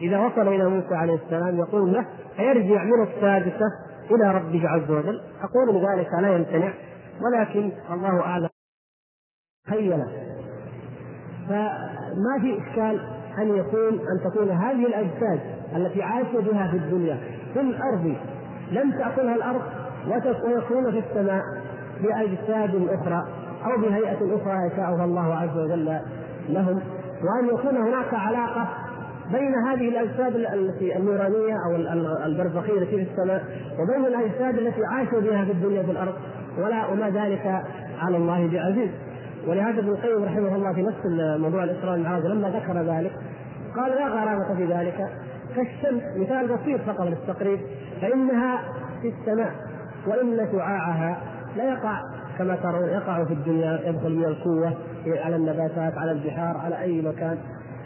إذا 0.00 0.18
وصل 0.18 0.48
إلى 0.48 0.68
موسى 0.68 0.94
عليه 0.94 1.14
السلام 1.14 1.58
يقول 1.58 1.92
له 1.92 2.06
فيرجع 2.36 2.84
من 2.84 3.02
السادسة 3.02 3.66
إلى 4.10 4.30
ربه 4.34 4.68
عز 4.68 4.90
وجل؟ 4.90 5.20
أقول 5.42 5.72
بذلك 5.72 6.08
لا 6.20 6.36
يمتنع 6.36 6.72
ولكن 7.22 7.72
الله 7.90 8.20
أعلم. 8.20 8.48
خيله 9.70 10.06
فما 11.48 12.38
في 12.40 12.58
إشكال 12.58 13.00
أن 13.38 13.56
يكون 13.56 13.92
أن 13.92 14.30
تكون 14.30 14.50
هذه 14.50 14.86
الأجساد 14.86 15.40
التي 15.76 16.02
عاش 16.02 16.26
بها 16.32 16.68
في 16.70 16.76
الدنيا. 16.76 17.18
في 17.54 17.60
الأرض. 17.60 18.14
لم 18.72 18.90
تأكلها 18.90 19.34
الأرض 19.34 19.62
ويكون 20.44 20.90
في 20.90 20.98
السماء 20.98 21.42
بأجساد 22.02 22.88
أخرى 22.90 23.22
أو 23.64 23.80
بهيئة 23.80 24.36
أخرى 24.36 24.66
يشاءها 24.72 25.04
الله 25.04 25.34
عز 25.34 25.58
وجل 25.58 25.98
لهم. 26.48 26.80
وأن 27.22 27.46
يكون 27.46 27.76
هناك 27.76 28.14
علاقة 28.14 28.68
بين 29.32 29.54
هذه 29.54 29.88
الأجساد 29.88 30.36
التي 30.36 30.96
النورانية 30.96 31.54
أو 31.66 31.76
البرزخية 32.26 32.78
التي 32.78 33.04
في 33.04 33.10
السماء 33.10 33.44
وبين 33.78 34.06
الأجساد 34.06 34.58
التي 34.58 34.80
عاشوا 34.84 35.20
بها 35.20 35.44
في 35.44 35.52
الدنيا 35.52 35.82
في 35.82 35.90
الأرض. 35.90 36.14
ولا 36.58 36.86
وما 36.86 37.10
ذلك 37.10 37.62
على 38.02 38.16
الله 38.16 38.50
بعزيز. 38.52 38.90
ولهذا 39.48 39.80
ابن 39.80 39.88
القيم 39.88 40.24
رحمه 40.24 40.56
الله 40.56 40.72
في 40.72 40.82
نفس 40.82 41.06
موضوع 41.40 41.64
الإسراء 41.64 41.92
والمعراج 41.92 42.26
لما 42.26 42.48
ذكر 42.48 42.82
ذلك 42.82 43.12
قال 43.76 43.90
لا 43.90 44.08
غرابه 44.08 44.54
في 44.56 44.64
ذلك. 44.64 45.08
كالشمس 45.56 46.02
مثال 46.16 46.48
بسيط 46.48 46.80
فقط 46.80 47.00
للتقريب 47.00 47.60
فإنها 48.00 48.60
في 49.02 49.08
السماء 49.08 49.52
وإن 50.06 50.48
شعاعها 50.52 51.16
لا 51.56 51.64
يقع 51.64 52.00
كما 52.38 52.56
ترون 52.56 52.88
يقع 52.88 53.24
في 53.24 53.32
الدنيا 53.32 53.80
يدخل 53.86 54.16
من 54.16 54.24
القوة 54.24 54.74
على 55.06 55.36
النباتات 55.36 55.98
على 55.98 56.12
البحار 56.12 56.56
على 56.64 56.80
أي 56.80 57.02
مكان. 57.02 57.38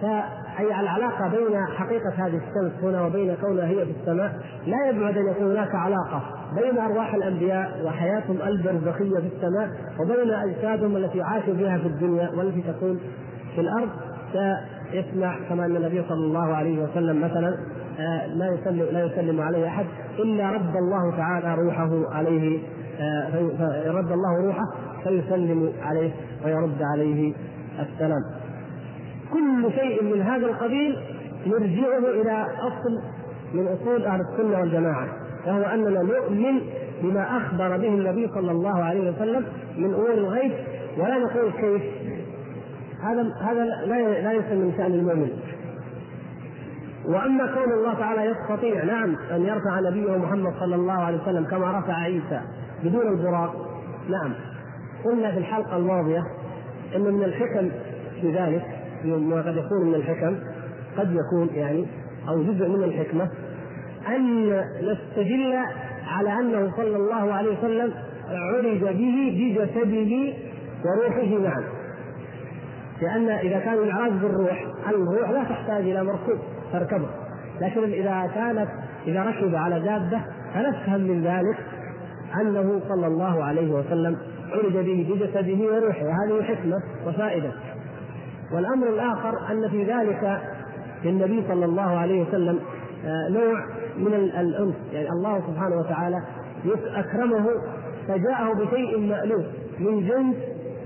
فأي 0.03 0.81
العلاقة 0.81 1.29
بين 1.29 1.67
حقيقة 1.77 2.13
هذه 2.17 2.41
الشمس 2.49 2.85
هنا 2.85 3.07
وبين 3.07 3.37
كونها 3.41 3.67
هي 3.67 3.85
في 3.85 3.93
السماء 4.01 4.33
لا 4.67 4.89
يبعد 4.89 5.17
أن 5.17 5.27
يكون 5.29 5.51
هناك 5.51 5.75
علاقة 5.75 6.23
بين 6.55 6.79
أرواح 6.79 7.15
الأنبياء 7.15 7.83
وحياتهم 7.85 8.43
البرزخية 8.43 9.19
في 9.21 9.31
السماء 9.37 9.71
وبين 10.01 10.31
أجسادهم 10.35 10.97
التي 10.97 11.23
عاشوا 11.23 11.55
بها 11.55 11.79
في 11.79 11.87
الدنيا 11.87 12.31
والتي 12.37 12.63
تكون 12.63 13.01
في 13.55 13.61
الأرض. 13.61 13.89
يسمع 14.93 15.37
كما 15.49 15.67
أن 15.67 15.77
النبي 15.77 16.03
صلى 16.09 16.25
الله 16.27 16.55
عليه 16.55 16.83
وسلم 16.83 17.21
مثلا 17.21 17.57
آه، 17.99 18.27
لا 18.27 18.55
يسلم 18.55 18.87
لا 18.93 19.05
يسلم 19.05 19.41
عليه 19.41 19.67
أحد 19.67 19.87
إلا 20.19 20.51
رد 20.51 20.77
الله 20.77 21.17
تعالى 21.17 21.55
روحه 21.63 22.15
عليه 22.15 22.59
آه، 23.01 23.91
رد 23.91 24.13
الله 24.13 24.47
روحه 24.47 24.65
فيسلم 25.05 25.73
عليه 25.83 26.11
ويرد 26.45 26.83
عليه 26.83 27.35
السلام. 27.81 28.23
كل 29.33 29.73
شيء 29.73 30.05
من 30.05 30.23
هذا 30.23 30.47
القبيل 30.47 30.97
نرجعه 31.47 31.99
إلى 31.99 32.47
أصل 32.61 33.01
من 33.55 33.67
أصول 33.67 34.05
أهل 34.05 34.21
السنة 34.21 34.61
والجماعة 34.61 35.09
وهو 35.47 35.63
أننا 35.63 36.03
نؤمن 36.03 36.61
بما 37.03 37.37
أخبر 37.37 37.77
به 37.77 37.89
النبي 37.89 38.29
صلى 38.35 38.51
الله 38.51 38.85
عليه 38.85 39.11
وسلم 39.11 39.45
من 39.77 39.95
أمور 39.95 40.11
الغيب 40.15 40.53
ولا 40.99 41.19
نقول 41.19 41.53
كيف. 41.53 41.83
هذا 43.03 43.35
هذا 43.43 43.65
لا 43.65 44.21
لا 44.23 44.33
يسمى 44.33 44.57
من 44.57 44.73
شأن 44.77 44.95
المؤمن. 44.95 45.31
وأما 47.05 47.47
كون 47.47 47.73
الله 47.73 47.95
تعالى 47.95 48.25
يستطيع 48.25 48.85
نعم 48.85 49.17
أن 49.31 49.43
يرفع 49.43 49.81
نبيه 49.81 50.17
محمد 50.17 50.53
صلى 50.61 50.75
الله 50.75 50.93
عليه 50.93 51.23
وسلم 51.23 51.45
كما 51.45 51.79
رفع 51.79 51.95
عيسى 51.95 52.41
بدون 52.85 53.09
البراق. 53.09 53.55
نعم. 54.11 54.33
قلنا 55.05 55.33
في 55.33 55.39
الحلقة 55.39 55.77
الماضية 55.77 56.23
إن 56.97 57.01
من 57.01 57.25
الحكم 57.25 57.71
في 58.21 58.33
ذلك 58.33 58.63
ما 59.05 59.43
قد 59.43 59.57
يكون 59.57 59.87
من 59.89 59.95
الحكم 59.95 60.37
قد 60.99 61.15
يكون 61.15 61.49
يعني 61.55 61.87
أو 62.29 62.43
جزء 62.43 62.69
من 62.69 62.85
الحكمة 62.85 63.31
أن 64.09 64.47
نستدل 64.83 65.59
على 66.07 66.33
أنه 66.33 66.73
صلى 66.77 66.97
الله 66.97 67.33
عليه 67.33 67.59
وسلم 67.59 67.93
عرج 68.29 68.81
به 68.81 69.57
بجسده 69.57 70.33
وروحه 70.85 71.39
معا 71.39 71.65
لأن 73.03 73.29
إذا 73.31 73.59
كان 73.59 73.75
العراج 73.75 74.13
بالروح 74.13 74.67
الروح 74.89 75.31
لا 75.31 75.45
تحتاج 75.45 75.81
إلى 75.81 76.05
مركوب 76.05 76.39
تركبه. 76.73 77.09
لكن 77.61 77.83
إذا 77.83 78.31
كانت 78.35 78.69
إذا 79.07 79.23
ركب 79.23 79.55
على 79.55 79.81
دابة 79.81 80.21
فنفهم 80.55 81.01
من 81.01 81.23
ذلك 81.23 81.57
أنه 82.41 82.81
صلى 82.89 83.07
الله 83.07 83.45
عليه 83.45 83.73
وسلم 83.73 84.17
عرج 84.53 84.73
به 84.73 85.07
بجسده 85.11 85.65
وروحه. 85.65 86.05
وهذه 86.05 86.43
حكمة 86.43 86.83
وفائدة. 87.07 87.53
والأمر 88.53 88.89
الآخر 88.89 89.51
أن 89.51 89.69
في 89.69 89.85
ذلك 89.85 90.41
للنبي 91.05 91.45
صلى 91.49 91.65
الله 91.65 91.99
عليه 91.99 92.23
وسلم 92.23 92.61
آه، 93.05 93.29
نوع 93.29 93.65
من 93.97 94.15
الانس 94.15 94.75
يعني 94.93 95.09
الله 95.09 95.41
سبحانه 95.47 95.77
وتعالى 95.77 96.23
أكرمه 96.95 97.47
فجاءه 98.09 98.53
بشيء 98.55 98.99
مألوف 98.99 99.45
من 99.79 100.09
جنس 100.09 100.37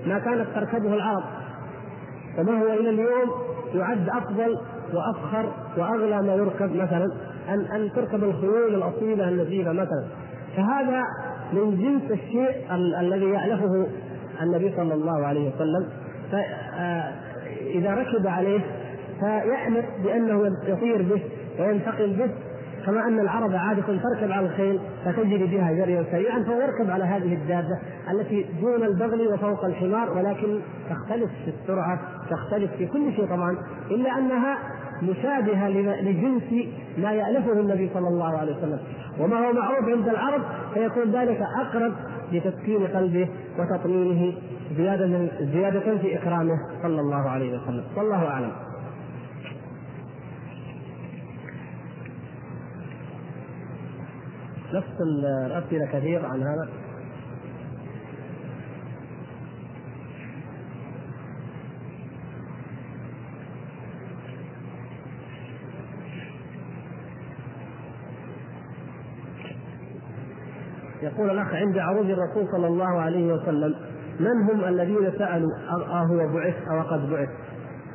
ما 0.06 0.18
كانت 0.18 0.46
تركبه 0.54 0.94
العرب. 0.94 1.22
فما 2.36 2.62
هو 2.62 2.66
إلى 2.66 2.90
اليوم 2.90 3.30
يعد 3.74 4.08
أفضل 4.08 4.58
وأفخر 4.94 5.52
وأغلى 5.76 6.22
ما 6.22 6.34
يركب 6.34 6.76
مثلا 6.76 7.06
ان 7.48 7.60
أن 7.60 7.92
تركب 7.92 8.24
الخيول 8.24 8.74
الأصيلة 8.74 9.28
النزيهه 9.28 9.72
مثلا. 9.72 10.04
فهذا 10.56 11.02
من 11.52 11.76
جنس 11.76 12.10
الشيء 12.10 12.74
الذي 13.00 13.24
يألفه 13.24 13.86
النبي 14.42 14.72
صلى 14.76 14.94
الله 14.94 15.26
عليه 15.26 15.50
وسلم. 15.54 15.88
فاذا 16.32 17.94
ركب 17.94 18.26
عليه 18.26 18.60
فيأنف 19.20 19.84
بأنه 20.04 20.56
يطير 20.66 21.02
به 21.02 21.22
وينتقل 21.58 22.12
به. 22.12 22.30
كما 22.86 23.08
أن 23.08 23.20
العرب 23.20 23.54
عادة 23.54 23.82
تركب 23.82 24.32
على 24.32 24.46
الخيل 24.46 24.80
فتجري 25.04 25.46
بها 25.46 25.72
جريا 25.72 26.04
سريعا 26.10 26.42
فهو 26.42 26.60
يركب 26.60 26.90
على 26.90 27.04
هذه 27.04 27.34
الدابة 27.34 27.78
التي 28.10 28.46
دون 28.60 28.82
البغل 28.82 29.28
وفوق 29.34 29.64
الحمار 29.64 30.10
ولكن 30.10 30.60
تختلف 30.90 31.30
في 31.44 31.50
السرعة 31.60 32.00
تختلف 32.30 32.72
في 32.72 32.86
كل 32.86 33.12
شيء 33.12 33.26
طبعا 33.26 33.56
إلا 33.90 34.18
أنها 34.18 34.58
مشابهة 35.02 35.68
لجنس 36.02 36.68
ما 36.98 37.12
يألفه 37.12 37.52
النبي 37.52 37.90
صلى 37.94 38.08
الله 38.08 38.38
عليه 38.38 38.56
وسلم. 38.56 38.78
وما 39.20 39.36
هو 39.36 39.52
معروف 39.52 39.88
عند 39.88 40.08
العرب 40.08 40.42
فيكون 40.74 41.10
ذلك 41.12 41.42
أقرب 41.60 41.92
لتسكين 42.32 42.86
قلبه 42.86 43.28
وتطمينه 43.58 44.34
زيادة 44.76 45.28
زيادة 45.40 45.98
في 45.98 46.18
إكرامه 46.18 46.54
صلى 46.82 47.00
الله 47.00 47.30
عليه 47.30 47.58
وسلم. 47.58 47.84
والله 47.96 48.26
أعلم. 48.26 48.52
نفس 54.74 55.00
الأسئلة 55.00 55.86
كثير 55.86 56.26
عن 56.26 56.42
هذا. 56.42 56.68
يقول 71.02 71.30
الأخ 71.30 71.54
عند 71.54 71.78
عروض 71.78 72.10
الرسول 72.10 72.48
صلى 72.52 72.66
الله 72.66 73.00
عليه 73.00 73.32
وسلم 73.32 73.74
من 74.20 74.50
هم 74.50 74.64
الذين 74.64 75.12
سألوا 75.18 75.50
أهو 75.92 76.16
بعث 76.34 76.54
أو 76.70 76.80
قد 76.82 77.10
بعث؟ 77.10 77.28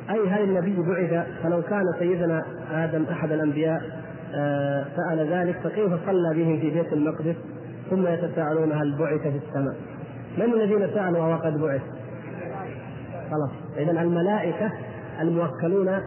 أي 0.10 0.30
هل 0.30 0.42
النبي 0.42 0.76
بعث؟ 0.82 1.28
فلو 1.44 1.62
كان 1.62 1.84
سيدنا 2.00 2.42
آدم 2.72 3.04
أحد 3.04 3.32
الأنبياء 3.32 3.82
آه، 4.36 4.86
سأل 4.96 5.28
ذلك 5.34 5.60
فكيف 5.64 5.92
صلى 6.06 6.36
بهم 6.36 6.60
في 6.60 6.70
بيت 6.70 6.94
المقدس؟ 6.94 7.36
ثم 7.90 8.08
يتساءلون 8.08 8.72
هل 8.72 8.98
بعث 9.00 9.22
في 9.22 9.40
السماء؟ 9.48 9.76
من 10.38 10.54
الذين 10.54 10.88
سألوا 10.94 11.20
وهو 11.20 11.36
قد 11.36 11.58
بعث؟ 11.62 11.82
خلاص. 13.32 13.52
إذا 13.78 13.92
الملائكة 13.92 14.72
الموكلون 15.22 16.00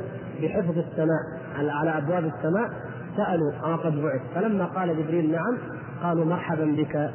بحفظ 0.42 0.78
السماء 0.78 1.22
على 1.56 1.98
أبواب 1.98 2.24
السماء 2.24 2.70
سألوا 3.16 3.52
أو 3.64 3.76
قد 3.76 4.02
بعث. 4.02 4.20
فلما 4.34 4.64
قال 4.64 4.96
جبريل 4.96 5.32
نعم 5.32 5.58
قالوا 6.02 6.24
مرحبا 6.24 6.64
بك 6.64 7.10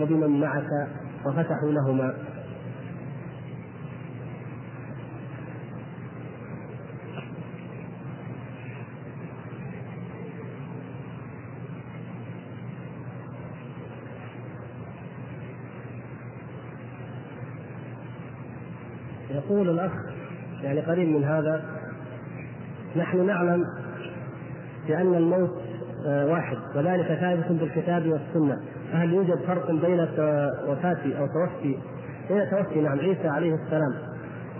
وبمن 0.00 0.40
معك 0.40 0.88
وفتحوا 1.26 1.72
لهما. 1.72 2.14
يقول 19.44 19.70
الأخ 19.70 19.92
يعني 20.62 20.80
قريب 20.80 21.08
من 21.08 21.24
هذا 21.24 21.62
نحن 22.96 23.26
نعلم 23.26 23.64
بأن 24.88 25.14
الموت 25.14 25.50
آه، 26.06 26.26
واحد 26.26 26.56
وذلك 26.76 27.06
ثابت 27.06 27.52
بالكتاب 27.52 28.06
والسنة. 28.06 28.60
فهل 28.92 29.12
يوجد 29.12 29.38
فرق 29.46 29.70
بين 29.70 30.00
وفاة 30.68 30.98
أو 31.18 31.26
توفي؟ 31.26 31.78
بين 32.28 32.50
توفي 32.50 32.80
نعم 32.80 32.98
عيسى 32.98 33.28
عليه 33.28 33.54
السلام. 33.54 33.94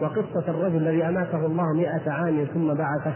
وقصة 0.00 0.44
الرجل 0.48 0.76
الذي 0.76 1.08
أماته 1.08 1.46
الله 1.46 1.72
مئة 1.72 2.10
عام 2.10 2.44
ثم 2.44 2.74
بعثه. 2.74 3.14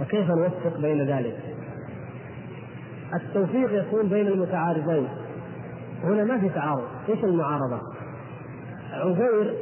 وكيف 0.00 0.30
نوفق 0.30 0.80
بين 0.80 1.06
ذلك؟ 1.06 1.36
التوفيق 3.14 3.72
يكون 3.72 4.08
بين 4.08 4.26
المتعارضين. 4.26 5.08
هنا 6.04 6.24
ما 6.24 6.38
في 6.38 6.48
تعارض، 6.48 6.88
إيش 7.08 7.24
المعارضة؟ 7.24 7.80
عزير 8.92 9.54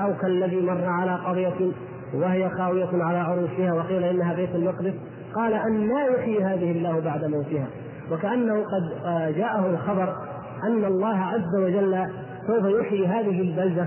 أو 0.00 0.14
كالذي 0.14 0.60
مر 0.60 0.84
على 0.84 1.14
قرية 1.14 1.72
وهي 2.14 2.50
خاوية 2.50 3.04
على 3.04 3.18
عروشها 3.18 3.72
وقيل 3.72 4.04
إنها 4.04 4.34
بيت 4.34 4.54
المقدس 4.54 4.94
قال 5.34 5.52
أن 5.52 5.88
لا 5.88 6.06
يحيي 6.06 6.44
هذه 6.44 6.72
الله 6.72 7.00
بعد 7.00 7.24
موتها. 7.24 7.66
وكأنه 8.10 8.54
قد 8.54 9.04
آه، 9.04 9.30
جاءه 9.30 9.70
الخبر 9.70 10.16
أن 10.64 10.84
الله 10.84 11.16
عز 11.16 11.56
وجل 11.58 12.06
سوف 12.46 12.80
يحيي 12.80 13.06
هذه 13.06 13.40
البلدة 13.40 13.86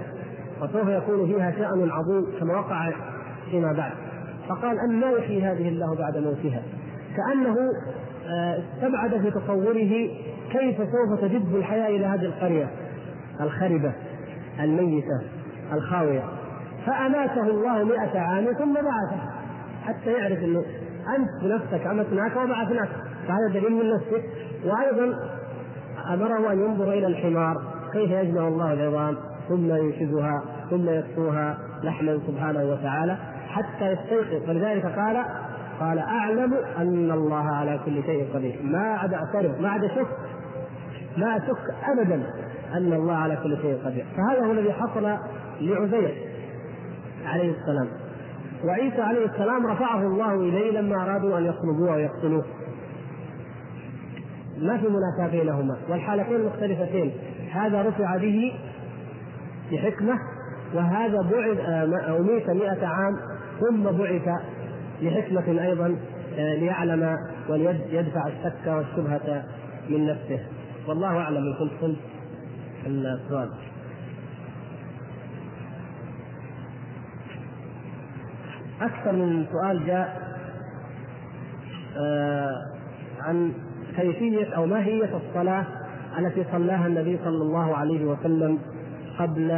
وسوف 0.61 0.87
يكون 0.87 1.27
فيها 1.27 1.51
شأن 1.51 1.89
عظيم 1.91 2.39
كما 2.39 2.59
وقع 2.59 2.91
فيما 3.51 3.73
بعد. 3.73 3.91
فقال 4.49 4.79
أن 4.79 4.99
لا 4.99 5.11
يحيي 5.11 5.43
هذه 5.43 5.67
الله 5.67 5.95
بعد 5.95 6.17
موتها. 6.17 6.61
كأنه 7.17 7.55
آه، 8.27 8.59
استبعد 8.59 9.21
في 9.21 9.31
تصوره 9.31 10.09
كيف 10.51 10.77
سوف 10.77 11.21
تجد 11.21 11.53
الحياة 11.55 11.87
إلى 11.87 12.05
هذه 12.05 12.25
القرية 12.25 12.69
الخربة 13.41 13.93
الميتة. 14.59 15.36
الخاوية. 15.73 16.23
فأماته 16.85 17.41
الله 17.41 17.83
مئة 17.83 18.19
عام 18.19 18.45
ثم 18.45 18.73
بعثه 18.73 19.21
حتى 19.83 20.11
يعرف 20.11 20.39
أنه 20.39 20.63
أنت 21.17 21.43
بنفسك 21.43 21.87
أمتناك 21.87 22.35
وبعثناك 22.37 22.89
فهذا 23.27 23.47
دليل 23.53 23.71
من 23.71 23.93
نفسك 23.93 24.23
وأيضا 24.65 25.17
أمره 26.13 26.51
أن 26.51 26.59
ينظر 26.59 26.93
إلى 26.93 27.07
الحمار 27.07 27.61
كيف 27.93 28.11
يجمع 28.11 28.47
الله 28.47 28.73
العظام 28.73 29.17
ثم 29.49 29.75
ينشزها 29.75 30.43
ثم 30.69 30.89
يكسوها 30.89 31.57
لحما 31.83 32.19
سبحانه 32.27 32.63
وتعالى 32.63 33.17
حتى 33.49 33.91
يستيقظ. 33.91 34.47
فلذلك 34.47 34.85
قال 34.85 35.25
قال 35.79 35.99
أعلم 35.99 36.53
أن 36.77 37.11
الله 37.11 37.45
على 37.55 37.79
كل 37.85 38.03
شيء 38.03 38.33
قدير. 38.33 38.59
ما 38.63 38.79
عاد 38.79 39.13
اعترف 39.13 39.61
ما 39.61 39.69
عاد 39.69 39.83
أشك 39.83 40.07
ما 41.17 41.37
أشك 41.37 41.75
ابدا. 41.87 42.23
أن 42.73 42.93
الله 42.93 43.13
على 43.13 43.37
كل 43.43 43.57
شيء 43.61 43.77
قدير. 43.85 44.05
فهذا 44.17 44.45
هو 44.45 44.51
الذي 44.51 44.73
حصل 44.73 45.17
لعزير 45.61 46.15
عليه 47.25 47.51
السلام. 47.51 47.87
وعيسى 48.65 49.01
عليه 49.01 49.25
السلام 49.25 49.67
رفعه 49.67 50.01
الله 50.01 50.33
إليه 50.33 50.79
لما 50.79 51.03
أرادوا 51.03 51.37
أن 51.37 51.45
يصلبوه 51.45 51.91
ويقتلوه. 51.91 52.45
ما 54.57 54.77
في 54.77 54.87
منافاة 54.87 55.37
بينهما. 55.37 55.77
والحالتين 55.89 56.45
مختلفتين. 56.45 57.11
هذا 57.51 57.81
رفع 57.81 58.17
به 58.17 58.53
لحكمه 59.71 60.19
وهذا 60.73 61.21
بعد 61.21 61.57
آه، 61.59 62.17
أميت 62.19 62.49
مئة 62.49 62.87
عام 62.87 63.13
ثم 63.59 63.83
بعث 63.83 64.29
لحكمة 65.01 65.63
أيضا 65.65 65.95
آه، 66.37 66.55
ليعلم 66.55 67.15
وليدفع 67.49 68.27
الشك 68.27 68.67
والشبهة 68.67 69.43
من 69.89 70.07
نفسه. 70.07 70.39
والله 70.87 71.17
أعلم 71.17 71.37
إن 71.37 71.53
كنت 71.81 71.97
السؤال 72.87 73.49
أكثر 78.81 79.11
من 79.11 79.45
سؤال 79.51 79.85
جاء 79.85 80.27
آه، 81.97 82.55
عن 83.21 83.53
كيفية 83.95 84.55
أو 84.55 84.65
ماهية 84.65 85.09
الصلاة 85.17 85.65
التي 86.19 86.45
صلاها 86.51 86.87
النبي 86.87 87.19
صلى 87.23 87.43
الله 87.43 87.75
عليه 87.75 88.05
وسلم 88.05 88.59
قبل 89.19 89.51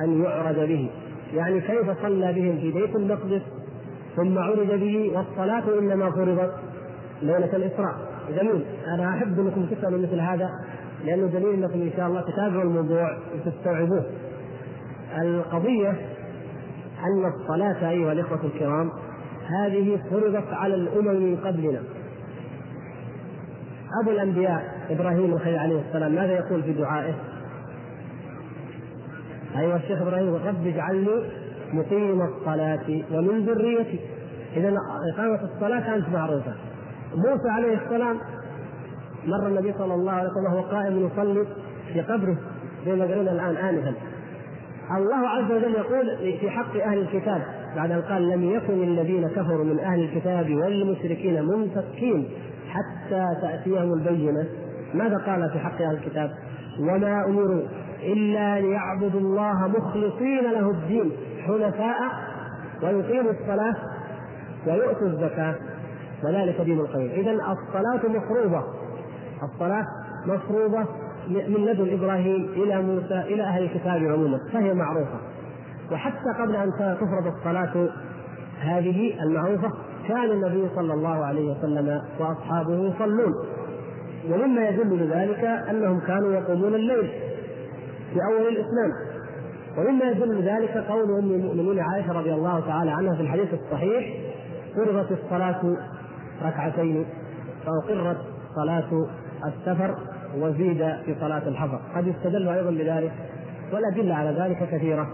أن 0.00 0.22
يعرج 0.22 0.56
به. 0.56 0.90
يعني 1.34 1.60
كيف 1.60 2.02
صلى 2.02 2.32
بهم 2.32 2.58
في 2.58 2.72
بيت 2.72 2.96
المقدس 2.96 3.42
ثم 4.16 4.38
عرج 4.38 4.66
به 4.66 5.12
والصلاة 5.14 5.78
إنما 5.78 6.10
فرضت 6.10 6.52
ليلة 7.22 7.56
الإسراء. 7.56 7.94
جميل. 8.28 8.64
أنا 8.86 9.08
أحب 9.08 9.40
أنكم 9.40 9.66
تسألوا 9.66 9.98
مثل 9.98 10.20
هذا. 10.20 10.50
لأنه 11.04 11.26
دليل 11.26 11.64
أنكم 11.64 11.80
إن 11.80 11.90
شاء 11.96 12.06
الله 12.06 12.20
تتابعوا 12.20 12.62
الموضوع 12.62 13.18
وتستوعبوه. 13.34 14.04
القضية 15.22 15.90
أن 17.04 17.32
الصلاة 17.34 17.90
أيها 17.90 18.12
الإخوة 18.12 18.44
الكرام 18.44 18.90
هذه 19.46 20.00
فرضت 20.10 20.52
على 20.52 20.74
الأمم 20.74 21.22
من 21.22 21.36
قبلنا. 21.36 21.82
أبو 24.02 24.10
الأنبياء 24.10 24.86
إبراهيم 24.90 25.32
الخليل 25.32 25.58
عليه 25.58 25.80
السلام 25.88 26.14
ماذا 26.14 26.32
يقول 26.32 26.62
في 26.62 26.72
دعائه؟ 26.72 27.14
ايها 29.58 29.76
الشيخ 29.76 30.02
إبراهيم 30.02 30.34
رب 30.34 30.66
اجعلني 30.66 31.22
مقيم 31.72 32.22
الصلاة 32.22 33.02
ومن 33.12 33.46
ذريتي. 33.46 34.00
إذا 34.56 34.74
إقامة 35.14 35.40
الصلاة 35.54 35.80
كانت 35.80 36.08
معروفة. 36.08 36.54
موسى 37.14 37.48
عليه 37.48 37.78
السلام 37.84 38.20
مر 39.26 39.46
النبي 39.46 39.74
صلى 39.78 39.94
الله 39.94 40.12
عليه 40.12 40.28
وسلم 40.30 40.44
وهو 40.44 40.60
قائم 40.60 41.06
يصلي 41.06 41.46
في 41.92 42.00
قبره 42.00 42.36
زي 42.86 42.96
ما 42.96 43.04
قلنا 43.04 43.32
الآن 43.32 43.56
آنفا. 43.56 43.92
الله 44.96 45.28
عز 45.28 45.52
وجل 45.52 45.74
يقول 45.74 46.16
في 46.40 46.50
حق 46.50 46.76
أهل 46.76 46.98
الكتاب 46.98 47.42
بعد 47.76 47.90
أن 47.90 48.02
قال 48.02 48.28
لم 48.28 48.44
يكن 48.44 48.82
الذين 48.82 49.28
كفروا 49.28 49.64
من 49.64 49.78
أهل 49.78 50.00
الكتاب 50.00 50.50
والمشركين 50.54 51.44
منفكين 51.44 52.28
حتى 52.68 53.26
تأتيهم 53.42 53.92
البينة. 53.94 54.46
ماذا 54.94 55.16
قال 55.16 55.50
في 55.50 55.58
حق 55.58 55.82
أهل 55.82 55.94
الكتاب؟ 55.94 56.30
وما 56.80 57.24
أمروا 57.24 57.62
إلا 58.02 58.60
ليعبدوا 58.60 59.20
الله 59.20 59.68
مخلصين 59.68 60.44
له 60.52 60.70
الدين 60.70 61.12
حنفاء 61.46 61.96
ويقيموا 62.82 63.30
الصلاة 63.30 63.76
ويؤتوا 64.66 65.06
الزكاة. 65.06 65.54
وذلك 66.24 66.60
دين 66.60 66.80
القيم. 66.80 67.10
إذا 67.10 67.30
الصلاة 67.32 68.18
مفروضة. 68.18 68.85
الصلاة 69.42 69.84
مفروضة 70.26 70.84
من 71.28 71.64
لدن 71.66 71.92
إبراهيم 71.92 72.44
إلى 72.44 72.82
موسى 72.82 73.20
إلى 73.20 73.42
أهل 73.42 73.62
الكتاب 73.62 74.02
عموما 74.02 74.38
فهي 74.52 74.74
معروفة. 74.74 75.18
وحتى 75.92 76.42
قبل 76.42 76.56
أن 76.56 76.70
تفرض 76.78 77.26
الصلاة 77.36 77.88
هذه 78.60 79.22
المعروفة 79.22 79.70
كان 80.08 80.30
النبي 80.30 80.68
صلى 80.76 80.94
الله 80.94 81.24
عليه 81.24 81.52
وسلم 81.52 82.02
وأصحابه 82.20 82.74
يصلون. 82.74 83.32
ومما 84.30 84.68
يدل 84.68 85.06
لذلك 85.06 85.44
أنهم 85.44 86.00
كانوا 86.00 86.32
يقومون 86.32 86.74
الليل 86.74 87.10
في 88.14 88.20
أول 88.32 88.48
الإسلام. 88.48 88.90
ومما 89.78 90.04
يدل 90.04 90.42
ذلك 90.42 90.76
قول 90.76 91.18
أم 91.18 91.30
المؤمنين 91.30 91.80
عائشة 91.80 92.12
رضي 92.12 92.34
الله 92.34 92.60
تعالى 92.60 92.90
عنها 92.90 93.14
في 93.14 93.20
الحديث 93.22 93.54
الصحيح 93.54 94.16
فرضت 94.76 95.12
الصلاة 95.12 95.76
ركعتين 96.42 97.06
فأقرت 97.66 98.18
صلاه 98.54 99.06
السفر 99.46 99.94
وزيد 100.38 100.78
في 100.78 101.16
صلاة 101.20 101.48
الحفر. 101.48 101.80
قد 101.96 102.06
يستدل 102.06 102.48
أيضا 102.48 102.70
بذلك 102.70 103.12
والأدلة 103.72 104.14
على 104.14 104.30
ذلك 104.40 104.68
كثيرة. 104.72 105.08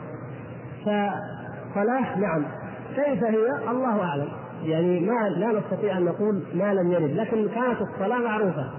فصلاة 0.82 2.18
نعم. 2.18 2.44
كيف 2.96 3.24
هي؟ 3.24 3.70
الله 3.70 4.02
أعلم. 4.02 4.28
يعني 4.64 5.00
ما 5.00 5.28
لا 5.28 5.60
نستطيع 5.60 5.98
أن 5.98 6.04
نقول 6.04 6.42
ما 6.54 6.74
لم 6.74 6.92
يرد 6.92 7.10
لكن 7.10 7.48
كانت 7.48 7.80
الصلاة 7.80 8.18
معروفة. 8.18 8.70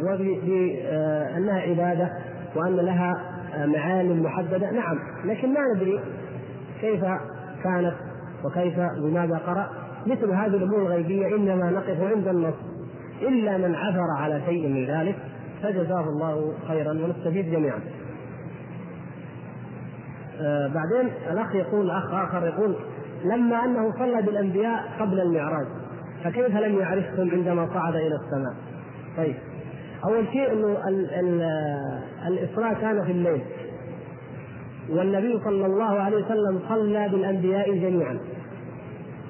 وبانها 0.00 1.60
عبادة 1.60 2.12
وأن 2.56 2.76
لها 2.76 3.14
معالم 3.66 4.22
محددة. 4.22 4.70
نعم. 4.70 4.98
لكن 5.24 5.54
ما 5.54 5.60
ندري 5.74 6.00
كيف 6.80 7.04
كانت 7.64 7.94
وكيف 8.44 8.80
بماذا 9.02 9.36
قرأ. 9.46 9.68
مثل 10.06 10.30
هذه 10.30 10.56
الأمور 10.56 10.80
الغيبية 10.80 11.36
إنما 11.36 11.70
نقف 11.70 12.00
عند 12.00 12.28
النص. 12.28 12.54
إلا 13.28 13.56
من 13.58 13.74
عثر 13.74 14.06
على 14.18 14.42
شيء 14.46 14.68
من 14.68 14.86
ذلك 14.86 15.16
فجزاه 15.62 16.00
الله 16.08 16.52
خيرا 16.68 16.90
ونستفيد 16.90 17.50
جميعا. 17.50 17.80
آه 20.40 20.66
بعدين 20.68 21.12
الأخ 21.30 21.54
يقول 21.54 21.90
أخ 21.90 22.14
آخر 22.14 22.46
يقول 22.46 22.76
لما 23.24 23.64
أنه 23.64 23.92
صلى 23.98 24.22
بالأنبياء 24.22 24.84
قبل 25.00 25.20
المعراج 25.20 25.66
فكيف 26.24 26.56
لم 26.56 26.78
يعرفهم 26.78 27.30
عندما 27.30 27.68
صعد 27.74 27.94
إلى 27.94 28.14
السماء؟ 28.14 28.54
طيب 29.16 29.34
أول 30.04 30.26
شيء 30.32 30.52
إنه 30.52 30.88
ال 30.88 31.10
ال 31.14 31.42
الاسراء 32.26 32.74
كان 32.74 33.04
في 33.04 33.12
الليل 33.12 33.42
والنبي 34.90 35.40
صلى 35.44 35.66
الله 35.66 36.00
عليه 36.00 36.16
وسلم 36.16 36.60
صلى 36.68 37.08
بالأنبياء 37.08 37.74
جميعا 37.74 38.18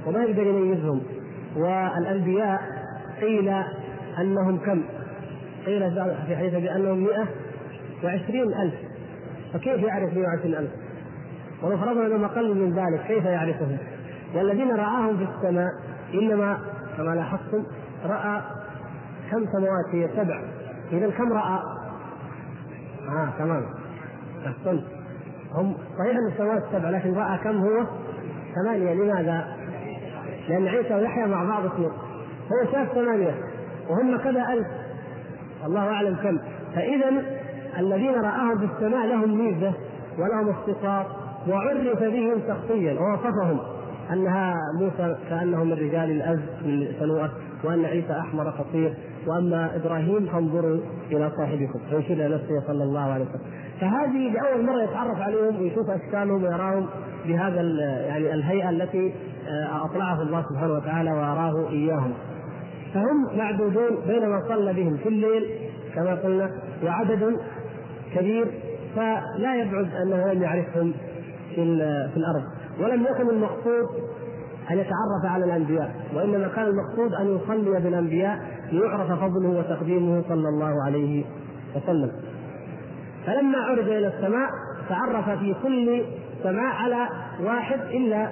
وما 0.06 0.22
يقدر 0.22 0.46
يميزهم 0.46 1.02
والأنبياء 1.56 2.60
قيل 3.20 3.52
أنهم 4.18 4.58
كم؟ 4.58 4.82
قيل 5.66 5.90
في 6.26 6.36
حديث 6.36 6.54
بانهم 6.54 7.06
120 8.02 8.54
ألف 8.54 8.74
فكيف 9.52 9.82
يعرف 9.82 10.14
120 10.14 10.54
ألف؟ 10.54 10.70
ولو 11.62 11.76
فرضنا 11.78 12.06
أنهم 12.06 12.24
أقل 12.24 12.54
من 12.54 12.72
ذلك 12.72 13.06
كيف 13.06 13.24
يعرفهم؟ 13.24 13.76
والذين 14.34 14.76
رآهم 14.76 15.16
في 15.16 15.26
السماء 15.36 15.70
إنما 16.14 16.58
كما 16.96 17.14
لاحظتم 17.14 17.64
رأى 18.04 18.40
كم 19.30 19.46
سماوات 19.52 19.86
هي 19.92 20.08
سبع 20.16 20.40
اذا 20.92 21.10
كم 21.10 21.32
رأى؟ 21.32 21.58
آه 23.08 23.28
تمام 23.38 23.64
أحسنت 24.46 24.84
هم 25.54 25.76
صحيح 25.98 26.16
أن 26.16 26.32
السماوات 26.32 26.62
سبع 26.72 26.90
لكن 26.90 27.14
رأى 27.14 27.38
كم 27.38 27.56
هو؟ 27.56 27.86
ثمانية 28.54 28.94
لماذا؟ 28.94 29.46
لأن 30.48 30.66
عيسى 30.66 30.94
ويحيى 30.94 31.26
مع 31.26 31.44
بعض 31.44 31.64
اثنين 31.64 31.90
هو 32.52 32.72
شاف 32.72 32.92
ثمانية 32.94 33.34
وهم 33.90 34.18
كذا 34.18 34.52
ألف. 34.52 34.66
الله 35.66 35.80
أعلم 35.80 36.16
كم. 36.16 36.38
فاذا 36.74 37.22
الذين 37.78 38.14
رآهم 38.14 38.58
في 38.58 38.64
السماء 38.64 39.06
لهم 39.06 39.38
ميزة 39.38 39.72
ولهم 40.18 40.48
اختصاص 40.48 41.06
وعرف 41.48 42.02
بهم 42.02 42.40
شخصيا 42.48 43.00
ووصفهم. 43.00 43.60
أنها 44.12 44.54
موسى 44.80 45.16
كانه 45.30 45.64
من 45.64 45.72
رجال 45.72 46.10
الأز 46.10 46.40
من 46.64 46.86
سنوءة 47.00 47.30
وأن 47.64 47.84
عيسى 47.84 48.12
أحمر 48.12 48.50
قصير 48.50 48.94
وأما 49.26 49.76
إبراهيم 49.76 50.26
فانظروا 50.26 50.80
إلى 51.10 51.30
صاحبكم. 51.36 51.80
فيشير 51.90 52.26
إلى 52.26 52.34
نفسه 52.34 52.66
صلى 52.66 52.84
الله 52.84 53.00
عليه 53.00 53.24
وسلم. 53.24 53.62
فهذه 53.80 54.32
لأول 54.32 54.66
مرة 54.66 54.82
يتعرف 54.82 55.20
عليهم 55.20 55.62
ويشوف 55.62 55.90
أشكالهم 55.90 56.44
ويراهم 56.44 56.86
بهذا 57.26 57.60
يعني 58.06 58.34
الهيئة 58.34 58.70
التي 58.70 59.14
آه، 59.48 59.84
أطلعه 59.84 60.22
الله 60.22 60.44
سبحانه 60.50 60.72
وتعالى 60.72 61.12
وأراه 61.12 61.68
إياهم. 61.70 62.12
فهم 62.94 63.38
معدودون 63.38 63.96
بينما 64.06 64.42
صلى 64.48 64.72
بهم 64.72 64.96
في 64.96 65.08
الليل 65.08 65.46
كما 65.94 66.14
قلنا 66.14 66.50
وعدد 66.84 67.36
كبير 68.14 68.46
فلا 68.96 69.54
يبعد 69.54 69.88
انه 70.02 70.32
لم 70.32 70.42
يعرفهم 70.42 70.92
في 71.54 71.64
في 72.12 72.16
الأرض. 72.16 72.42
ولم 72.80 73.02
يكن 73.02 73.30
المقصود 73.30 73.86
أن 74.70 74.78
يتعرف 74.78 75.24
على 75.24 75.44
الأنبياء 75.44 75.94
وإنما 76.14 76.48
كان 76.48 76.66
المقصود 76.66 77.14
أن 77.14 77.36
يصلي 77.36 77.80
بالأنبياء 77.80 78.38
ليعرف 78.72 79.12
فضله 79.12 79.48
وتقديمه 79.48 80.22
صلى 80.28 80.48
الله 80.48 80.84
عليه 80.86 81.24
وسلم. 81.76 82.12
فلما 83.26 83.58
عرج 83.58 83.88
إلى 83.88 84.06
السماء 84.06 84.50
تعرف 84.88 85.30
في 85.38 85.54
كل 85.62 86.04
سماء 86.42 86.74
على 86.74 87.08
واحد 87.44 87.80
إلا 87.80 88.28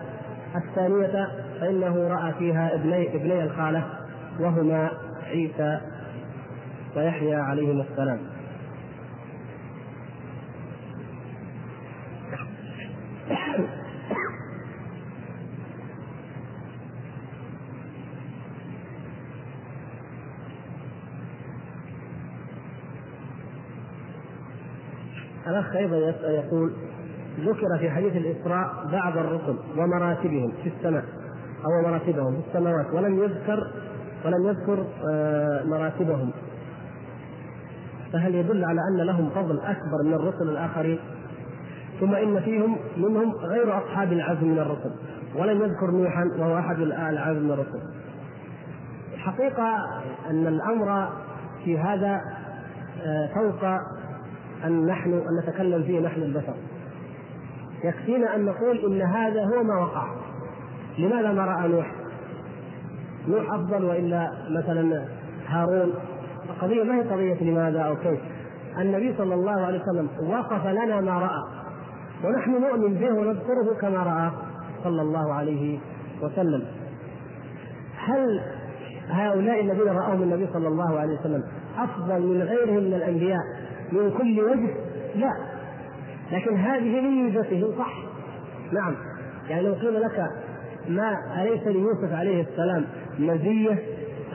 الثانية 0.56 1.28
فإنه 1.60 2.08
رأى 2.08 2.32
فيها 2.38 2.74
ابني 2.74 3.16
ابني 3.16 3.44
الخالة. 3.44 3.84
وهما 4.38 4.90
عيسى 5.26 5.80
ويحيى 6.96 7.34
عليهما 7.34 7.82
السلام. 7.90 8.20
الأخ 25.46 25.76
أيضا 25.76 25.96
يقول 26.30 26.72
ذكر 27.40 27.78
في 27.78 27.90
حديث 27.90 28.16
الإسراء 28.16 28.88
بعض 28.92 29.18
الرسل 29.18 29.56
ومراتبهم 29.76 30.52
في 30.62 30.68
السماء 30.68 31.04
أو 31.64 31.88
مراتبهم 31.88 32.42
في 32.42 32.48
السماوات 32.48 32.86
ولم 32.92 33.22
يذكر 33.22 33.72
ولم 34.24 34.46
يذكر 34.46 34.86
آه، 35.10 35.64
مراتبهم. 35.64 36.30
فهل 38.12 38.34
يدل 38.34 38.64
على 38.64 38.80
أن 38.80 39.06
لهم 39.06 39.30
فضل 39.30 39.60
أكبر 39.60 40.02
من 40.04 40.14
الرسل 40.14 40.50
الآخرين؟ 40.50 40.98
ثم 42.00 42.14
إن 42.14 42.40
فيهم 42.40 42.76
منهم 42.96 43.34
غير 43.34 43.78
أصحاب 43.78 44.12
العزم 44.12 44.48
من 44.48 44.58
الرسل 44.58 44.90
ولم 45.36 45.62
يذكر 45.62 45.90
نوحا 45.90 46.30
وهو 46.38 46.58
أحد 46.58 46.80
العزم 46.80 47.42
من 47.42 47.50
الرسل. 47.50 47.80
الحقيقة 49.14 49.76
أن 50.30 50.46
الأمر 50.46 51.08
في 51.64 51.78
هذا 51.78 52.20
آه، 53.02 53.34
فوق 53.34 53.64
أن 54.64 54.86
نحن 54.86 55.12
أن 55.12 55.38
نتكلم 55.42 55.82
فيه 55.82 56.00
نحن 56.00 56.22
البشر. 56.22 56.54
يكفينا 57.84 58.34
أن 58.34 58.44
نقول 58.44 58.78
إن 58.78 59.02
هذا 59.02 59.44
هو 59.44 59.62
ما 59.62 59.78
وقع. 59.80 60.06
لماذا 60.98 61.32
ما 61.32 61.44
رأى 61.44 61.68
نوح؟ 61.68 61.99
نوح 63.28 63.52
أفضل 63.54 63.84
وإلا 63.84 64.30
مثلا 64.50 65.04
هارون؟ 65.46 65.92
القضية 66.50 66.82
ما 66.82 66.94
هي 66.96 67.02
قضية 67.02 67.42
لماذا 67.42 67.80
أو 67.80 67.96
كيف؟ 67.96 68.20
النبي 68.78 69.14
صلى 69.18 69.34
الله 69.34 69.60
عليه 69.60 69.82
وسلم 69.82 70.08
وصف 70.20 70.66
لنا 70.66 71.00
ما 71.00 71.18
رأى. 71.18 71.42
ونحن 72.24 72.50
نؤمن 72.50 72.94
به 72.94 73.12
ونذكره 73.12 73.74
كما 73.80 74.02
رأى 74.02 74.30
صلى 74.84 75.02
الله 75.02 75.34
عليه 75.34 75.78
وسلم. 76.22 76.62
هل 77.96 78.40
هؤلاء 79.08 79.60
الذين 79.60 79.88
رأوهم 79.88 80.22
النبي 80.22 80.46
صلى 80.52 80.68
الله 80.68 80.98
عليه 80.98 81.20
وسلم 81.20 81.42
أفضل 81.78 82.20
من 82.20 82.42
غيرهم 82.42 82.84
من 82.84 82.94
الأنبياء 82.94 83.40
من 83.92 84.10
كل 84.10 84.40
وجه؟ 84.40 84.74
لا. 85.14 85.32
لكن 86.32 86.56
هذه 86.56 87.00
ميزته 87.00 87.78
صح. 87.78 87.94
نعم. 88.72 88.94
يعني 89.48 89.62
لو 89.62 89.74
قيل 89.74 90.00
لك 90.00 90.30
ما 90.88 91.14
أليس 91.42 91.66
ليوسف 91.66 92.12
عليه 92.12 92.42
السلام 92.42 92.84
مزية 93.18 93.78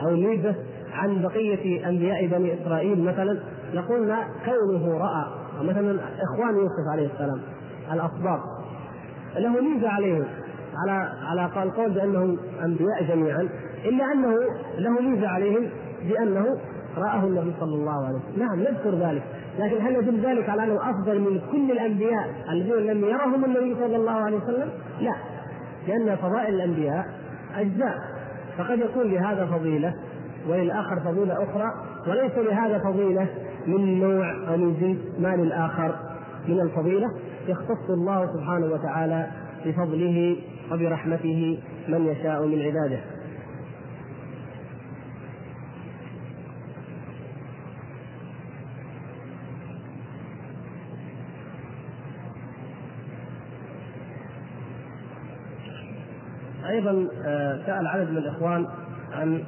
أو 0.02 0.10
ميزة 0.10 0.54
عن 0.92 1.22
بقية 1.22 1.88
أنبياء 1.88 2.26
بني 2.26 2.62
إسرائيل. 2.62 3.04
مثلا 3.04 3.38
لقلنا 3.74 4.28
كونه 4.44 4.98
رأى 4.98 5.24
مثلا 5.62 6.00
إخوان 6.22 6.54
يوسف 6.56 6.92
عليه 6.92 7.06
السلام 7.06 7.40
الأصباط 7.92 8.40
له 9.36 9.60
ميزة 9.60 9.88
عليهم 9.88 10.24
على 10.76 11.08
على 11.22 11.62
القول 11.62 11.90
بأنهم 11.90 12.38
أنبياء 12.64 13.04
جميعا 13.08 13.48
إلا 13.84 14.12
أنه 14.12 14.34
له 14.78 15.00
ميزة 15.00 15.28
عليهم 15.28 15.68
بأنه 16.08 16.46
رآه 16.96 17.24
النبي 17.24 17.52
صلى 17.60 17.74
الله 17.74 18.06
عليه 18.06 18.16
وسلم. 18.16 18.46
نعم 18.46 18.60
نذكر 18.60 18.94
ذلك 18.94 19.22
لكن 19.58 19.86
هل 19.86 19.94
يدل 19.94 20.20
ذلك 20.20 20.48
على 20.48 20.64
أنه 20.64 20.90
أفضل 20.90 21.20
من 21.20 21.40
كل 21.52 21.70
الأنبياء 21.72 22.28
الذين 22.52 22.76
لم 22.76 23.04
يرهم 23.04 23.44
النبي 23.44 23.74
صلى 23.74 23.96
الله 23.96 24.12
عليه 24.12 24.36
وسلم؟ 24.36 24.68
لا 25.00 25.14
لأن 25.88 26.16
فضائل 26.16 26.54
الأنبياء 26.54 27.06
أجزاء. 27.56 28.15
فقد 28.58 28.78
يكون 28.78 29.10
لهذا 29.10 29.46
فضيلة 29.46 29.94
وللآخر 30.48 31.00
فضيلة 31.00 31.34
أخرى 31.34 31.72
وليس 32.06 32.32
لهذا 32.38 32.78
فضيلة 32.78 33.28
من 33.66 34.00
نوع 34.00 34.48
أو 34.48 34.56
من 34.56 34.76
جنس 34.80 35.20
ما 35.20 35.36
للاخر 35.36 35.94
من 36.48 36.60
الفضيلة 36.60 37.06
يختص 37.48 37.90
الله 37.90 38.26
سبحانه 38.26 38.66
وتعالى 38.66 39.26
بفضله 39.66 40.36
وبرحمته 40.72 41.58
من 41.88 42.06
يشاء 42.06 42.46
من 42.46 42.62
عباده. 42.62 43.00
أيضا 56.68 57.08
آه، 57.24 57.58
سأل 57.66 57.86
عدد 57.86 58.10
من 58.10 58.16
الإخوان 58.16 58.66
عن 59.12 59.44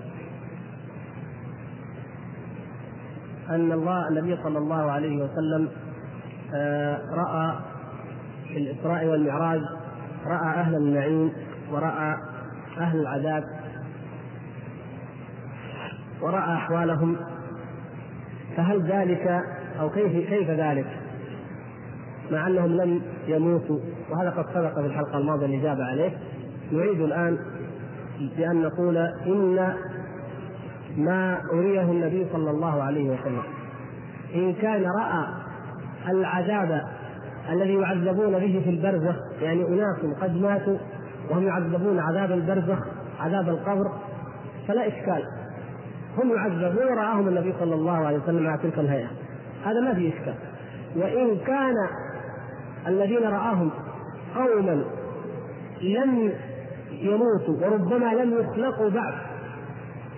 أن 3.51 3.73
الله 3.73 4.09
النبي 4.09 4.37
صلى 4.43 4.59
الله 4.59 4.91
عليه 4.91 5.25
وسلم 5.25 5.69
آه، 6.55 7.01
رأى 7.13 7.57
في 8.49 8.59
الإسراء 8.59 9.07
والمعراج 9.07 9.61
رأى 10.27 10.61
أهل 10.61 10.75
النعيم 10.75 11.33
ورأى 11.73 12.17
أهل 12.79 13.01
العذاب 13.01 13.45
ورأى 16.23 16.55
أحوالهم 16.55 17.17
فهل 18.57 18.83
ذلك 18.83 19.43
أو 19.81 19.91
كيف 19.91 20.29
كيف 20.29 20.51
ذلك؟ 20.51 20.87
مع 22.31 22.47
أنهم 22.47 22.77
لم 22.77 23.03
يموتوا 23.27 23.79
وهذا 24.11 24.31
قد 24.31 24.47
سبق 24.55 24.75
في 24.75 24.87
الحلقة 24.87 25.19
الماضية 25.19 25.47
الاجابه 25.47 25.85
عليه 25.85 26.19
نعيد 26.73 27.01
الآن 27.01 27.39
بأن 28.37 28.63
نقول 28.63 28.97
إن 29.27 29.75
ما 30.97 31.41
أريه 31.53 31.83
النبي 31.83 32.27
صلى 32.33 32.51
الله 32.51 32.83
عليه 32.83 33.11
وسلم. 33.11 33.43
إن 34.35 34.53
كان 34.53 34.83
رأى 34.83 35.25
العذاب 36.09 36.83
الذي 37.51 37.75
يعذبون 37.75 38.33
به 38.33 38.61
في 38.65 38.71
البرزخ 38.71 39.17
يعني 39.43 39.67
أناس 39.69 40.19
قد 40.21 40.37
ماتوا 40.37 40.79
وهم 41.31 41.47
يعذبون 41.47 41.99
عذاب 41.99 42.33
البرزخ 42.33 42.79
عذاب 43.21 43.49
القبر 43.49 43.93
فلا 44.69 44.89
إشكال. 44.89 45.23
هم 46.19 46.35
يعذبون 46.35 46.87
ورآهم 46.87 47.29
النبي 47.29 47.55
صلى 47.61 47.75
الله 47.75 48.07
عليه 48.07 48.19
وسلم 48.19 48.47
على 48.47 48.59
تلك 48.63 48.79
الهيئة. 48.79 49.09
هذا 49.65 49.81
ما 49.81 49.95
في 49.95 50.09
إشكال. 50.09 50.35
وإن 50.97 51.37
كان 51.47 51.75
الذين 52.87 53.23
رآهم 53.23 53.71
قوما 54.37 54.85
لم 55.83 56.33
يموتوا 57.03 57.67
وربما 57.67 58.15
لم 58.15 58.41
يخلقوا 58.41 58.91
بعد. 58.91 59.15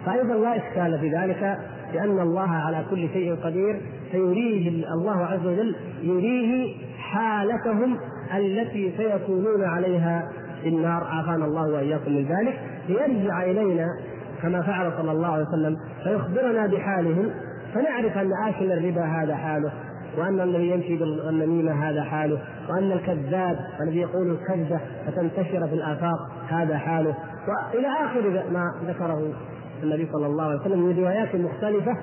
فأيضا 0.06 0.34
لا 0.34 0.56
إشكال 0.56 0.98
في 0.98 1.08
ذلك 1.08 1.58
لأن 1.94 2.20
الله 2.20 2.50
على 2.50 2.84
كل 2.90 3.08
شيء 3.08 3.34
قدير 3.44 3.80
فيريه 4.10 4.84
الله 4.94 5.24
عز 5.24 5.46
وجل 5.46 5.76
يريه 6.02 6.74
حالتهم 6.98 7.96
التي 8.36 8.92
سيكونون 8.96 9.64
عليها 9.64 10.28
في 10.62 10.68
النار. 10.68 11.04
عافانا 11.04 11.44
الله 11.44 11.68
وإياكم 11.72 12.12
من 12.12 12.24
ذلك. 12.24 12.60
ليرجع 12.88 13.42
إلينا 13.42 13.86
كما 14.42 14.62
فعل 14.62 14.92
صلى 14.98 15.12
الله 15.12 15.28
عليه 15.28 15.44
وسلم 15.44 15.76
فيخبرنا 16.04 16.66
بحالهم 16.66 17.30
فنعرف 17.74 18.18
أن 18.18 18.30
آكل 18.48 18.72
الربا 18.72 19.04
هذا 19.04 19.36
حاله. 19.36 19.72
وأن 20.18 20.40
الذي 20.40 20.68
يمشي 20.68 20.96
بالنميمه 20.96 21.90
هذا 21.90 22.02
حاله 22.02 22.38
وأن 22.68 22.92
الكذاب 22.92 23.58
الذي 23.80 23.98
يقول 23.98 24.30
الكذبة 24.30 24.80
فتنتشر 25.06 25.68
في 25.68 25.74
الآفاق 25.74 26.18
هذا 26.48 26.78
حاله. 26.78 27.14
وإلى 27.48 27.88
آخر 27.88 28.44
ما 28.52 28.64
ذكره 28.86 29.32
النبي 29.82 30.08
صلى 30.12 30.26
الله 30.26 30.44
عليه 30.44 30.60
وسلم 30.60 30.86
من 30.86 30.98
روايات 30.98 31.34
مختلفة 31.34 31.96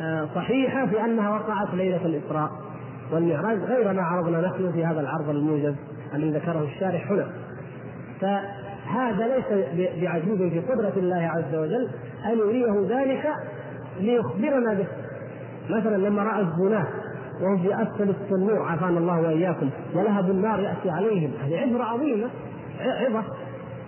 آه، 0.00 0.28
صحيحة 0.34 0.86
في 0.86 1.04
أنها 1.04 1.30
وقعت 1.30 1.74
ليلة 1.74 2.06
الإسراء 2.06 2.50
والمعراج 3.12 3.58
غير 3.58 3.92
ما 3.92 4.02
عرضنا 4.02 4.40
نحن 4.40 4.72
في 4.72 4.84
هذا 4.84 5.00
العرض 5.00 5.28
الموجز 5.28 5.74
الذي 6.14 6.30
ذكره 6.30 6.62
الشارح 6.62 7.10
هنا. 7.10 7.26
فهذا 8.20 9.26
ليس 9.36 9.66
بعجوز 10.02 10.38
في 10.38 10.60
قدرة 10.60 10.92
الله 10.96 11.30
عز 11.34 11.54
وجل 11.54 11.88
أن 12.26 12.38
يريه 12.38 13.00
ذلك 13.00 13.32
ليخبرنا 14.00 14.74
به. 14.74 14.86
مثلا 15.70 15.96
لما 15.96 16.22
رأى 16.22 16.40
الزناة 16.40 16.86
وهم 17.42 17.62
في 17.62 17.82
أسفل 17.82 18.10
التنور 18.10 18.62
عافانا 18.62 18.98
الله 18.98 19.20
وإياكم. 19.20 19.70
ولهب 19.94 20.30
النار 20.30 20.60
يأتي 20.60 20.90
عليهم. 20.90 21.30
هذه 21.44 21.56
عبرة 21.58 21.84
عظيمة. 21.84 22.30
عظة 22.80 23.24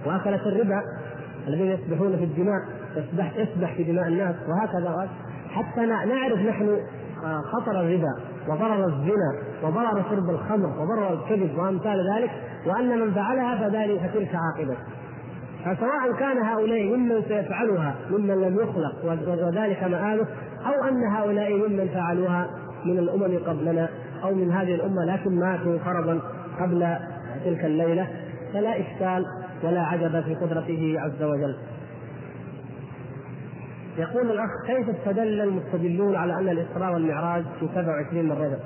وأكلت 0.07 0.47
الربا 0.47 0.83
الذين 1.49 1.67
يسبحون 1.67 2.17
في 2.17 2.25
الدماء 2.25 2.61
يسبح 2.97 3.37
يسبح 3.37 3.75
في 3.75 3.85
دماء 3.85 4.09
الناس. 4.09 4.35
وهكذا 4.49 5.09
حتى 5.51 5.87
نعرف 5.87 6.39
نحن 6.39 6.79
آه، 7.25 7.41
خطر 7.41 7.81
الربا 7.81 8.15
وضرر 8.49 8.85
الزنا 8.85 9.33
وضرر 9.63 10.03
شرب 10.11 10.31
الخمر 10.31 10.67
وضرر 10.67 11.13
الكذب 11.13 11.59
وأمثال 11.59 12.13
ذلك. 12.15 12.31
وأن 12.67 12.99
من 12.99 13.15
فعلها 13.15 13.69
فذلك 13.69 14.01
فتلك 14.01 14.31
عاقبته 14.35 14.77
فسواء 15.65 16.13
كان 16.19 16.39
هؤلاء 16.39 16.97
ممن 16.97 17.23
سيفعلها 17.29 17.95
ممن 18.11 18.41
لم 18.41 18.55
يخلق 18.61 19.05
وذلك 19.47 19.83
مآله 19.83 20.27
أو 20.67 20.85
أن 20.85 21.05
هؤلاء 21.05 21.53
ممن 21.53 21.89
فعلوها 21.95 22.51
من 22.85 22.99
الأمم 22.99 23.39
قبلنا 23.47 23.89
أو 24.25 24.35
من 24.35 24.53
هذه 24.53 24.75
الأمة 24.75 25.05
لكن 25.05 25.35
ماتوا 25.35 25.79
فرضا 25.79 26.21
قبل 26.61 26.97
تلك 27.45 27.65
الليلة 27.65 28.09
فلا 28.53 28.81
إشكال 28.81 29.25
ولا 29.63 29.81
عجب 29.81 30.21
في 30.21 30.35
قدرته 30.35 30.95
عز 30.99 31.23
وجل. 31.23 31.57
يقول 33.99 34.31
الأخ 34.31 34.51
كيف 34.67 34.89
استدل 34.89 35.41
المستدلون 35.41 36.17
على 36.17 36.35
أن 36.35 36.49
الإسراء 36.49 36.93
والمعراج 36.93 37.45
في 37.61 37.69
27 37.75 38.25
من 38.25 38.33
رجب؟ 38.33 38.59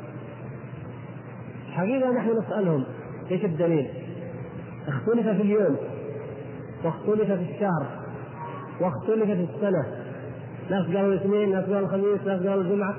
حقيقة 1.72 2.10
نحن 2.10 2.38
نسألهم 2.38 2.84
إيش 3.30 3.44
الدليل؟ 3.44 3.88
اختلف 4.88 5.28
في 5.28 5.42
اليوم 5.42 5.76
واختلف 6.84 7.32
في 7.32 7.54
الشهر 7.54 7.86
واختلف 8.80 9.24
في 9.24 9.46
السنة 9.54 9.86
ناس 10.70 10.86
قالوا 10.86 11.12
الاثنين 11.12 11.52
ناس 11.52 11.64
قالوا 11.64 11.80
الخميس 11.80 12.26
ناس 12.26 12.46
قالوا 12.46 12.62
الجمعة 12.62 12.96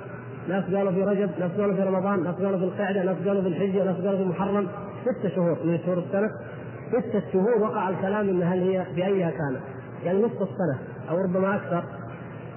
ناس 0.49 0.63
قالوا 0.63 0.91
في 0.91 1.03
رجب 1.03 1.29
ناس 1.39 1.51
قالوا 1.51 1.75
في 1.75 1.81
رمضان 1.81 2.23
ناس 2.23 2.35
قالوا 2.35 2.57
في 2.57 2.63
القعده 2.63 3.03
ناس 3.03 3.17
قالوا 3.27 3.41
في 3.41 3.47
الحجة 3.47 3.83
ناس 3.83 3.95
قالوا 3.95 4.17
في 4.17 4.25
محرم 4.25 4.67
ست 5.05 5.27
شهور 5.35 5.57
من 5.63 5.79
شهور 5.85 5.97
السنة. 5.97 6.29
ستة 6.89 7.23
شهور 7.33 7.61
وقع 7.61 7.89
الكلام 7.89 8.29
إن 8.29 8.43
هل 8.43 8.59
هي 8.59 8.85
في 8.95 9.05
ايها 9.05 9.29
كانت. 9.29 9.61
يعني 10.03 10.19
نصف 10.19 10.41
السنة 10.41 10.79
أو 11.09 11.17
ربما 11.17 11.55
أكثر. 11.55 11.83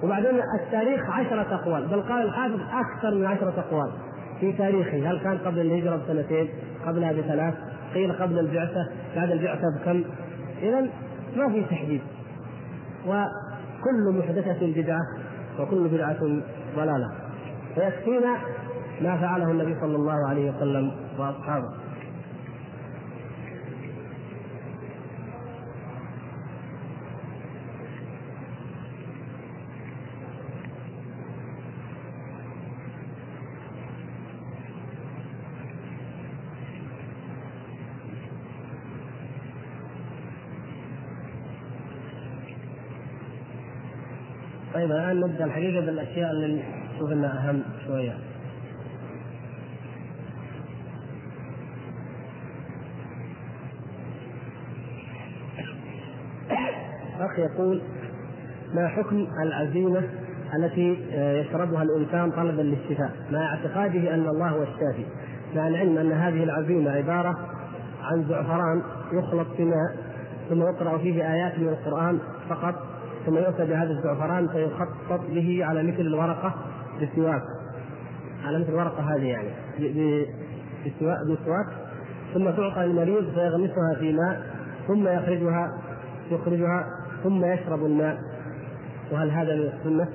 وبعدين 0.03 0.31
التاريخ 0.59 1.09
عشرة 1.09 1.55
أقوال. 1.55 1.87
بل 1.87 2.01
قال 2.01 2.25
الحافظ 2.25 2.59
أكثر 2.71 3.15
من 3.15 3.25
عشرة 3.25 3.53
أقوال 3.57 3.91
في 4.39 4.53
تاريخه. 4.53 5.11
هل 5.11 5.19
كان 5.19 5.37
قبل 5.37 5.59
الهجرة 5.59 5.95
بسنتين؟ 5.95 6.49
قبلها 6.85 7.11
بثلاث 7.11 7.53
قيل 7.93 8.13
قبل 8.13 8.39
البعثة 8.39 8.89
بعد 9.15 9.31
البعثة 9.31 9.63
بكم؟ 9.79 10.03
إذا 10.61 10.81
ما 11.37 11.49
في 11.49 11.63
تحديد. 11.63 12.01
وكل 13.07 14.17
محدثة 14.19 14.81
بدعة 14.81 15.01
وكل 15.59 15.87
بدعة 15.87 16.19
ضلالة. 16.75 17.22
فيكفينا 17.75 18.37
ما 19.01 19.17
فعله 19.17 19.51
النبي 19.51 19.75
صلى 19.81 19.95
الله 19.95 20.29
عليه 20.29 20.51
وسلم 20.51 20.91
وأصحابه. 21.19 21.73
طيب 44.73 44.91
الآن 44.91 45.19
نبدأ 45.19 45.45
الحقيقة 45.45 45.85
بالأشياء 45.85 46.31
اللي 46.31 46.63
نشوف 46.95 47.11
انها 47.11 47.49
أهم 47.49 47.63
شوية. 47.87 48.17
أخ 57.19 57.39
يقول 57.39 57.81
ما 58.73 58.87
حكم 58.87 59.27
العزيمة 59.41 60.01
التي 60.55 60.97
يشربها 61.13 61.83
الإنسان 61.83 62.31
طلبا 62.31 62.61
للشفاء 62.61 63.11
مع 63.31 63.45
اعتقاده 63.45 64.13
أن 64.13 64.27
الله 64.27 64.49
هو 64.49 64.63
الشافي 64.63 65.05
مع 65.55 65.67
العلم 65.67 65.97
أن 65.97 66.11
هذه 66.11 66.43
العزيمة 66.43 66.91
عبارة 66.91 67.37
عن 68.03 68.25
زعفران 68.29 68.81
يخلط 69.13 69.47
في 69.57 69.63
ماء 69.63 69.95
ثم 70.49 70.61
يقرأ 70.61 70.97
فيه 70.97 71.33
آيات 71.33 71.59
من 71.59 71.67
القرآن 71.67 72.19
فقط 72.49 72.75
ثم 73.25 73.37
يؤتى 73.37 73.65
بهذا 73.65 73.91
الزعفران 73.91 74.47
فيخطط 74.47 75.21
به 75.29 75.65
على 75.65 75.83
مثل 75.83 76.01
الورقة 76.01 76.53
بسواك 77.01 77.43
على 78.45 78.59
مثل 78.59 78.69
الورقة 78.69 79.15
هذه 79.15 79.25
يعني. 79.25 79.49
بسواك 81.25 81.67
ثم 82.33 82.49
تعطى 82.49 82.85
للمريض 82.85 83.33
فيغمسها 83.33 83.95
في 83.99 84.13
ماء 84.13 84.41
ثم 84.87 85.07
يخرجها 85.07 85.77
يخرجها 86.31 86.85
ثم 87.23 87.45
يشرب 87.45 87.85
الماء. 87.85 88.17
وهل 89.11 89.31
هذا 89.31 89.55
من 89.55 89.61
السنة؟ 89.61 90.07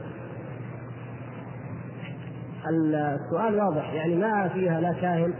السؤال 2.68 3.60
واضح. 3.60 3.92
يعني 3.92 4.16
ما 4.16 4.48
فيها 4.48 4.80
لا 4.80 4.92
كاهن 4.92 5.34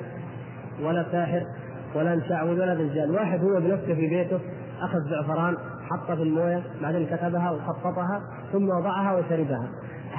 ولا 0.82 1.07
ساحر 1.12 1.43
ولا 1.95 2.16
مشعوذ 2.16 2.61
ولا 2.61 2.74
دجال 2.74 3.11
واحد 3.11 3.41
هو 3.41 3.61
بنفسه 3.61 3.95
في 3.95 4.09
بيته 4.09 4.39
أخذ 4.80 4.99
زعفران 5.11 5.57
حط 5.91 6.07
في 6.07 6.22
الموية 6.22 6.62
بعدين 6.82 7.07
كتبها 7.07 7.51
وخططها 7.51 8.22
ثم 8.53 8.68
وضعها 8.68 9.12
وشربها. 9.12 9.68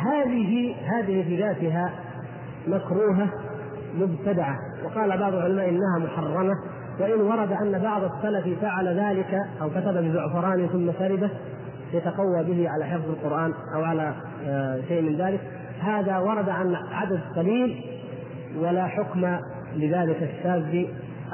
هذه 0.07 0.75
هذه 0.85 1.23
في 1.23 1.37
ذاتها 1.37 1.93
مكروهة 2.67 3.27
مبتدعة. 3.99 4.55
وقال 4.85 5.17
بعض 5.17 5.33
العلماء 5.33 5.69
إنها 5.69 5.99
محرمة 5.99 6.53
وإن 6.99 7.21
ورد 7.21 7.51
أن 7.51 7.79
بعض 7.79 8.03
السلف 8.03 8.59
فعل 8.61 8.87
ذلك 8.87 9.39
أو 9.61 9.69
كتب 9.69 10.03
بزعفران 10.03 10.67
ثم 10.67 10.91
شربه 10.99 11.29
يتقوى 11.93 12.43
به 12.43 12.69
على 12.69 12.85
حفظ 12.85 13.09
القرآن 13.09 13.53
أو 13.75 13.83
على 13.83 14.13
آه، 14.47 14.79
شيء 14.87 15.01
من 15.01 15.15
ذلك. 15.15 15.39
هذا 15.79 16.17
ورد 16.17 16.49
عن 16.49 16.75
عدد 16.75 17.19
قليل 17.35 17.83
ولا 18.57 18.87
حكم 18.87 19.37
لذلك 19.75 20.23
الشاذ 20.23 20.85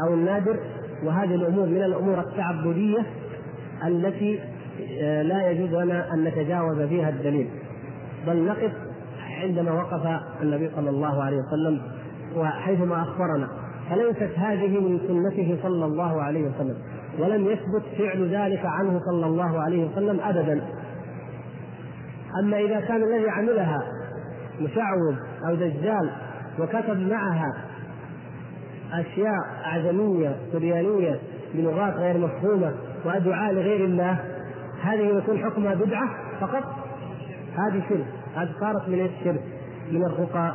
أو 0.07 0.13
النادر. 0.13 0.59
وهذه 1.03 1.35
الأمور 1.35 1.65
من 1.65 1.83
الأمور 1.83 2.19
التعبدية 2.19 3.05
التي 3.87 4.39
آه، 5.01 5.21
لا 5.21 5.51
يجوز 5.51 5.73
لنا 5.73 6.13
أن 6.13 6.23
نتجاوز 6.23 6.81
فيها 6.81 7.09
الدليل. 7.09 7.49
بل 8.27 8.45
نقف 8.45 8.71
عندما 9.41 9.71
وقف 9.71 10.21
النبي 10.41 10.71
صلى 10.75 10.89
الله 10.89 11.23
عليه 11.23 11.37
وسلم 11.37 11.81
وحيثما 12.35 13.01
أخبرنا. 13.01 13.47
فليست 13.89 14.37
هذه 14.37 14.79
من 14.79 14.99
سنته 15.07 15.57
صلى 15.63 15.85
الله 15.85 16.21
عليه 16.21 16.49
وسلم 16.49 16.75
ولم 17.19 17.45
يثبت 17.45 17.83
فعل 17.97 18.29
ذلك 18.29 18.65
عنه 18.65 18.99
صلى 19.11 19.25
الله 19.25 19.59
عليه 19.61 19.85
وسلم 19.85 20.19
ابدا. 20.19 20.61
أما 22.39 22.57
إذا 22.59 22.79
كان 22.79 23.03
الذي 23.03 23.29
عملها 23.29 23.79
مشعوذ 24.61 25.15
أو 25.47 25.55
دجال 25.55 26.11
وكتب 26.59 26.99
معها 26.99 27.53
أشياء 28.93 29.35
أعجمية 29.65 30.35
سريانية 30.51 31.19
بلغات 31.53 31.93
غير 31.93 32.17
مفهومة 32.17 32.73
ودعاء 33.05 33.53
لغير 33.53 33.85
الله 33.85 34.19
هذه 34.81 35.17
يكون 35.17 35.43
حكمها 35.43 35.75
بدعة 35.75 36.09
فقط؟ 36.41 36.63
هذه 37.57 37.83
شرك. 37.89 38.05
هذه 38.35 38.49
صارت 38.59 38.89
من 38.89 39.05
الشرك 39.05 39.41
من 39.91 40.05
الرقى 40.05 40.53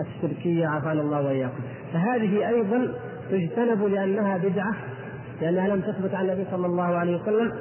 الشركية 0.00 0.66
عافانا 0.66 1.00
الله 1.00 1.22
وإياكم. 1.22 1.60
فهذه 1.92 2.48
أيضا 2.48 2.88
تجتنب 3.30 3.84
لأنها 3.84 4.36
بدعة 4.38 4.74
لأنها 5.40 5.68
لم 5.68 5.80
تثبت 5.80 6.14
عن 6.14 6.24
النبي 6.24 6.46
صلى 6.50 6.66
الله 6.66 6.84
عليه 6.84 7.22
وسلم 7.22 7.52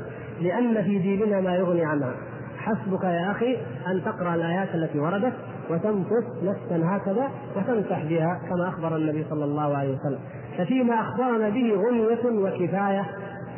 لأن 0.41 0.84
في 0.84 0.99
ديننا 0.99 1.41
ما 1.41 1.55
يغني 1.55 1.86
عنها 1.86 2.13
حسبك 2.57 3.03
يا 3.03 3.32
أخي 3.32 3.57
أن 3.88 4.01
تقرأ 4.05 4.36
الآيات 4.36 4.76
التي 4.76 4.99
وردت 4.99 5.34
وتنفس 5.69 6.43
نفسا 6.43 6.82
هكذا 6.86 7.30
وتمسح 7.55 8.03
بها 8.03 8.41
كما 8.49 8.69
أخبر 8.69 8.95
النبي 8.95 9.26
صلى 9.30 9.45
الله 9.45 9.78
عليه 9.78 9.95
وسلم. 9.95 10.19
ففيما 10.57 11.01
أخبرنا 11.01 11.49
به 11.49 11.74
غنية 11.76 12.41
وكفاية 12.41 13.05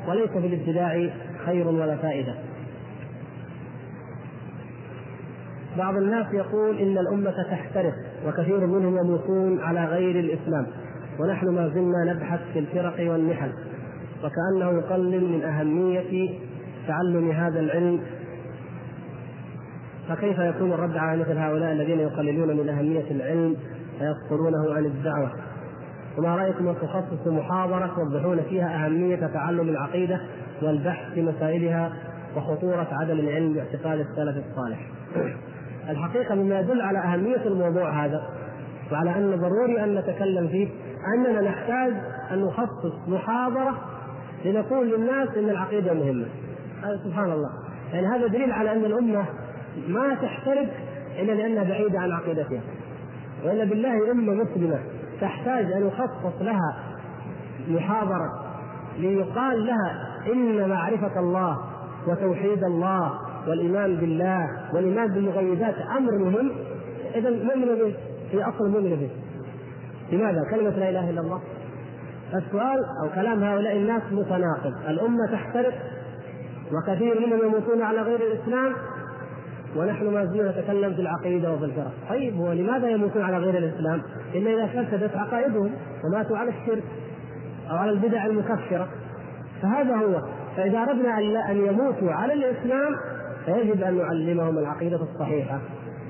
وليس 0.07 0.29
في 0.29 0.47
الابتداع 0.47 1.09
خير 1.45 1.67
ولا 1.67 1.95
فائدة. 1.95 2.33
بعض 5.77 5.95
الناس 5.95 6.33
يقول 6.33 6.77
إن 6.77 6.97
الأمة 6.97 7.43
تحترق 7.51 7.93
وكثير 8.27 8.65
منهم 8.67 8.97
يموتون 8.97 9.59
على 9.61 9.85
غير 9.85 10.19
الإسلام 10.19 10.67
ونحن 11.19 11.47
ما 11.47 11.69
زلنا 11.69 12.13
نبحث 12.13 12.39
في 12.53 12.59
الفرق 12.59 13.11
والنحل 13.11 13.51
وكأنه 14.23 14.71
يقلل 14.79 15.31
من 15.31 15.43
أهمية 15.43 16.29
تعلم 16.87 17.31
هذا 17.31 17.59
العلم 17.59 17.99
فكيف 20.09 20.39
يكون 20.39 20.73
الرد 20.73 20.97
على 20.97 21.21
مثل 21.21 21.37
هؤلاء 21.37 21.71
الذين 21.71 21.99
يقللون 21.99 22.57
من 22.57 22.69
أهمية 22.69 23.11
العلم 23.11 23.55
فيصدرونه 23.99 24.73
عن 24.73 24.85
الدعوة 24.85 25.31
وما 26.17 26.35
رأيكم 26.35 26.67
أن 26.67 26.75
تخصصوا 26.75 27.31
محاضرة 27.31 27.95
توضحون 27.95 28.41
فيها 28.49 28.85
أهمية 28.85 29.27
تعلم 29.33 29.69
العقيدة 29.69 30.19
والبحث 30.61 31.13
في 31.13 31.21
مسائلها 31.21 31.93
وخطورة 32.35 32.87
عدم 32.91 33.19
العلم 33.19 33.53
باعتقاد 33.53 33.99
السلف 33.99 34.45
الصالح. 34.45 34.79
الحقيقة 35.89 36.35
مما 36.35 36.59
يدل 36.59 36.81
على 36.81 36.99
أهمية 36.99 37.45
الموضوع 37.45 38.05
هذا 38.05 38.21
وعلى 38.91 39.15
أن 39.15 39.35
ضروري 39.35 39.83
أن 39.83 39.95
نتكلم 39.95 40.47
فيه 40.47 40.67
أننا 41.15 41.41
نحتاج 41.41 41.93
أن 42.31 42.41
نخصص 42.41 43.07
محاضرة 43.07 43.77
لنقول 44.45 44.89
للناس 44.89 45.29
إن 45.37 45.49
العقيدة 45.49 45.93
مهمة. 45.93 46.25
سبحان 47.03 47.31
الله 47.31 47.49
يعني 47.93 48.07
هذا 48.07 48.27
دليل 48.27 48.51
على 48.51 48.71
أن 48.71 48.85
الأمة 48.85 49.25
ما 49.87 50.15
تحترق 50.15 50.69
إلا 51.19 51.31
لأنها 51.31 51.63
بعيدة 51.63 51.99
عن 51.99 52.11
عقيدتها. 52.11 52.61
والا 53.45 53.65
بالله 53.65 54.11
أمة 54.11 54.33
مسلمة 54.33 54.79
تحتاج 55.21 55.71
أن 55.71 55.87
يخصص 55.87 56.41
لها 56.41 56.75
محاضرة 57.67 58.29
ليقال 58.97 59.65
لها 59.65 60.17
إن 60.33 60.69
معرفة 60.69 61.19
الله 61.19 61.57
وتوحيد 62.07 62.63
الله 62.63 63.11
والإيمان 63.47 63.95
بالله 63.95 64.47
والإيمان 64.73 65.13
بالمغيبات 65.13 65.75
أمر 65.97 66.17
مهم. 66.17 66.51
اذا 67.15 67.29
نؤمن 67.29 67.65
به 67.65 67.95
في 68.31 68.43
أصل 68.43 68.71
نؤمن 68.71 68.89
به. 68.89 69.09
لماذا؟ 70.11 70.39
كلمة 70.51 70.69
لا 70.69 70.89
إله 70.89 71.09
إلا 71.09 71.21
الله. 71.21 71.41
السؤال 72.33 72.79
أو 73.03 73.09
كلام 73.15 73.43
هؤلاء 73.43 73.77
الناس 73.77 74.01
متناقض. 74.11 74.73
الأمة 74.89 75.31
تحترق 75.31 75.73
وكثير 76.71 77.19
منهم 77.27 77.39
يموتون 77.47 77.81
على 77.81 78.01
غير 78.01 78.19
الإسلام 78.19 78.73
ونحن 79.77 80.05
ما 80.05 80.25
زلنا 80.25 80.51
نتكلم 80.51 80.93
في 80.93 81.01
العقيدة 81.01 81.53
وفي 81.53 81.65
الفرق، 81.65 81.91
طيب 82.09 82.39
ولماذا 82.39 82.89
يموتون 82.89 83.21
على 83.21 83.37
غير 83.37 83.57
الإسلام؟ 83.57 84.01
إلا 84.35 84.53
إذا 84.53 84.83
فسدت 84.83 85.15
عقائدهم 85.15 85.71
وماتوا 86.03 86.37
على 86.37 86.49
الشرك 86.49 86.83
أو 87.71 87.75
على 87.75 87.91
البدع 87.91 88.25
المكفرة. 88.25 88.87
فهذا 89.61 89.95
هو. 89.95 90.21
فإذا 90.57 90.77
أردنا 90.77 91.17
أن 91.51 91.57
يموتوا 91.57 92.11
على 92.11 92.33
الإسلام 92.33 92.95
فيجب 93.45 93.83
أن 93.83 93.97
نعلمهم 93.97 94.57
العقيدة 94.57 94.99
الصحيحة 95.01 95.59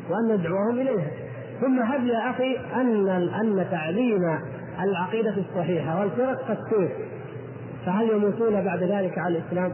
وأن 0.10 0.40
ندعوهم 0.40 0.80
إليها 0.80 1.12
ثم 1.62 1.82
هب 1.82 2.08
يا 2.08 2.30
أخي 2.30 2.58
أن 2.76 3.08
أن 3.10 3.66
تعليم 3.72 4.40
العقيدة 4.84 5.36
الصحيحة 5.38 6.00
والفرق 6.00 6.40
قد 6.48 6.58
فهل 7.86 8.10
يموتون 8.10 8.64
بعد 8.64 8.84
ذلك 8.84 9.18
على 9.18 9.38
الإسلام؟ 9.38 9.74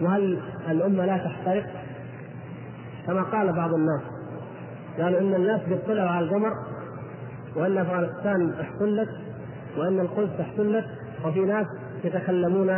وهل 0.00 0.38
الأمة 0.70 1.06
لا 1.06 1.16
تحترق؟ 1.16 1.66
كما 3.06 3.22
قال 3.22 3.52
بعض 3.52 3.74
الناس 3.74 4.02
قالوا 4.98 5.20
إن 5.20 5.34
الناس 5.34 5.60
بيطلعوا 5.68 6.08
على 6.08 6.24
القمر 6.24 6.52
وإن 7.56 7.78
أفغانستان 7.78 8.52
احتلت 8.60 9.08
وإن 9.76 10.00
القدس 10.00 10.40
احتلت 10.40 10.86
وفي 11.24 11.40
ناس 11.40 11.66
يتكلمون 12.04 12.70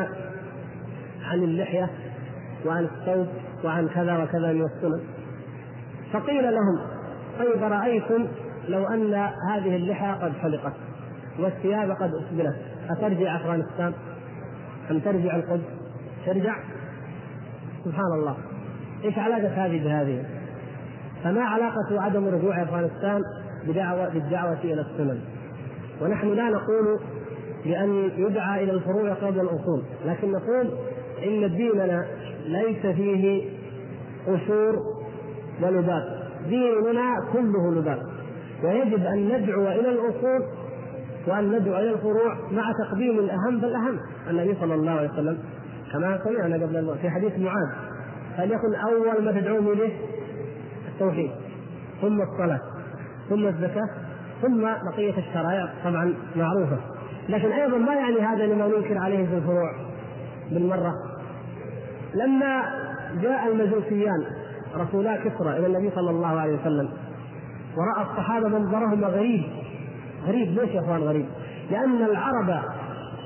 عن 1.22 1.42
اللحية 1.42 1.90
وعن 2.66 2.84
الثوب 2.84 3.26
وعن 3.64 3.88
كذا 3.88 4.22
وكذا 4.22 4.52
من 4.52 4.64
السنن 4.64 5.00
فقيل 6.12 6.54
لهم 6.54 6.80
طيب 7.38 7.62
رأيتم 7.62 8.26
لو 8.68 8.86
أن 8.86 9.14
هذه 9.50 9.76
اللحى 9.76 10.12
قد 10.12 10.32
حلقت 10.32 10.72
والثياب 11.38 11.90
قد 11.90 12.10
اسبلت 12.14 12.56
أترجع 12.90 13.36
أفغانستان 13.36 13.92
أم 14.90 14.98
ترجع 14.98 15.36
القدس؟ 15.36 15.64
ترجع 16.26 16.56
سبحان 17.84 18.12
الله 18.14 18.36
إيش 19.04 19.18
علاقة 19.18 19.66
هذه 19.66 19.84
بهذه؟ 19.84 20.24
فما 21.24 21.42
علاقة 21.42 22.02
عدم 22.02 22.28
رجوع 22.28 22.62
أفغانستان 22.62 23.22
بدعوة 23.66 24.08
بالدعوة 24.08 24.58
إلى 24.64 24.80
السنن؟ 24.80 25.20
ونحن 26.00 26.28
لا 26.28 26.48
نقول 26.48 27.00
بأن 27.64 28.10
يدعى 28.16 28.64
إلى 28.64 28.72
الفروع 28.72 29.12
قبل 29.12 29.40
الأصول، 29.40 29.82
لكن 30.04 30.32
نقول 30.32 30.70
إن 31.24 31.56
ديننا 31.56 32.06
ليس 32.46 32.86
فيه 32.96 33.50
قشور 34.26 34.78
ولباس، 35.62 36.02
ديننا 36.48 37.14
كله 37.32 37.74
لباس، 37.74 37.98
ويجب 38.64 39.06
أن 39.06 39.28
ندعو 39.28 39.62
إلى 39.62 39.88
الأصول 39.88 40.42
وأن 41.26 41.52
ندعو 41.52 41.76
إلى 41.76 41.90
الفروع 41.90 42.34
مع 42.52 42.72
تقديم 42.84 43.18
الأهم 43.18 43.60
فالأهم، 43.60 43.98
النبي 44.30 44.56
صلى 44.60 44.74
الله 44.74 44.90
عليه 44.90 45.10
وسلم 45.10 45.38
كما 45.92 46.20
سمعنا 46.24 46.54
قبل 46.54 46.96
في 47.02 47.10
حديث 47.10 47.38
معاذ 47.38 47.68
فليكن 48.36 48.74
أول 48.74 49.24
ما 49.24 49.32
تدعوهم 49.32 49.68
إليه 49.68 49.92
التوحيد 50.88 51.30
ثم 52.02 52.22
الصلاة 52.22 52.60
ثم 53.28 53.46
الزكاة 53.46 53.88
ثم 54.42 54.60
بقية 54.62 55.18
الشرائع 55.18 55.72
طبعا 55.84 56.14
معروفة. 56.36 56.76
لكن 57.28 57.52
أيضا 57.52 57.78
ما 57.78 57.94
يعني 57.94 58.20
هذا 58.20 58.46
لما 58.46 58.66
ننكر 58.66 58.98
عليه 58.98 59.26
في 59.26 59.34
الفروع 59.34 59.72
بالمرة؟ 60.50 60.94
لما 62.14 62.62
جاء 63.22 63.52
المجوسيان 63.52 64.24
رسولا 64.76 65.16
كسرى 65.16 65.58
إلى 65.58 65.66
النبي 65.66 65.90
صلى 65.94 66.10
الله 66.10 66.40
عليه 66.40 66.58
وسلم 66.60 66.88
ورأى 67.76 68.02
الصحابة 68.10 68.48
منظرهما 68.48 69.06
غريب 69.06 69.42
غريب 70.26 70.58
ليش 70.58 70.70
يا 70.70 70.80
إخوان 70.80 71.00
غريب؟ 71.02 71.26
لأن 71.70 72.02
العرب 72.02 72.62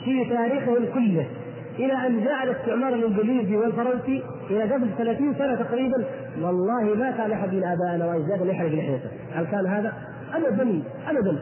في 0.05 0.25
تاريخهم 0.25 0.85
كله 0.95 1.27
إلى 1.79 2.07
أن 2.07 2.25
جاء 2.25 2.45
الاستعمار 2.45 2.95
الإنجليزي 2.95 3.57
والفرنسي 3.57 4.23
إلى 4.51 4.63
قبل 4.63 4.91
30 4.99 5.35
سنة 5.35 5.55
تقريبا 5.55 6.05
والله 6.43 6.95
ما 6.95 7.11
كان 7.11 7.33
أحد 7.33 7.55
من 7.55 7.65
آبائنا 7.65 8.07
وأجدادنا 8.07 8.53
يحرق 8.53 8.69
لحيته، 8.69 9.09
هل 9.35 9.45
كان 9.45 9.67
هذا؟ 9.67 9.93
ابدا 10.35 10.83
ابدا 11.09 11.39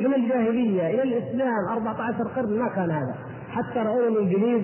من 0.00 0.14
الجاهلية 0.14 0.90
إلى 0.90 1.02
الإسلام 1.02 1.68
14 1.68 2.24
قرن 2.36 2.58
ما 2.58 2.68
كان 2.68 2.90
هذا، 2.90 3.14
حتى 3.50 3.78
راونا 3.78 4.08
الإنجليز 4.08 4.62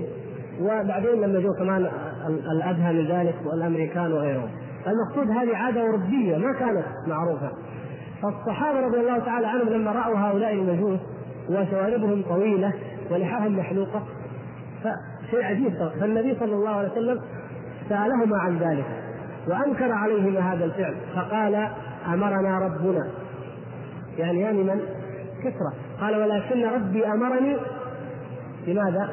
وبعدين 0.61 1.21
لما 1.21 1.41
جو 1.41 1.53
كمان 1.59 1.89
الأدهى 2.29 2.93
من 2.93 3.07
ذلك 3.07 3.35
والأمريكان 3.45 4.13
وغيرهم. 4.13 4.49
المقصود 4.87 5.31
هذه 5.31 5.57
عادة 5.57 5.81
اوروبيه 5.81 6.37
ما 6.37 6.53
كانت 6.53 6.85
معروفة. 7.07 7.51
فالصحابة 8.23 8.81
رضي 8.81 9.01
الله 9.01 9.19
تعالى 9.19 9.47
عنهم 9.47 9.69
لما 9.69 9.93
رأوا 9.93 10.19
هؤلاء 10.19 10.53
المجوس 10.53 11.01
وشواربهم 11.49 12.23
طويلة 12.23 12.73
ولحاهم 13.11 13.59
محلوقة 13.59 14.03
فشيء 14.83 15.45
عجيب 15.45 15.75
فالنبي 16.01 16.37
صلى 16.41 16.53
الله 16.53 16.71
عليه 16.71 16.91
وسلم 16.91 17.21
سألهما 17.89 18.39
عن 18.39 18.59
ذلك 18.59 18.85
وأنكر 19.49 19.93
عليهما 19.93 20.53
هذا 20.53 20.65
الفعل 20.65 20.95
فقال 21.15 21.69
أمرنا 22.07 22.59
ربنا 22.59 23.11
يعني 24.19 24.41
يعني 24.41 24.63
من 24.63 24.81
كسرى 25.41 25.73
قال 26.01 26.17
ولكن 26.17 26.65
ربي 26.65 27.07
أمرني 27.07 27.57
بماذا؟ 28.67 29.09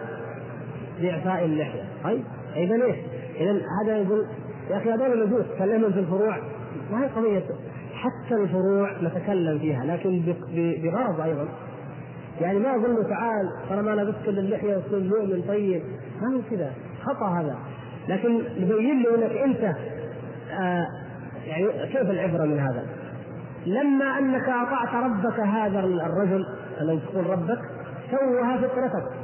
باعفاء 1.01 1.45
اللحية. 1.45 1.83
طيب؟ 2.03 2.23
اذا 2.55 2.85
إيش؟ 2.85 2.95
اذا 3.39 3.61
هذا 3.83 3.97
يقول 3.97 4.25
يا 4.69 4.77
أخي 4.77 4.89
هذول 4.89 5.27
نجوس 5.27 5.45
كلمهم 5.59 5.91
في 5.91 5.99
الفروع 5.99 6.37
ما 6.91 7.03
هي 7.03 7.07
قضية 7.07 7.43
حتى 7.93 8.35
الفروع 8.35 8.91
نتكلم 9.01 9.59
فيها 9.59 9.85
لكن 9.85 10.21
بغرض 10.83 11.21
أيضا. 11.21 11.47
يعني 12.41 12.59
ما 12.59 12.69
أقول 12.69 13.09
تعال 13.09 13.49
ترى 13.69 13.81
ما 13.81 14.01
لبست 14.01 14.27
الا 14.27 14.39
اللحية 14.39 14.77
وتصير 14.77 14.99
مؤمن 14.99 15.43
طيب. 15.47 15.81
ما 16.21 16.35
هو 16.35 16.41
كذا. 16.51 16.71
خطأ 17.01 17.27
هذا. 17.27 17.57
لكن 18.07 18.41
يبين 18.57 19.03
له 19.03 19.15
إنك 19.15 19.37
أنت 19.37 19.75
آه 20.59 20.85
يعني 21.45 21.87
كيف 21.87 22.09
العبرة 22.09 22.45
من 22.45 22.59
هذا؟ 22.59 22.85
لما 23.65 24.19
أنك 24.19 24.49
أطعت 24.49 25.03
ربك 25.03 25.39
هذا 25.39 25.79
الرجل 25.79 26.45
الذي 26.81 26.99
تقول 26.99 27.29
ربك 27.29 27.59
سوها 28.11 28.57
فطرتك. 28.57 29.20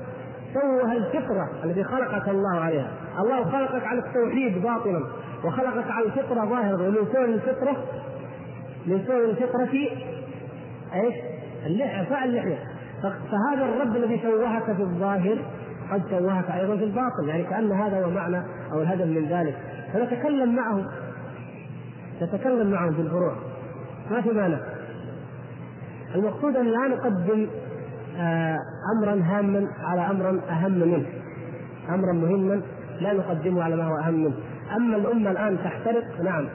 سوها 0.61 0.93
الفطرة 0.93 1.49
التي 1.63 1.83
خلقك 1.83 2.29
الله 2.29 2.59
عليها، 2.59 2.91
الله 3.19 3.43
خلقك 3.43 3.85
على 3.85 3.99
التوحيد 3.99 4.61
باطنا 4.61 5.01
وخلقك 5.43 5.91
على 5.91 6.05
الفطرة 6.05 6.45
ظاهرا 6.45 6.75
ومن 6.75 7.07
سوء 7.13 7.25
الفطرة 7.25 7.77
من 8.87 9.05
سوء 9.07 9.25
الفطره 9.25 9.89
إيش؟ 10.93 11.15
اللحية 11.65 12.03
فعل 12.03 12.29
اللحية. 12.29 12.57
فهذا 13.01 13.65
الرب 13.65 13.95
الذي 13.95 14.21
شوهك 14.21 14.63
في 14.63 14.81
الظاهر 14.81 15.37
قد 15.91 16.09
شوهك 16.09 16.51
أيضا 16.51 16.77
في 16.77 16.83
الباطن. 16.83 17.27
يعني 17.27 17.43
كأن 17.43 17.71
هذا 17.71 18.05
هو 18.05 18.09
معنى 18.09 18.41
أو 18.71 18.81
الهدف 18.81 19.05
من 19.05 19.25
ذلك. 19.29 19.55
فنتكلم 19.93 20.55
معهم 20.55 20.85
نتكلم 22.21 22.71
معهم 22.71 22.93
في 22.93 23.01
الفروع. 23.01 23.35
ما 24.11 24.21
في 24.21 24.29
مانع. 24.29 24.59
المقصود 26.15 26.55
أن 26.55 26.65
لا 26.65 26.87
نقدم 26.87 27.47
أمرا 28.95 29.21
هاما 29.23 29.67
على 29.83 30.01
أمر 30.01 30.39
أهم 30.49 30.71
منه. 30.71 31.05
أمرا 31.89 32.13
مهما 32.13 32.61
لا 33.01 33.13
نقدمه 33.13 33.63
على 33.63 33.75
ما 33.75 33.83
هو 33.83 33.97
أهم 33.97 34.13
منه. 34.13 34.33
أما 34.75 34.97
الأمة 34.97 35.31
الآن 35.31 35.57
تحترق 35.63 36.21
نعم. 36.23 36.47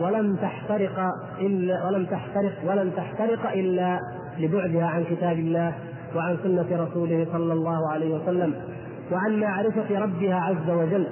ولم 0.00 0.36
تحترق 0.36 1.12
إلا 1.40 1.86
ولم 1.86 2.06
تحترق 2.06 2.52
ولم 2.66 2.90
تحترق 2.90 3.50
إلا 3.52 4.00
لبعدها 4.38 4.86
عن 4.86 5.04
كتاب 5.04 5.38
الله 5.38 5.74
وعن 6.16 6.36
سنة 6.42 6.84
رسوله 6.84 7.26
صلى 7.32 7.52
الله 7.52 7.92
عليه 7.92 8.14
وسلم 8.14 8.54
وعن 9.12 9.40
معرفة 9.40 10.00
ربها 10.00 10.34
عز 10.34 10.70
وجل. 10.70 11.06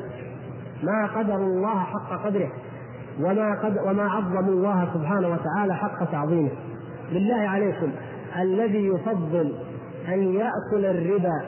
ما 0.82 1.06
قدر 1.06 1.36
الله 1.36 1.78
حق 1.78 2.24
قدره 2.26 2.52
وما 3.20 3.60
قد 3.62 3.78
وما 3.86 4.02
عظموا 4.02 4.54
الله 4.54 4.88
سبحانه 4.94 5.28
وتعالى 5.28 5.74
حق 5.74 6.04
تعظيمه. 6.12 6.50
بالله 7.12 7.48
عليكم. 7.48 7.90
الذي 8.40 8.86
يفضل 8.86 9.52
أن 10.08 10.34
يأكل 10.34 10.84
الربا. 10.84 11.42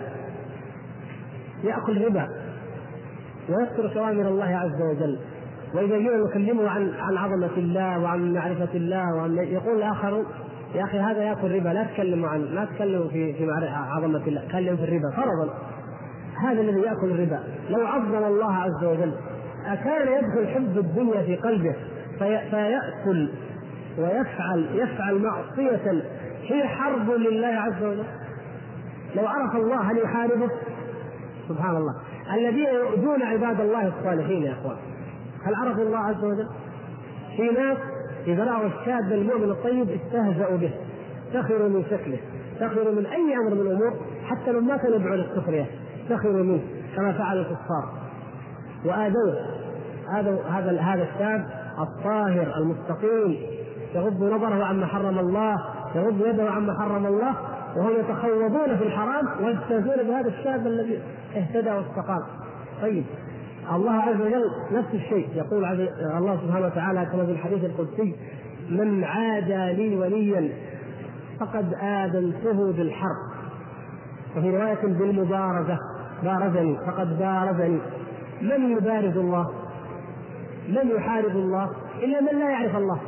يأكل 1.64 2.04
ربا 2.04 2.28
ويترك 3.48 3.96
أوامر 3.96 4.28
الله 4.28 4.56
عز 4.56 4.82
وجل. 4.90 5.18
وإذا 5.74 5.96
جينا 5.96 6.16
نكلمه 6.16 6.68
عن 6.68 6.92
عن 6.98 7.16
عظمة 7.16 7.56
الله 7.56 7.98
وعن 7.98 8.32
معرفة 8.34 8.74
الله 8.74 9.14
وعن 9.14 9.36
يقول 9.36 9.76
الآخر 9.76 10.24
يا 10.74 10.84
أخي 10.84 10.98
هذا 10.98 11.22
يأكل 11.22 11.54
ربا 11.54 11.68
لا 11.68 11.84
تكلموا 11.84 12.28
عن 12.28 12.40
لا 12.40 12.64
تكلموا 12.64 13.08
في 13.08 13.32
في 13.32 13.50
عظمة 13.72 14.26
الله. 14.26 14.48
تكلم 14.48 14.76
في 14.76 14.84
الربا 14.84 15.10
فرضا. 15.16 15.54
هذا 16.42 16.60
الذي 16.60 16.80
يأكل 16.80 17.10
الربا. 17.10 17.40
لو 17.70 17.86
عظم 17.86 18.24
الله 18.24 18.52
عز 18.52 18.84
وجل 18.84 19.12
أكان 19.66 20.08
يدخل 20.08 20.48
حب 20.54 20.78
الدنيا 20.78 21.22
في 21.22 21.36
قلبه 21.36 21.74
في 22.18 22.40
فيأكل 22.50 23.28
ويفعل 23.98 24.66
يفعل 24.74 25.18
معصية. 25.18 26.02
هي 26.42 26.68
حرب 26.68 27.10
لله 27.10 27.46
عز 27.46 27.82
وجل. 27.82 28.04
لو 29.16 29.26
عرف 29.26 29.56
الله 29.56 29.90
هل 29.90 29.98
يحاربه؟ 29.98 30.50
سبحان 31.48 31.76
الله. 31.76 31.94
الذين 32.34 32.66
يؤذون 32.66 33.22
عباد 33.22 33.60
الله 33.60 33.86
الصالحين 33.86 34.42
يا 34.42 34.52
إخوان. 34.52 34.76
هل 35.44 35.54
عرفوا 35.54 35.82
الله 35.82 35.98
عز 35.98 36.24
وجل؟ 36.24 36.48
في 37.36 37.42
ناس 37.42 37.78
اذا 38.26 38.44
راوا 38.44 38.66
الشاب 38.66 39.12
المؤمن 39.12 39.50
الطيب 39.50 39.90
استهزأوا 39.90 40.56
به. 40.56 40.70
سخروا 41.32 41.68
من 41.68 41.84
شكله. 41.90 42.18
سخروا 42.60 42.94
من 42.94 43.06
أي 43.06 43.36
أمر 43.36 43.54
من 43.54 43.60
الأمور 43.60 43.92
حتى 44.24 44.52
لو 44.52 44.60
ما 44.60 44.76
كانوا 44.76 44.96
يدعون 44.96 45.20
السخريه 45.20 45.66
سخروا 46.08 46.42
منه 46.42 46.60
كما 46.96 47.12
فعل 47.12 47.38
الكفار. 47.38 47.92
وآذوه. 48.84 49.36
هذا 50.12 50.38
هذا 50.50 50.80
هذا 50.80 51.02
الشاب 51.02 51.46
الطاهر 51.78 52.56
المستقيم. 52.56 53.36
يغض 53.94 54.22
نظره 54.24 54.64
عما 54.64 54.86
حرم 54.86 55.18
الله 55.18 55.56
يغض 55.94 56.26
يده 56.26 56.50
عما 56.50 56.80
حرم 56.80 57.06
الله 57.06 57.34
وهم 57.76 57.92
يتخوضون 58.00 58.76
في 58.76 58.84
الحرام 58.84 59.44
ويستهزئون 59.44 60.08
بهذا 60.08 60.28
الشاب 60.28 60.66
الذي 60.66 61.02
اهتدى 61.36 61.70
واستقام. 61.70 62.22
طيب 62.82 63.04
الله 63.72 63.92
عز 63.92 64.20
وجل 64.20 64.50
نفس 64.72 64.94
الشيء 64.94 65.28
يقول 65.34 65.64
الله 66.16 66.40
سبحانه 66.46 66.66
وتعالى 66.66 67.06
كما 67.12 67.26
في 67.26 67.32
الحديث 67.32 67.64
القدسي 67.64 68.16
من 68.70 69.04
عادى 69.04 69.72
لي 69.72 69.96
وليا 69.96 70.52
فقد 71.40 71.74
آذنته 71.82 72.72
بالحرب. 72.72 73.26
وفي 74.36 74.50
رواية 74.50 74.82
بالمبارزة 74.82 75.78
بارزني 76.22 76.78
فقد 76.86 77.18
بارزني. 77.18 77.78
من 78.42 78.76
يبارز 78.76 79.16
الله؟ 79.16 79.50
من 80.68 80.90
يحارب 80.96 81.36
الله؟ 81.36 81.70
إلا 82.02 82.20
من 82.20 82.38
لا 82.38 82.50
يعرف 82.50 82.76
الله. 82.76 83.00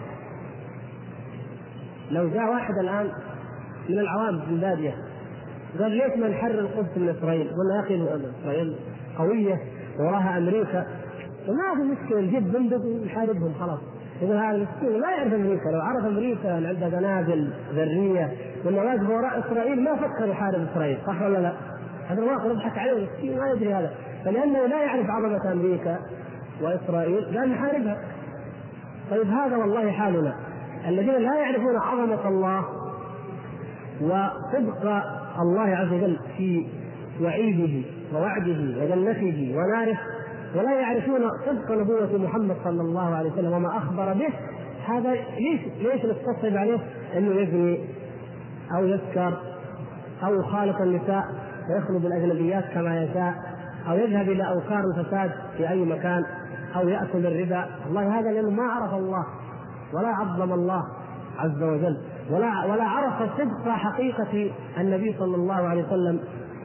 لو 2.10 2.28
جاء 2.28 2.50
واحد 2.50 2.74
الآن 2.78 3.10
من 3.88 3.98
العوام 3.98 4.40
في 4.40 4.50
البادية. 4.50 4.94
قال 5.80 5.90
ليش 5.90 6.16
ما 6.16 6.28
نحرر 6.28 6.58
القدس 6.58 6.96
من 6.96 7.08
إسرائيل؟ 7.08 7.48
قلنا 7.48 7.76
يا 7.76 7.80
أخي 7.80 8.20
إسرائيل 8.42 8.76
قوية 9.18 9.58
وراها 10.00 10.38
أمريكا. 10.38 10.86
وما 11.48 11.74
في 11.74 12.02
مشكلة 12.02 12.20
نجيب 12.20 12.52
بندق 12.52 12.84
ونحاربهم 12.84 13.54
خلاص. 13.60 13.78
يقول 14.22 14.36
هذا 14.36 14.56
المسكين 14.56 15.00
ما 15.00 15.10
يعرف 15.10 15.34
أمريكا. 15.34 15.68
لو 15.68 15.80
عرف 15.80 16.04
أمريكا 16.04 16.58
أن 16.58 16.66
عندها 16.66 16.88
قنابل 16.88 17.50
ذرية 17.74 18.32
وانه 18.64 18.78
واقف 18.78 19.10
وراء 19.10 19.38
إسرائيل 19.38 19.80
ما 19.80 19.96
فكر 19.96 20.28
يحارب 20.28 20.68
إسرائيل 20.72 20.98
صح 21.06 21.22
ولا 21.22 21.38
لا؟ 21.38 21.52
هذا 22.08 22.22
الواقع 22.22 22.46
نضحك 22.46 22.78
عليه 22.78 22.92
المسكين 22.92 23.38
ما 23.38 23.50
يدري 23.50 23.74
هذا. 23.74 23.90
فلأنه 24.24 24.66
لا 24.66 24.82
يعرف 24.82 25.06
عظمة 25.10 25.52
أمريكا 25.52 25.98
وإسرائيل 26.62 27.38
قال 27.38 27.50
نحاربها. 27.50 27.96
طيب 29.10 29.26
هذا 29.26 29.56
والله 29.56 29.90
حالنا. 29.90 30.34
الذين 30.88 31.14
لا 31.14 31.34
يعرفون 31.34 31.76
عظمة 31.76 32.28
الله 32.28 32.64
وصدق 34.00 35.02
الله 35.40 35.76
عز 35.76 35.92
وجل 35.92 36.18
في 36.36 36.66
وعيده 37.22 37.88
ووعده 38.14 38.82
وجنته 38.82 39.54
وناره 39.56 39.98
ولا 40.54 40.80
يعرفون 40.80 41.20
صدق 41.46 41.72
نبوة 41.72 42.18
محمد 42.18 42.56
صلى 42.64 42.80
الله 42.80 43.14
عليه 43.14 43.32
وسلم 43.32 43.52
وما 43.52 43.76
أخبر 43.76 44.12
به. 44.12 44.28
هذا 44.86 45.12
ليش 45.12 45.60
ليش 45.82 46.04
نستصعب 46.04 46.56
عليه؟ 46.56 46.78
أنه 47.16 47.40
يزني 47.40 47.84
أو 48.76 48.86
يسكر 48.86 49.38
أو 50.24 50.34
يخالط 50.34 50.80
النساء 50.80 51.24
ويخلط 51.70 52.04
الأجنبيات 52.04 52.64
كما 52.74 53.02
يشاء 53.02 53.34
أو 53.88 53.96
يذهب 53.96 54.28
إلى 54.28 54.48
اوكار 54.48 54.80
الفساد 54.84 55.30
في 55.56 55.68
أي 55.68 55.84
مكان 55.84 56.24
أو 56.76 56.88
يأكل 56.88 57.26
الربا. 57.26 57.66
والله 57.86 58.18
هذا 58.18 58.30
لأنه 58.30 58.50
ما 58.50 58.62
عرف 58.62 58.94
الله 58.94 59.26
ولا 59.94 60.08
عظم 60.08 60.52
الله 60.52 60.82
عز 61.38 61.62
وجل. 61.62 61.98
ولا 62.30 62.64
ولا 62.64 62.84
عرف 62.84 63.30
صدق 63.38 63.68
حقيقة 63.68 64.50
النبي 64.78 65.16
صلى 65.18 65.36
الله 65.36 65.54
عليه 65.54 65.84
وسلم 65.84 66.20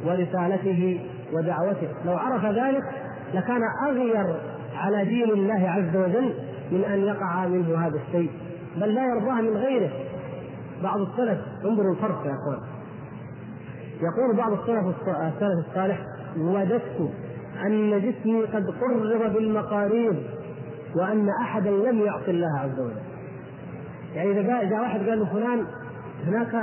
ورسالته 0.06 0.99
ودعوته. 1.34 1.88
لو 2.06 2.18
عرف 2.18 2.45
ذلك 2.45 2.84
لكان 3.34 3.61
أغير 3.90 4.35
على 4.76 5.06
دين 5.06 5.30
الله 5.31 5.69
عز 5.69 5.95
وجل 5.95 6.34
من 6.72 6.84
أن 6.84 6.99
يقع 6.99 7.48
منه 7.48 7.88
هذا 7.88 7.99
الشيء. 8.07 8.31
بل 8.77 8.95
لا 8.95 9.06
يرضاه 9.06 9.41
من 9.41 9.57
غيره. 9.57 9.90
بعض 10.84 10.99
السلف 10.99 11.40
انظروا 11.65 11.94
الفرق 11.94 12.26
يا 12.26 12.34
أخوان. 12.34 12.60
يقول 13.94 14.38
بعض 14.38 14.52
السلف 14.52 15.07
السلف 15.07 15.68
الصالح 15.69 15.99
وددت 16.38 17.11
أن 17.65 17.99
جسمي 17.99 18.41
قد 18.41 18.65
قرب 18.81 19.34
بالمقاريض 19.34 20.15
وأن 20.95 21.27
أحدا 21.41 21.69
لم 21.69 21.99
يعصي 21.99 22.31
الله 22.31 22.60
عز 22.60 22.80
وجل. 22.80 23.12
يعني 24.15 24.31
إذا 24.31 24.69
جاء 24.69 24.81
واحد 24.81 25.10
قال 25.10 25.19
له 25.19 25.26
فلان 25.26 25.65
هناك 26.27 26.56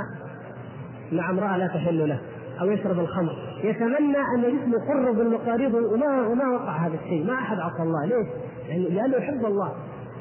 مع 1.11 1.29
امرأة 1.29 1.57
لا 1.57 1.67
تحل 1.67 2.09
له 2.09 2.19
أو 2.61 2.71
يشرب 2.71 2.99
الخمر. 2.99 3.35
يتمنى 3.63 4.17
أن 4.17 4.41
جسمه 4.41 4.87
قرب 4.87 5.15
بالمقاريض 5.15 5.73
وما 5.73 6.27
وما 6.27 6.47
وقع 6.47 6.77
هذا 6.77 6.95
الشيء. 6.95 7.27
ما 7.27 7.33
أحد 7.33 7.59
عصى 7.59 7.83
الله. 7.83 8.05
ليش؟ 8.05 8.27
يعني 8.69 8.89
لأنه 8.89 9.17
يحب 9.17 9.45
الله 9.45 9.71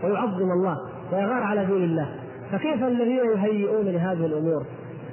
ويعظم 0.04 0.52
الله 0.52 0.78
ويغار 1.12 1.42
على 1.42 1.66
دين 1.66 1.84
الله. 1.84 2.08
فكيف 2.52 2.84
الذين 2.84 3.30
يهيئون 3.36 3.84
لهذه 3.84 4.26
الأمور 4.26 4.64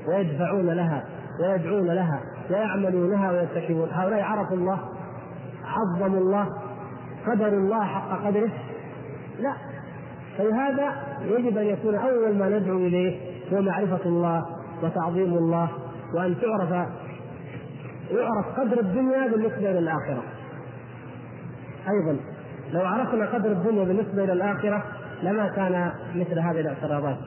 ويدفعون 0.08 0.70
لها 0.70 1.04
ويدعون 1.42 1.88
لها 1.88 2.22
ويعملونها 2.50 3.32
ويرتكبون 3.32 3.90
هؤلاء 3.92 4.22
عرفوا 4.22 4.58
الله 4.58 4.80
عظموا 5.66 6.20
الله 6.20 6.48
قدروا 7.28 7.60
الله 7.60 7.86
حق 7.86 8.26
قدره. 8.26 8.52
لا. 9.40 9.54
فلهذا 10.38 10.94
يجب 11.22 11.58
أن 11.58 11.66
يكون 11.66 11.96
أول 11.96 12.36
ما 12.36 12.50
ندعو 12.50 12.78
إليه 12.78 13.20
هو 13.54 13.62
معرفة 13.62 14.06
الله 14.06 14.46
وتعظيم 14.84 15.34
الله 15.34 15.70
وأن 16.16 16.36
تعرف 16.42 16.72
يعرف 18.12 18.60
قدر 18.60 18.80
الدنيا 18.80 19.28
بالنسبة 19.28 19.72
إلى 19.72 19.80
الآخرة. 19.80 20.24
أيضا 21.90 22.20
لو 22.72 22.82
عرفنا 22.86 23.26
قدر 23.26 23.52
الدنيا 23.52 23.84
بالنسبة 23.84 24.24
إلى 24.24 24.34
الآخرة 24.34 24.84
لما 25.24 25.48
كان 25.48 25.92
مثل 26.16 26.40
هذه 26.40 26.60
الاعتراضات. 26.60 27.18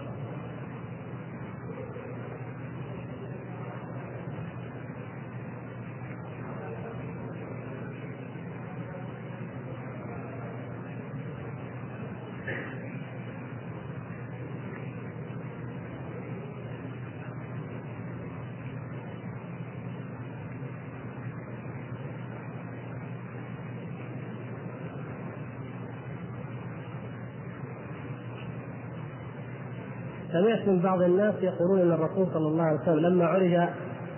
من 30.66 30.80
بعض 30.82 31.02
الناس 31.02 31.34
يقولون 31.42 31.80
أن 31.80 31.92
الرسول 31.92 32.26
صلى 32.34 32.48
الله 32.48 32.62
عليه 32.62 32.80
وسلم 32.80 32.98
لما 32.98 33.26
عرج 33.26 33.68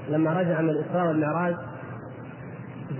لما 0.09 0.40
رجع 0.40 0.60
من 0.60 0.70
الاسراء 0.70 1.06
والمعراج 1.06 1.55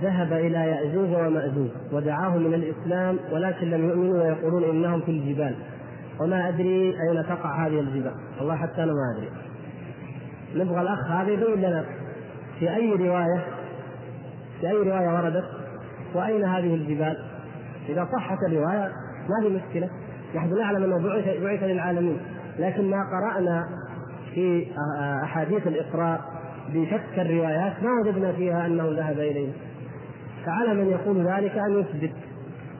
ذهب 0.01 0.33
إلى 0.33 0.57
يأجوج 0.57 1.09
ومأجوج 1.09 1.69
ودعاهم 1.91 2.43
من 2.43 2.53
الإسلام 2.53 3.19
ولكن 3.31 3.69
لم 3.69 3.89
يؤمنوا 3.89 4.23
ويقولون 4.23 4.63
إنهم 4.63 5.01
في 5.01 5.11
الجبال. 5.11 5.55
وما 6.21 6.49
أدري 6.49 6.95
أين 7.09 7.23
تقع 7.23 7.67
هذه 7.67 7.79
الجبال. 7.79 8.13
والله 8.39 8.55
حتى 8.55 8.83
أنا 8.83 8.91
ما 8.93 9.17
أدري. 9.17 9.29
نبغى 10.55 10.81
الأخ 10.81 11.11
هذا 11.11 11.31
يبين 11.31 11.55
لنا 11.55 11.85
في 12.59 12.75
أي 12.75 12.91
روايه 12.91 13.43
في 14.59 14.69
أي 14.69 14.73
رواية 14.73 15.07
وردت 15.07 15.45
وأين 16.15 16.43
هذه 16.43 16.75
الجبال. 16.75 17.17
إذا 17.89 18.07
صحت 18.13 18.37
الرواية 18.49 18.91
ما 19.29 19.47
في 19.47 19.55
مشكلة. 19.55 19.89
نحن 20.35 20.57
نعلم 20.57 20.83
أنه 20.83 20.97
بعث 20.97 21.41
بعث 21.43 21.63
للعالمين. 21.63 22.17
لكن 22.59 22.89
ما 22.89 23.03
قرأنا 23.03 23.67
في 24.33 24.67
أحاديث 25.23 25.67
الإقراء 25.67 26.21
بشتى 26.69 27.21
الروايات 27.21 27.83
ما 27.83 27.89
وجدنا 28.01 28.31
فيها 28.31 28.65
أنه 28.65 28.83
ذهب 28.83 29.19
إليه. 29.19 29.51
فعلى 30.45 30.73
من 30.73 30.89
يقول 30.89 31.17
ذلك 31.17 31.57
أن 31.57 31.79
يثبت. 31.79 32.13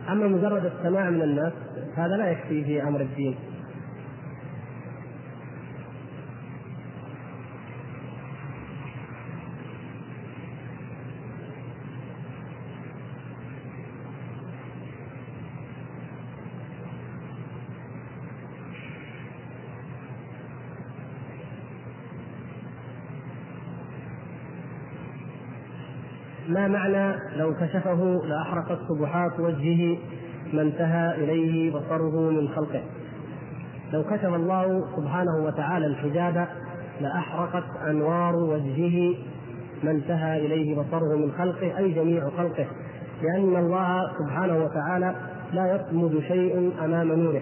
أما 0.09 0.27
مجرد 0.27 0.65
السماع 0.65 1.09
من 1.09 1.21
الناس 1.21 1.53
هذا 1.95 2.17
لا 2.17 2.31
يكفي 2.31 2.63
في 2.63 2.83
أمر 2.83 3.01
الدين. 3.01 3.35
معنى 26.68 27.15
لو 27.38 27.53
كشفه 27.53 28.22
لأحرقت 28.26 28.80
سبحات 28.90 29.40
وجهه 29.40 29.98
ما 30.53 30.61
انتهى 30.61 31.23
إليه 31.23 31.72
بصره 31.72 32.30
من 32.31 32.48
خلقه. 32.48 32.81
لو 33.94 34.03
كشف 34.03 34.34
الله 34.34 34.84
سبحانه 34.98 35.45
وتعالى 35.45 35.85
الحجاب 35.85 36.48
لأحرقت 37.02 37.64
أنوار 37.90 38.35
وجهه 38.35 39.15
ما 39.84 39.91
انتهى 39.91 40.45
إليه 40.45 40.76
بصره 40.76 41.15
من 41.15 41.31
خلقه 41.31 41.77
أي 41.77 41.91
جميع 41.91 42.30
خلقه. 42.30 42.65
لأن 43.22 43.56
الله 43.56 44.11
سبحانه 44.19 44.57
وتعالى 44.65 45.15
لا 45.53 45.76
يصمد 45.76 46.19
شيء 46.27 46.72
أمام 46.85 47.07
نوره. 47.07 47.41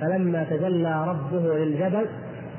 فلما 0.00 0.44
تجلى 0.44 1.08
ربه 1.08 1.58
للجبل 1.58 2.06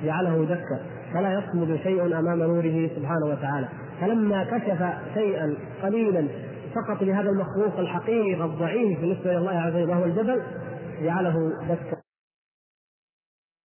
جعله 0.05 0.45
دكا. 0.45 0.79
فلا 1.13 1.33
يصمد 1.33 1.79
شيء 1.83 2.19
أمام 2.19 2.39
نوره 2.39 2.89
سبحانه 2.95 3.25
وتعالى. 3.25 3.67
فلما 4.01 4.43
كشف 4.43 4.83
شيئا 5.13 5.55
قليلا 5.83 6.27
فقط 6.75 7.01
لهذا 7.01 7.29
المخلوق 7.29 7.79
الحقير 7.79 8.45
الضعيف 8.45 8.99
بالنسبة 8.99 9.31
إلى 9.31 9.37
الله 9.37 9.51
عز 9.51 9.75
وجل 9.75 9.89
وهو 9.89 10.03
الجبل 10.03 10.41
جعله 11.01 11.51
دكا. 11.69 11.92